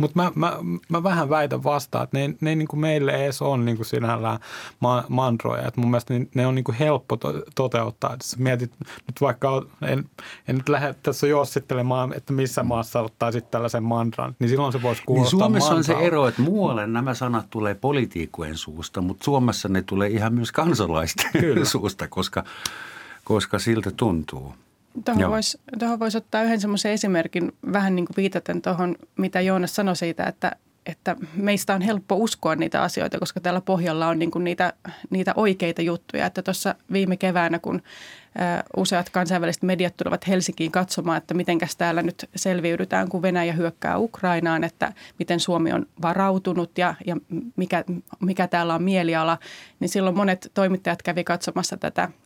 Mutta 0.00 0.22
mä, 0.22 0.32
mä, 0.34 0.58
mä 0.88 1.02
vähän 1.02 1.30
väitän 1.30 1.64
vastaan, 1.64 2.04
että 2.04 2.18
ne, 2.18 2.34
ne 2.40 2.54
niin 2.54 2.68
kuin 2.68 2.80
meille 2.80 3.12
edes 3.12 3.42
on 3.42 3.64
niin 3.64 3.76
kuin 3.76 3.86
sinällään 3.86 4.38
ma- 4.80 5.04
mantroja. 5.08 5.68
Et 5.68 5.76
mun 5.76 5.90
mielestä 5.90 6.14
ne, 6.14 6.26
ne 6.34 6.46
on 6.46 6.54
niin 6.54 6.64
kuin 6.64 6.76
helppo 6.76 7.16
to, 7.16 7.42
toteuttaa. 7.54 8.14
Et 8.14 8.20
mietit 8.38 8.72
nyt 8.80 9.20
vaikka, 9.20 9.62
en, 9.82 10.04
en 10.48 10.56
nyt 10.56 10.68
lähde 10.68 10.94
tässä 11.02 11.26
jossittelemaan, 11.26 12.12
että 12.12 12.32
missä 12.32 12.62
maassa 12.62 13.00
ottaisit 13.00 13.50
tällaisen 13.50 13.82
mantran, 13.82 14.36
niin 14.38 14.48
silloin 14.48 14.72
se 14.72 14.82
voisi 14.82 15.02
kuulostaa 15.06 15.30
niin 15.36 15.40
Suomessa 15.40 15.74
mantralta. 15.74 15.92
on 15.98 16.02
se 16.02 16.06
ero, 16.06 16.28
että 16.28 16.42
muualle 16.42 16.86
nämä 16.86 17.14
sanat 17.14 17.50
tulee 17.50 17.74
poliitikkojen 17.74 18.56
suusta, 18.56 19.00
mutta 19.00 19.24
Suomessa 19.24 19.68
ne 19.68 19.82
tulee 19.82 20.08
ihan 20.08 20.34
myös 20.34 20.52
kansalaisten 20.52 21.30
Kyllä. 21.40 21.64
suusta, 21.74 22.08
koska– 22.08 22.44
koska 23.30 23.58
siltä 23.58 23.90
tuntuu. 23.90 24.54
Tuohon 25.04 25.30
voisi 25.30 25.58
vois 25.98 26.16
ottaa 26.16 26.42
yhden 26.42 26.60
semmoisen 26.60 26.92
esimerkin 26.92 27.52
vähän 27.72 27.96
niin 27.96 28.06
kuin 28.06 28.16
viitaten 28.16 28.62
tuohon, 28.62 28.96
mitä 29.16 29.40
Joonas 29.40 29.74
sanoi 29.74 29.96
siitä, 29.96 30.24
että, 30.24 30.52
että 30.86 31.16
meistä 31.34 31.74
on 31.74 31.82
helppo 31.82 32.16
uskoa 32.16 32.56
niitä 32.56 32.82
asioita, 32.82 33.18
koska 33.18 33.40
täällä 33.40 33.60
pohjalla 33.60 34.08
on 34.08 34.18
niin 34.18 34.30
kuin 34.30 34.44
niitä, 34.44 34.72
niitä 35.10 35.32
oikeita 35.36 35.82
juttuja. 35.82 36.26
Että 36.26 36.42
tuossa 36.42 36.74
viime 36.92 37.16
keväänä, 37.16 37.58
kun 37.58 37.82
useat 38.76 39.10
kansainväliset 39.10 39.62
mediat 39.62 39.96
tulevat 39.96 40.28
Helsinkiin 40.28 40.72
katsomaan, 40.72 41.18
että 41.18 41.34
mitenkäs 41.34 41.76
täällä 41.76 42.02
nyt 42.02 42.30
selviydytään, 42.36 43.08
kun 43.08 43.22
Venäjä 43.22 43.52
hyökkää 43.52 43.98
Ukrainaan, 43.98 44.64
että 44.64 44.92
miten 45.18 45.40
Suomi 45.40 45.72
on 45.72 45.86
varautunut 46.02 46.78
ja, 46.78 46.94
ja 47.06 47.16
mikä, 47.56 47.84
mikä 48.20 48.46
täällä 48.48 48.74
on 48.74 48.82
mieliala, 48.82 49.38
niin 49.80 49.88
silloin 49.88 50.16
monet 50.16 50.50
toimittajat 50.54 51.02
kävi 51.02 51.24
katsomassa 51.24 51.76
tätä– 51.76 52.08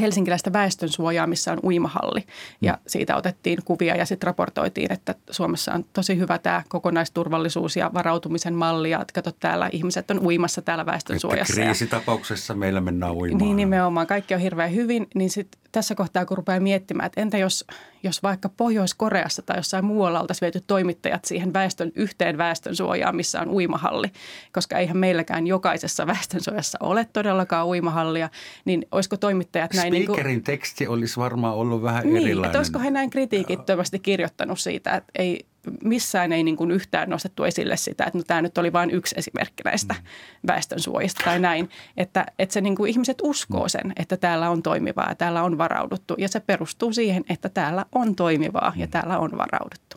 helsinkiläistä 0.00 0.52
väestönsuojaa, 0.52 1.26
missä 1.26 1.52
on 1.52 1.58
uimahalli. 1.64 2.24
Ja 2.60 2.72
mm. 2.72 2.78
siitä 2.86 3.16
otettiin 3.16 3.58
kuvia 3.64 3.96
ja 3.96 4.06
sitten 4.06 4.26
raportoitiin, 4.26 4.92
että 4.92 5.14
Suomessa 5.30 5.72
on 5.72 5.84
tosi 5.92 6.18
hyvä 6.18 6.38
tämä 6.38 6.62
kokonaisturvallisuus 6.68 7.76
ja 7.76 7.90
varautumisen 7.94 8.54
malli. 8.54 8.90
Ja 8.90 9.04
kato, 9.14 9.32
täällä 9.32 9.68
ihmiset 9.72 10.10
on 10.10 10.26
uimassa 10.26 10.62
täällä 10.62 10.86
väestönsuojassa. 10.86 11.52
Että 11.52 11.62
kriisitapauksessa 11.62 12.54
meillä 12.54 12.80
mennään 12.80 13.12
uimaan. 13.12 13.44
Niin 13.44 13.56
nimenomaan, 13.56 14.06
kaikki 14.06 14.34
on 14.34 14.40
hirveän 14.40 14.74
hyvin. 14.74 15.06
Niin 15.14 15.30
sitten 15.30 15.61
tässä 15.72 15.94
kohtaa, 15.94 16.26
kun 16.26 16.36
rupeaa 16.36 16.60
miettimään, 16.60 17.06
että 17.06 17.20
entä 17.20 17.38
jos, 17.38 17.64
jos 18.02 18.22
vaikka 18.22 18.48
Pohjois-Koreassa 18.48 19.42
tai 19.42 19.56
jossain 19.56 19.84
muualla 19.84 20.20
oltaisiin 20.20 20.40
viety 20.40 20.60
toimittajat 20.66 21.24
siihen 21.24 21.52
väestön, 21.52 21.92
yhteen 21.94 22.38
väestönsuojaan, 22.38 23.16
missä 23.16 23.40
on 23.40 23.50
uimahalli, 23.50 24.12
koska 24.52 24.78
eihän 24.78 24.96
meilläkään 24.96 25.46
jokaisessa 25.46 26.06
väestönsuojassa 26.06 26.78
ole 26.80 27.06
todellakaan 27.12 27.66
uimahallia, 27.66 28.28
niin 28.64 28.86
olisiko 28.92 29.16
toimittajat 29.16 29.74
näin... 29.74 29.92
Speakerin 29.92 30.26
niin 30.26 30.36
kuin, 30.36 30.44
teksti 30.44 30.86
olisi 30.86 31.16
varmaan 31.16 31.54
ollut 31.54 31.82
vähän 31.82 32.04
niin, 32.04 32.16
erilainen. 32.16 32.48
Että 32.48 32.58
olisiko 32.58 32.78
he 32.78 32.90
näin 32.90 33.10
kritiikittömästi 33.10 33.98
kirjoittanut 33.98 34.60
siitä, 34.60 34.96
että 34.96 35.12
ei, 35.18 35.46
missään 35.84 36.32
ei 36.32 36.42
niin 36.42 36.56
kuin 36.56 36.70
yhtään 36.70 37.10
nostettu 37.10 37.44
esille 37.44 37.76
sitä, 37.76 38.04
että 38.04 38.18
no 38.18 38.24
tämä 38.26 38.42
nyt 38.42 38.58
oli 38.58 38.72
vain 38.72 38.90
yksi 38.90 39.14
esimerkki 39.18 39.62
näistä 39.64 39.94
mm. 39.94 40.02
väestönsuojista 40.46 41.24
tai 41.24 41.38
näin. 41.38 41.68
Että, 41.96 42.26
että 42.38 42.52
se 42.52 42.60
niin 42.60 42.76
kuin 42.76 42.90
ihmiset 42.90 43.18
uskoo 43.22 43.68
sen, 43.68 43.92
että 43.96 44.16
täällä 44.16 44.50
on 44.50 44.62
toimivaa 44.62 45.08
ja 45.08 45.14
täällä 45.14 45.42
on 45.42 45.58
varauduttu. 45.58 46.14
Ja 46.18 46.28
se 46.28 46.40
perustuu 46.40 46.92
siihen, 46.92 47.24
että 47.28 47.48
täällä 47.48 47.86
on 47.94 48.16
toimivaa 48.16 48.72
ja 48.76 48.86
mm. 48.86 48.90
täällä 48.90 49.18
on 49.18 49.30
varauduttu. 49.38 49.96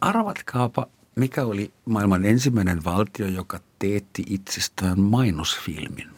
Arvatkaapa, 0.00 0.86
mikä 1.14 1.44
oli 1.44 1.72
maailman 1.84 2.24
ensimmäinen 2.24 2.84
valtio, 2.84 3.26
joka 3.26 3.60
teetti 3.78 4.24
itsestään 4.30 5.00
mainosfilmin? 5.00 6.13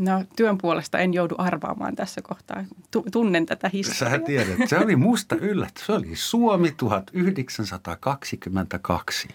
No 0.00 0.24
työn 0.36 0.58
puolesta 0.58 0.98
en 0.98 1.14
joudu 1.14 1.34
arvaamaan 1.38 1.96
tässä 1.96 2.22
kohtaa. 2.22 2.64
Tunnen 3.12 3.46
tätä 3.46 3.70
historiaa. 3.72 4.18
Sä 4.18 4.24
tiedät, 4.24 4.56
se 4.66 4.78
oli 4.78 4.96
musta 4.96 5.36
yllätty. 5.36 5.84
Se 5.84 5.92
oli 5.92 6.10
Suomi 6.14 6.74
1922. 6.76 9.28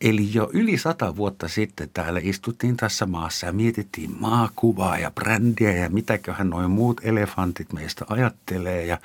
Eli 0.00 0.34
jo 0.34 0.50
yli 0.52 0.78
sata 0.78 1.16
vuotta 1.16 1.48
sitten 1.48 1.90
täällä 1.94 2.20
istuttiin 2.22 2.76
tässä 2.76 3.06
maassa 3.06 3.46
ja 3.46 3.52
mietittiin 3.52 4.16
maakuvaa 4.20 4.98
ja 4.98 5.10
brändiä 5.10 5.72
ja 5.72 5.88
mitäköhän 5.88 6.50
noin 6.50 6.70
muut 6.70 7.00
elefantit 7.04 7.72
meistä 7.72 8.04
ajattelee 8.08 8.86
ja 8.86 8.98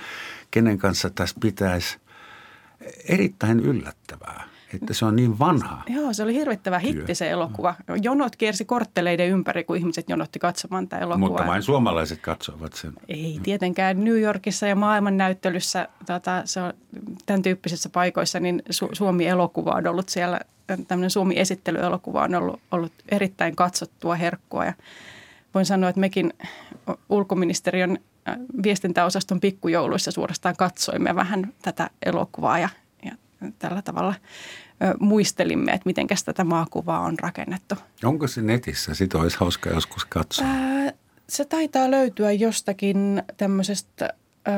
kenen 0.51 0.77
kanssa 0.77 1.09
tässä 1.09 1.35
pitäisi. 1.39 1.97
Erittäin 3.07 3.59
yllättävää 3.59 4.52
että 4.73 4.93
se 4.93 5.05
on 5.05 5.15
niin 5.15 5.39
vanha. 5.39 5.83
Joo, 5.89 6.13
se 6.13 6.23
oli 6.23 6.33
hirvittävä 6.33 6.79
työ. 6.79 6.89
hitti 6.89 7.15
se 7.15 7.29
elokuva. 7.29 7.75
Jonot 8.01 8.35
kiersi 8.35 8.65
kortteleiden 8.65 9.29
ympäri, 9.29 9.63
kun 9.63 9.77
ihmiset 9.77 10.09
jonotti 10.09 10.39
katsomaan 10.39 10.87
tämä 10.87 11.01
elokuva. 11.01 11.27
Mutta 11.27 11.47
vain 11.47 11.63
suomalaiset 11.63 12.19
katsoivat 12.21 12.73
sen. 12.73 12.93
Ei 13.07 13.39
tietenkään. 13.43 14.03
New 14.03 14.21
Yorkissa 14.21 14.67
ja 14.67 14.75
maailmannäyttelyssä, 14.75 15.87
tota, 16.05 16.41
se 16.45 16.61
on, 16.61 16.73
tämän 17.25 17.41
tyyppisissä 17.41 17.89
paikoissa, 17.89 18.39
niin 18.39 18.63
Su- 18.69 18.89
Suomi-elokuva 18.93 19.71
on 19.71 19.87
ollut 19.87 20.09
siellä, 20.09 20.39
tämmöinen 20.87 21.09
Suomi-esittelyelokuva 21.09 22.23
on 22.23 22.35
ollut, 22.35 22.59
ollut 22.71 22.93
erittäin 23.09 23.55
katsottua 23.55 24.15
herkkua. 24.15 24.65
Ja 24.65 24.73
voin 25.53 25.65
sanoa, 25.65 25.89
että 25.89 25.99
mekin 25.99 26.33
ulkoministeriön 27.09 27.99
viestintäosaston 28.63 29.39
pikkujouluissa 29.39 30.11
suorastaan 30.11 30.55
katsoimme 30.57 31.15
vähän 31.15 31.53
tätä 31.61 31.89
elokuvaa 32.05 32.59
ja, 32.59 32.69
ja 33.05 33.11
tällä 33.59 33.81
tavalla 33.81 34.13
muistelimme, 34.99 35.71
että 35.71 35.85
miten 35.85 36.07
tätä 36.25 36.43
maakuvaa 36.43 36.99
on 36.99 37.19
rakennettu. 37.19 37.75
Onko 38.03 38.27
se 38.27 38.41
netissä? 38.41 38.93
Sitä 38.95 39.17
olisi 39.17 39.37
hauska 39.39 39.69
joskus 39.69 40.05
katsoa. 40.05 40.45
Ää, 40.47 40.93
se 41.29 41.45
taitaa 41.45 41.91
löytyä 41.91 42.31
jostakin 42.31 43.23
tämmöisestä 43.37 44.13
ää, 44.45 44.53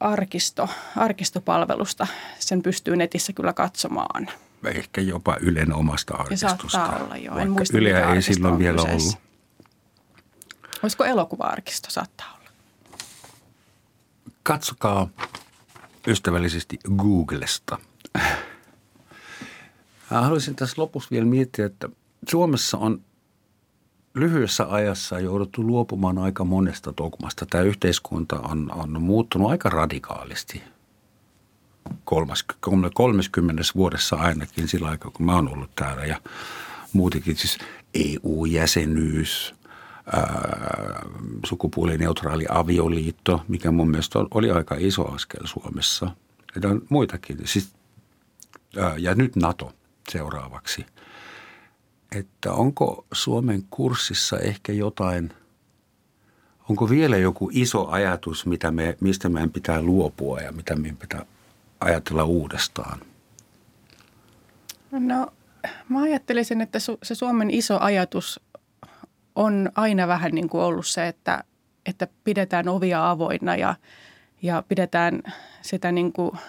arkisto, 0.00 0.68
arkistopalvelusta. 0.96 2.06
Sen 2.38 2.62
pystyy 2.62 2.96
netissä 2.96 3.32
kyllä 3.32 3.52
katsomaan. 3.52 4.28
Ehkä 4.74 5.00
jopa 5.00 5.36
Ylen 5.40 5.74
omasta 5.74 6.14
arkistosta. 6.14 6.68
saattaa 6.68 7.04
olla, 7.04 7.16
joo. 7.16 7.38
En 7.38 7.50
muista, 7.50 7.78
Yleä 7.78 8.14
ei 8.14 8.22
silloin 8.22 8.58
vielä 8.58 8.76
kyseessä. 8.82 9.08
ollut. 9.08 9.18
Olisiko 10.82 11.04
elokuva-arkisto? 11.04 11.90
Saattaa 11.90 12.38
olla. 12.40 12.50
Katsokaa 14.42 15.08
ystävällisesti 16.06 16.78
Googlesta– 16.96 17.78
Haluaisin 20.20 20.56
tässä 20.56 20.82
lopussa 20.82 21.10
vielä 21.10 21.26
miettiä, 21.26 21.66
että 21.66 21.88
Suomessa 22.28 22.78
on 22.78 23.00
lyhyessä 24.14 24.66
ajassa 24.72 25.20
jouduttu 25.20 25.66
luopumaan 25.66 26.18
aika 26.18 26.44
monesta 26.44 26.92
dogmasta. 26.96 27.46
Tämä 27.46 27.64
yhteiskunta 27.64 28.40
on, 28.40 28.70
on 28.74 29.02
muuttunut 29.02 29.50
aika 29.50 29.68
radikaalisti 29.68 30.62
30 32.94 33.62
vuodessa 33.76 34.16
ainakin 34.16 34.68
sillä 34.68 34.88
aikaa, 34.88 35.10
kun 35.10 35.26
mä 35.26 35.34
oon 35.34 35.52
ollut 35.52 35.70
täällä. 35.76 36.04
Ja 36.04 36.20
muutenkin 36.92 37.36
siis 37.36 37.58
EU-jäsenyys, 37.94 39.54
ää, 40.12 41.02
sukupuolineutraali 41.46 42.46
avioliitto, 42.48 43.42
mikä 43.48 43.70
mun 43.70 43.90
mielestä 43.90 44.18
oli 44.30 44.50
aika 44.50 44.76
iso 44.78 45.08
askel 45.08 45.40
Suomessa. 45.44 46.10
Ja 46.62 46.68
muitakin. 46.88 47.38
Siis, 47.44 47.72
ää, 48.76 48.94
ja 48.96 49.14
nyt 49.14 49.36
NATO– 49.36 49.72
seuraavaksi. 50.10 50.86
Että 52.16 52.52
onko 52.52 53.06
Suomen 53.12 53.62
kurssissa 53.70 54.38
ehkä 54.38 54.72
jotain, 54.72 55.32
onko 56.68 56.90
vielä 56.90 57.16
joku 57.16 57.50
iso 57.52 57.88
ajatus, 57.88 58.46
mitä 58.46 58.70
me, 58.70 58.96
mistä 59.00 59.28
meidän 59.28 59.50
pitää 59.50 59.82
luopua 59.82 60.40
ja 60.40 60.52
mitä 60.52 60.76
meidän 60.76 60.96
pitää 60.96 61.24
ajatella 61.80 62.24
uudestaan? 62.24 63.00
No 64.90 65.32
mä 65.88 66.02
ajattelisin, 66.02 66.60
että 66.60 66.78
se 67.02 67.14
Suomen 67.14 67.50
iso 67.50 67.78
ajatus 67.80 68.40
on 69.34 69.70
aina 69.74 70.08
vähän 70.08 70.32
niin 70.32 70.48
kuin 70.48 70.62
ollut 70.62 70.86
se, 70.86 71.08
että, 71.08 71.44
että 71.86 72.08
pidetään 72.24 72.68
ovia 72.68 73.10
avoinna 73.10 73.56
ja, 73.56 73.74
ja 74.42 74.62
pidetään 74.68 75.22
sitä 75.62 75.92
niin 75.92 76.12
kuin– 76.12 76.32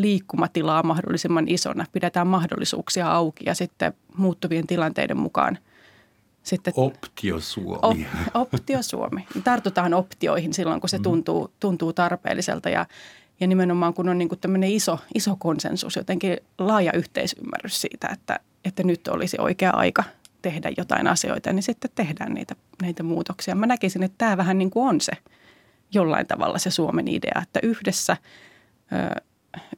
liikkumatilaa 0.00 0.82
mahdollisimman 0.82 1.48
isona, 1.48 1.84
pidetään 1.92 2.26
mahdollisuuksia 2.26 3.12
auki 3.12 3.44
ja 3.46 3.54
sitten 3.54 3.92
muuttuvien 4.16 4.66
tilanteiden 4.66 5.18
mukaan 5.18 5.58
sitten 6.48 6.72
Optio 6.76 7.40
Suomi. 7.40 8.06
Op, 8.34 8.54
optio 8.54 8.82
Suomi. 8.82 9.26
Tartutaan 9.44 9.94
optioihin 9.94 10.54
silloin, 10.54 10.80
kun 10.80 10.88
se 10.88 10.98
mm. 10.98 11.02
tuntuu, 11.02 11.50
tuntuu 11.60 11.92
tarpeelliselta 11.92 12.68
ja, 12.68 12.86
ja 13.40 13.46
nimenomaan 13.46 13.94
kun 13.94 14.08
on 14.08 14.18
niin 14.18 14.28
kuin 14.28 14.38
tämmöinen 14.38 14.70
iso, 14.70 14.98
iso 15.14 15.36
konsensus, 15.38 15.96
jotenkin 15.96 16.36
laaja 16.58 16.92
yhteisymmärrys 16.92 17.80
siitä, 17.80 18.08
että, 18.12 18.40
että 18.64 18.82
nyt 18.82 19.08
olisi 19.08 19.36
oikea 19.40 19.70
aika 19.70 20.04
tehdä 20.42 20.70
jotain 20.76 21.06
asioita, 21.06 21.52
niin 21.52 21.62
sitten 21.62 21.90
tehdään 21.94 22.34
niitä, 22.34 22.54
niitä 22.82 23.02
muutoksia. 23.02 23.54
Mä 23.54 23.66
näkisin, 23.66 24.02
että 24.02 24.18
tämä 24.18 24.36
vähän 24.36 24.58
niin 24.58 24.70
kuin 24.70 24.88
on 24.88 25.00
se 25.00 25.12
jollain 25.94 26.26
tavalla 26.26 26.58
se 26.58 26.70
Suomen 26.70 27.08
idea, 27.08 27.42
että 27.42 27.60
yhdessä 27.62 28.16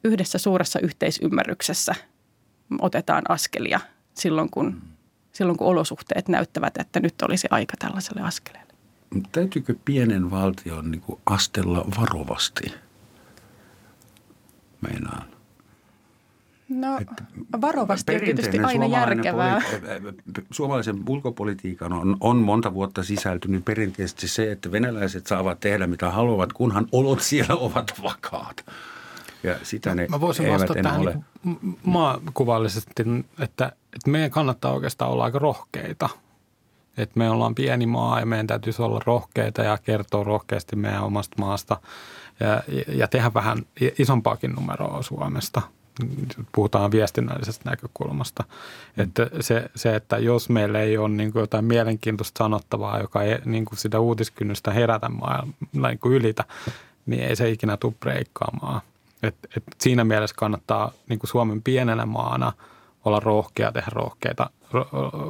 yhdessä 0.03 0.37
suuressa 0.37 0.79
yhteisymmärryksessä 0.79 1.95
otetaan 2.79 3.23
askelia 3.29 3.79
silloin, 4.13 4.49
kun, 4.49 4.81
silloin, 5.31 5.57
kun 5.57 5.67
olosuhteet 5.67 6.27
näyttävät, 6.27 6.77
että 6.77 6.99
nyt 6.99 7.21
olisi 7.21 7.47
aika 7.51 7.73
tällaiselle 7.79 8.21
askeleelle. 8.21 8.73
Täytyykö 9.31 9.75
pienen 9.85 10.31
valtion 10.31 10.91
niin 10.91 11.01
kuin 11.01 11.19
astella 11.25 11.85
varovasti? 11.99 12.73
Meinaan. 14.81 15.31
No 16.69 16.99
varovasti 17.61 18.15
on 18.15 18.21
tietysti 18.21 18.59
aina 18.59 18.85
järkevää. 18.85 19.59
Poli- 19.59 20.45
suomalaisen 20.51 21.03
ulkopolitiikan 21.09 21.93
on, 21.93 22.17
on 22.19 22.37
monta 22.37 22.73
vuotta 22.73 23.03
sisältynyt 23.03 23.65
perinteisesti 23.65 24.27
se, 24.27 24.51
että 24.51 24.71
venäläiset 24.71 25.27
saavat 25.27 25.59
tehdä 25.59 25.87
mitä 25.87 26.11
haluavat, 26.11 26.53
kunhan 26.53 26.87
olot 26.91 27.21
siellä 27.21 27.55
ovat 27.67 27.93
vakaat. 28.03 28.65
Ja 29.43 29.55
sitä 29.63 29.95
ne 29.95 30.07
Mä 30.09 30.21
voisin 30.21 30.49
vastata 30.49 30.83
tähän 30.83 31.01
ole. 31.01 31.17
Niin 31.43 31.77
maakuvallisesti, 31.83 33.03
että, 33.39 33.71
että 33.93 34.09
meidän 34.09 34.31
kannattaa 34.31 34.73
oikeastaan 34.73 35.11
olla 35.11 35.23
aika 35.23 35.39
rohkeita. 35.39 36.09
Että 36.97 37.19
me 37.19 37.29
ollaan 37.29 37.55
pieni 37.55 37.85
maa 37.85 38.19
ja 38.19 38.25
meidän 38.25 38.47
täytyisi 38.47 38.81
olla 38.81 39.01
rohkeita 39.05 39.61
ja 39.61 39.77
kertoa 39.77 40.23
rohkeasti 40.23 40.75
meidän 40.75 41.03
omasta 41.03 41.35
maasta 41.39 41.77
ja, 42.39 42.63
ja 42.87 43.07
tehdä 43.07 43.33
vähän 43.33 43.57
isompaakin 43.99 44.51
numeroa 44.51 45.01
Suomesta. 45.01 45.61
Puhutaan 46.51 46.91
viestinnällisestä 46.91 47.69
näkökulmasta. 47.69 48.43
Mm. 48.43 49.03
Että 49.03 49.29
se, 49.39 49.69
se, 49.75 49.95
että 49.95 50.17
jos 50.17 50.49
meillä 50.49 50.79
ei 50.79 50.97
ole 50.97 51.09
niin 51.09 51.31
kuin 51.31 51.41
jotain 51.41 51.65
mielenkiintoista 51.65 52.43
sanottavaa, 52.43 52.99
joka 52.99 53.23
ei 53.23 53.37
niin 53.45 53.65
kuin 53.65 53.77
sitä 53.77 53.99
uutiskynnystä 53.99 54.71
herätä 54.71 55.09
maailma, 55.09 55.53
niin 55.73 55.99
kuin 55.99 56.13
ylitä, 56.13 56.43
niin 57.05 57.23
ei 57.23 57.35
se 57.35 57.49
ikinä 57.49 57.77
tule 57.77 57.93
breikkaamaan. 57.99 58.81
Et, 59.23 59.35
et 59.57 59.63
siinä 59.79 60.03
mielessä 60.03 60.35
kannattaa 60.39 60.91
niin 61.09 61.19
kuin 61.19 61.29
Suomen 61.29 61.61
pienenä 61.61 62.05
maana 62.05 62.53
olla 63.05 63.19
rohkea, 63.19 63.71
tehdä 63.71 63.91
rohkeita 63.91 64.49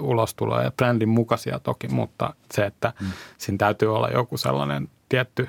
ulostuloja 0.01 0.63
ja 0.63 0.71
brändin 0.71 1.09
mukaisia 1.09 1.59
toki, 1.59 1.87
mutta 1.87 2.33
se, 2.53 2.65
että 2.65 2.93
mm. 3.01 3.07
siinä 3.37 3.57
täytyy 3.57 3.95
olla 3.95 4.09
joku 4.09 4.37
sellainen 4.37 4.89
tietty 5.09 5.47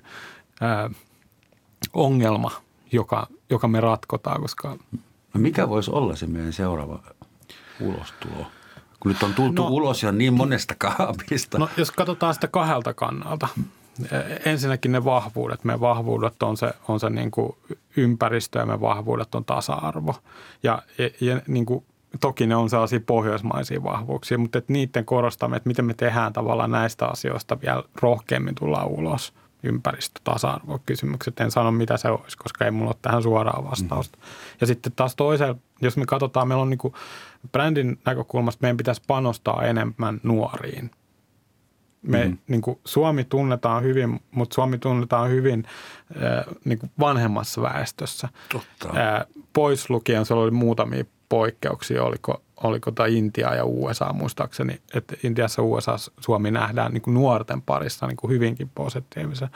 ää, 0.61 0.91
ongelma, 1.93 2.51
joka, 2.93 3.27
joka 3.51 3.69
me 3.69 3.81
ratkotaan, 3.81 4.41
koska... 4.41 4.77
No 5.35 5.41
mikä 5.41 5.69
voisi 5.69 5.91
olla 5.91 6.17
se 6.17 6.27
meidän 6.27 6.53
seuraava 6.53 7.03
ulostulo? 7.81 8.47
Kun 9.01 9.13
nyt 9.13 9.23
on 9.23 9.35
tultu 9.35 9.63
no, 9.63 9.69
ulos 9.69 10.03
ja 10.03 10.13
niin 10.13 10.35
monesta 10.35 10.75
kaapista. 10.79 11.59
No 11.59 11.69
jos 11.77 11.91
katsotaan 11.91 12.35
sitä 12.35 12.49
kahdelta 12.49 12.95
kannalta– 12.95 13.49
ensinnäkin 14.45 14.93
ne 14.93 15.05
vahvuudet. 15.05 15.65
Meidän 15.65 15.81
vahvuudet 15.81 16.43
on 16.43 16.57
se, 16.57 16.73
on 16.89 17.01
se 17.01 17.11
niin 17.11 17.31
kuin 17.31 17.57
ympäristö 17.97 18.59
ja 18.59 18.67
meidän 18.67 18.81
vahvuudet 18.81 19.35
on 19.35 19.45
tasa-arvo. 19.45 20.15
Ja, 20.63 20.83
ja, 20.99 21.11
ja 21.21 21.41
niin 21.47 21.67
kuin, 21.67 21.85
toki 22.21 22.47
ne 22.47 22.57
on 22.57 22.71
sellaisia 22.71 23.01
pohjoismaisia 23.07 23.83
vahvuuksia, 23.83 24.39
mutta 24.39 24.59
että 24.59 24.73
niiden 24.73 25.05
korostaminen, 25.05 25.57
että 25.57 25.69
miten 25.69 25.85
me 25.85 25.95
tehdään 25.95 26.33
tavallaan 26.33 26.71
näistä 26.71 27.07
asioista 27.07 27.61
vielä 27.61 27.83
rohkeammin 28.03 28.55
tulla 28.55 28.85
ulos 28.85 29.35
ympäristö, 29.63 30.21
tasa 30.25 30.61
kysymykset. 30.87 31.41
En 31.41 31.51
sano, 31.51 31.71
mitä 31.73 31.97
se 31.97 32.09
olisi, 32.09 32.37
koska 32.37 32.65
ei 32.65 32.71
mulla 32.71 32.91
ole 32.91 32.99
tähän 33.03 33.23
suoraa 33.23 33.65
vastausta. 33.71 34.19
Mm. 34.19 34.25
Ja 34.61 34.67
sitten 34.67 34.93
taas 34.97 35.17
toisella, 35.17 35.57
jos 35.81 35.97
me 35.97 36.07
katsotaan, 36.07 36.49
meillä 36.49 36.63
on 36.63 36.71
niin 36.71 36.79
kuin 36.79 36.95
brändin 37.53 37.99
näkökulmasta, 38.05 38.63
meidän 38.63 38.77
pitäisi 38.77 39.03
panostaa 39.07 39.63
enemmän 39.63 40.21
nuoriin– 40.23 40.91
me, 42.03 42.25
mm. 42.25 42.39
niin 42.49 42.61
kuin, 42.61 42.79
Suomi 42.85 43.25
tunnetaan 43.25 43.83
hyvin, 43.83 44.21
mutta 44.31 44.55
Suomi 44.55 44.79
tunnetaan 44.79 45.31
hyvin 45.31 45.65
äh, 46.23 46.45
niin 46.65 46.79
kuin 46.79 46.91
vanhemmassa 47.01 47.63
väestössä. 47.63 48.29
Totta. 48.53 49.01
Äh, 49.01 49.27
pois 49.53 49.91
lukien, 49.91 50.27
se 50.27 50.35
oli 50.35 50.51
muutamia 50.51 51.05
poikkeuksia, 51.33 52.05
oliko, 52.05 52.43
oliko 52.63 52.91
tai 52.91 53.17
Intia 53.17 53.55
ja 53.55 53.65
USA 53.65 54.13
muistaakseni, 54.13 54.81
että 54.95 55.17
Intiassa 55.25 55.63
ja 55.63 55.67
USA 55.67 55.97
Suomi 56.21 56.51
nähdään 56.51 56.93
niin 56.93 57.03
kuin 57.03 57.15
nuorten 57.15 57.63
parissa 57.63 58.07
niin 58.07 58.17
kuin 58.17 58.31
hyvinkin 58.31 58.71
positiivisen. 58.75 59.49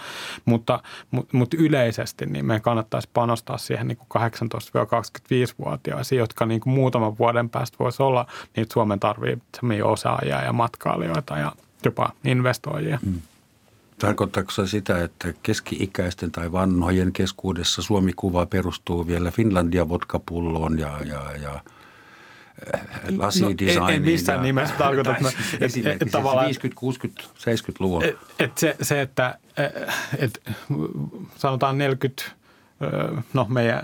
Mutta, 0.44 0.80
mutta, 1.11 1.36
mutta 1.36 1.57
yleisesti 1.61 2.26
niin 2.26 2.47
meidän 2.47 2.62
kannattaisi 2.62 3.09
panostaa 3.14 3.59
siihen 3.59 3.88
niin 3.88 3.99
kuin 3.99 4.22
18-25-vuotiaisiin, 4.22 6.18
jotka 6.18 6.47
niin 6.47 6.61
kuin 6.61 6.74
muutaman 6.74 7.18
vuoden 7.18 7.51
päästä 7.51 7.76
voisi 7.78 8.03
olla 8.03 8.26
niitä 8.57 8.72
Suomen 8.72 9.01
tarvitsemia 9.01 9.86
osaajia 9.86 10.44
ja 10.44 10.53
matkailijoita 10.53 11.38
ja 11.38 11.53
jopa 11.87 12.12
investoijia. 12.24 12.99
Mm. 13.07 13.20
Tarkoittaako 13.99 14.51
se 14.51 14.66
sitä, 14.66 15.05
että 15.05 15.34
keski-ikäisten 15.43 16.32
tai 16.32 16.53
vanhojen 16.53 17.12
keskuudessa 17.12 17.82
Suomi-kuva 17.82 18.47
perustuu 18.47 19.07
vielä 19.07 19.30
Finlandia 19.30 19.89
vodkapulloon 19.89 20.78
ja, 20.78 20.99
ja, 21.05 21.32
ja 21.43 21.61
lasidesigniin? 23.16 23.78
No, 23.78 23.89
en, 23.89 23.95
en 23.95 24.03
missään 24.03 24.39
ja, 24.39 24.43
nimessä 24.43 24.74
tarkoita, 24.78 25.16
että, 25.16 25.32
että, 25.61 25.93
että 25.93 26.07
tavallaan, 26.07 26.47
50, 26.47 26.80
60, 26.80 27.22
70-luvun. 27.22 28.05
Et, 28.05 28.16
et 28.39 28.59
se, 28.59 28.76
se, 28.82 29.01
että 29.01 29.39
et, 30.18 30.43
sanotaan 31.37 31.78
40 31.78 32.22
no 33.35 33.47
meidän 33.49 33.83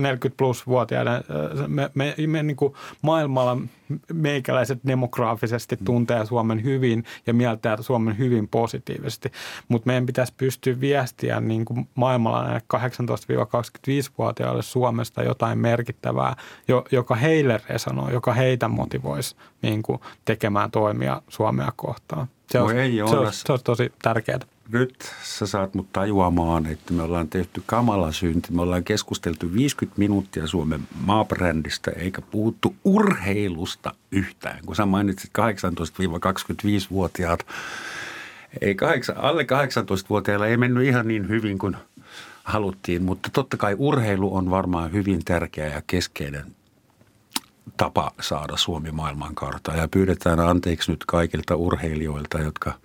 40 0.00 0.36
plus 0.36 0.66
vuotiaiden, 0.66 1.24
me, 1.66 1.90
me, 1.94 2.14
me 2.26 2.42
niin 2.42 2.56
kuin 2.56 2.74
maailmalla 3.02 3.56
meikäläiset 4.12 4.78
demograafisesti 4.86 5.78
tuntee 5.84 6.26
Suomen 6.26 6.64
hyvin 6.64 7.04
ja 7.26 7.34
mieltää 7.34 7.82
Suomen 7.82 8.18
hyvin 8.18 8.48
positiivisesti, 8.48 9.32
mutta 9.68 9.86
meidän 9.86 10.06
pitäisi 10.06 10.32
pystyä 10.36 10.80
viestiä 10.80 11.40
niin 11.40 11.64
kuin 11.64 11.88
maailmalla 11.94 12.42
näille 12.44 12.62
18-25-vuotiaille 12.76 14.62
Suomesta 14.62 15.22
jotain 15.22 15.58
merkittävää, 15.58 16.36
joka 16.92 17.14
heille 17.14 17.60
resonoi, 17.68 18.12
joka 18.12 18.32
heitä 18.32 18.68
motivoisi 18.68 19.36
niin 19.62 19.82
kuin 19.82 20.00
tekemään 20.24 20.70
toimia 20.70 21.22
Suomea 21.28 21.72
kohtaan. 21.76 22.26
Se 22.50 22.60
on, 22.60 22.76
ei, 22.78 22.96
se, 22.96 23.16
on, 23.16 23.32
se 23.32 23.52
on 23.52 23.58
tosi 23.64 23.92
tärkeää 24.02 24.38
nyt 24.72 25.12
sä 25.22 25.46
saat 25.46 25.74
mut 25.74 25.92
tajuamaan, 25.92 26.66
että 26.66 26.92
me 26.92 27.02
ollaan 27.02 27.28
tehty 27.28 27.62
kamala 27.66 28.12
synti. 28.12 28.52
Me 28.52 28.62
ollaan 28.62 28.84
keskusteltu 28.84 29.54
50 29.54 29.98
minuuttia 29.98 30.46
Suomen 30.46 30.80
maabrändistä 31.00 31.90
eikä 31.90 32.22
puhuttu 32.22 32.74
urheilusta 32.84 33.94
yhtään. 34.12 34.58
Kun 34.66 34.76
sä 34.76 34.86
mainitsit 34.86 35.30
18-25-vuotiaat, 35.38 37.46
ei 38.60 38.74
kahdeksan, 38.74 39.16
alle 39.16 39.42
18-vuotiailla 39.42 40.46
ei 40.46 40.56
mennyt 40.56 40.84
ihan 40.84 41.08
niin 41.08 41.28
hyvin 41.28 41.58
kuin 41.58 41.76
haluttiin, 42.44 43.02
mutta 43.02 43.30
totta 43.32 43.56
kai 43.56 43.76
urheilu 43.78 44.36
on 44.36 44.50
varmaan 44.50 44.92
hyvin 44.92 45.24
tärkeä 45.24 45.66
ja 45.66 45.82
keskeinen 45.86 46.46
tapa 47.76 48.10
saada 48.20 48.56
Suomi 48.56 48.90
maailmankartaan. 48.90 49.78
Ja 49.78 49.88
pyydetään 49.88 50.40
anteeksi 50.40 50.90
nyt 50.90 51.04
kaikilta 51.04 51.56
urheilijoilta, 51.56 52.38
jotka– 52.38 52.72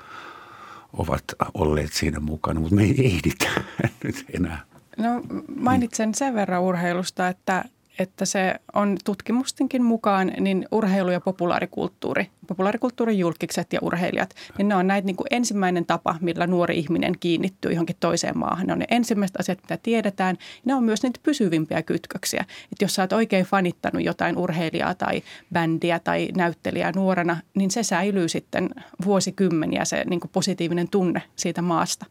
ovat 0.93 1.23
olleet 1.53 1.93
siinä 1.93 2.19
mukana, 2.19 2.59
mutta 2.59 2.75
me 2.75 2.83
ei 2.83 3.05
ehditä 3.05 3.45
nyt 4.03 4.25
enää. 4.33 4.61
No 4.97 5.21
mainitsen 5.55 6.15
sen 6.15 6.33
verran 6.33 6.61
urheilusta, 6.61 7.27
että 7.27 7.65
että 7.99 8.25
se 8.25 8.55
on 8.73 8.97
tutkimustenkin 9.05 9.83
mukaan 9.83 10.31
niin 10.39 10.65
urheilu 10.71 11.09
ja 11.09 11.21
populaarikulttuuri, 11.21 12.29
populaarikulttuurin 12.49 13.19
julkikset 13.19 13.73
ja 13.73 13.79
urheilijat, 13.81 14.35
niin 14.57 14.67
ne 14.67 14.75
on 14.75 14.87
näitä 14.87 15.05
niin 15.05 15.15
kuin 15.15 15.27
ensimmäinen 15.31 15.85
tapa, 15.85 16.15
millä 16.21 16.47
nuori 16.47 16.79
ihminen 16.79 17.13
kiinnittyy 17.19 17.71
johonkin 17.71 17.95
toiseen 17.99 18.37
maahan. 18.37 18.67
Ne 18.67 18.73
on 18.73 18.79
ne 18.79 18.85
ensimmäiset 18.91 19.39
asiat, 19.39 19.61
mitä 19.61 19.77
tiedetään. 19.83 20.37
Ne 20.65 20.75
on 20.75 20.83
myös 20.83 21.03
niitä 21.03 21.19
pysyvimpiä 21.23 21.81
kytköksiä. 21.81 22.41
Että 22.41 22.83
jos 22.83 22.95
sä 22.95 23.03
oot 23.03 23.13
oikein 23.13 23.45
fanittanut 23.45 24.03
jotain 24.03 24.37
urheilijaa 24.37 24.95
tai 24.95 25.21
bändiä 25.53 25.99
tai 25.99 26.27
näyttelijää 26.37 26.91
nuorena, 26.95 27.37
niin 27.55 27.71
se 27.71 27.83
säilyy 27.83 28.29
sitten 28.29 28.69
vuosikymmeniä 29.05 29.85
se 29.85 30.03
niin 30.09 30.19
kuin 30.19 30.31
positiivinen 30.31 30.89
tunne 30.89 31.21
siitä 31.35 31.61
maasta. 31.61 32.05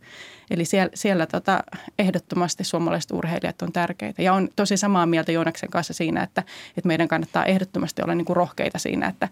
Eli 0.50 0.64
siellä, 0.64 0.90
siellä 0.94 1.26
tota, 1.26 1.64
ehdottomasti 1.98 2.64
suomalaiset 2.64 3.10
urheilijat 3.10 3.62
on 3.62 3.72
tärkeitä. 3.72 4.22
Ja 4.22 4.32
on 4.32 4.48
tosi 4.56 4.76
samaa 4.76 5.06
mieltä 5.06 5.32
Joonaksen 5.32 5.70
kanssa 5.70 5.94
siinä, 5.94 6.22
että, 6.22 6.42
että 6.76 6.88
meidän 6.88 7.08
kannattaa 7.08 7.44
ehdottomasti 7.44 8.02
olla 8.02 8.14
niin 8.14 8.24
kuin 8.24 8.36
rohkeita 8.36 8.78
siinä, 8.78 9.06
että, 9.08 9.28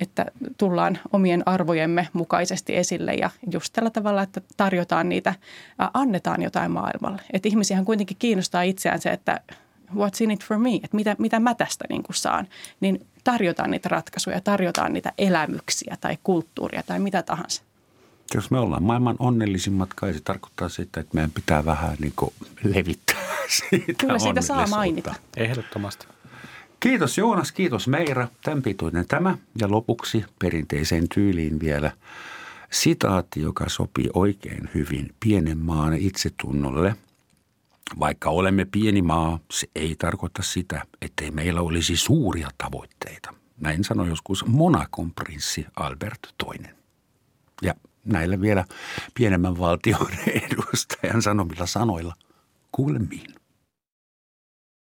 että 0.00 0.26
tullaan 0.58 0.98
omien 1.12 1.42
arvojemme 1.46 2.08
mukaisesti 2.12 2.76
esille 2.76 3.14
ja 3.14 3.30
just 3.50 3.72
tällä 3.72 3.90
tavalla, 3.90 4.22
että 4.22 4.40
tarjotaan 4.56 5.08
niitä, 5.08 5.34
annetaan 5.94 6.42
jotain 6.42 6.70
maailmalle. 6.70 7.22
Että 7.32 7.48
ihmisiähän 7.48 7.84
kuitenkin 7.84 8.16
kiinnostaa 8.20 8.62
itseään 8.62 9.00
se, 9.00 9.10
että 9.10 9.40
what's 9.94 10.22
in 10.22 10.30
it 10.30 10.44
for 10.44 10.58
me, 10.58 10.74
että 10.74 10.96
mitä, 10.96 11.16
mitä 11.18 11.40
mä 11.40 11.54
tästä 11.54 11.84
niin 11.88 12.02
kuin 12.02 12.16
saan, 12.16 12.48
niin 12.80 13.06
tarjotaan 13.24 13.70
niitä 13.70 13.88
ratkaisuja, 13.88 14.40
tarjotaan 14.40 14.92
niitä 14.92 15.12
elämyksiä 15.18 15.96
tai 16.00 16.18
kulttuuria 16.22 16.82
tai 16.82 16.98
mitä 16.98 17.22
tahansa. 17.22 17.62
Jos 18.34 18.50
me 18.50 18.58
ollaan 18.58 18.82
maailman 18.82 19.16
onnellisimmat, 19.18 19.94
kai 19.94 20.14
se 20.14 20.20
tarkoittaa 20.20 20.68
sitä, 20.68 21.00
että 21.00 21.14
meidän 21.14 21.30
pitää 21.30 21.64
vähän 21.64 21.96
niin 22.00 22.12
kuin 22.16 22.34
levittää 22.64 23.16
siitä 23.70 23.92
Kyllä 23.98 24.18
siitä 24.18 24.40
saa 24.40 24.66
mainita. 24.66 25.14
Ehdottomasti. 25.36 26.06
Kiitos 26.80 27.18
Joonas, 27.18 27.52
kiitos 27.52 27.88
Meira. 27.88 28.28
Tämän 28.44 28.62
pituinen 28.62 29.06
tämä. 29.08 29.38
Ja 29.60 29.70
lopuksi 29.70 30.24
perinteiseen 30.38 31.08
tyyliin 31.14 31.60
vielä 31.60 31.92
sitaatti, 32.70 33.40
joka 33.40 33.68
sopii 33.68 34.10
oikein 34.14 34.70
hyvin 34.74 35.14
pienen 35.20 35.58
maan 35.58 35.94
itsetunnolle. 35.94 36.96
Vaikka 37.98 38.30
olemme 38.30 38.64
pieni 38.64 39.02
maa, 39.02 39.38
se 39.50 39.66
ei 39.74 39.96
tarkoita 39.96 40.42
sitä, 40.42 40.86
ettei 41.02 41.30
meillä 41.30 41.60
olisi 41.60 41.96
suuria 41.96 42.48
tavoitteita. 42.58 43.34
Näin 43.60 43.84
sanoi 43.84 44.08
joskus 44.08 44.46
Monakon 44.46 45.12
prinssi 45.12 45.66
Albert 45.76 46.34
II. 46.46 46.66
Ja 47.62 47.74
näillä 48.04 48.40
vielä 48.40 48.64
pienemmän 49.14 49.58
valtion 49.58 50.08
edustajan 50.50 51.22
sanomilla 51.22 51.66
sanoilla 51.66 52.14
kuulemiin. 52.72 53.39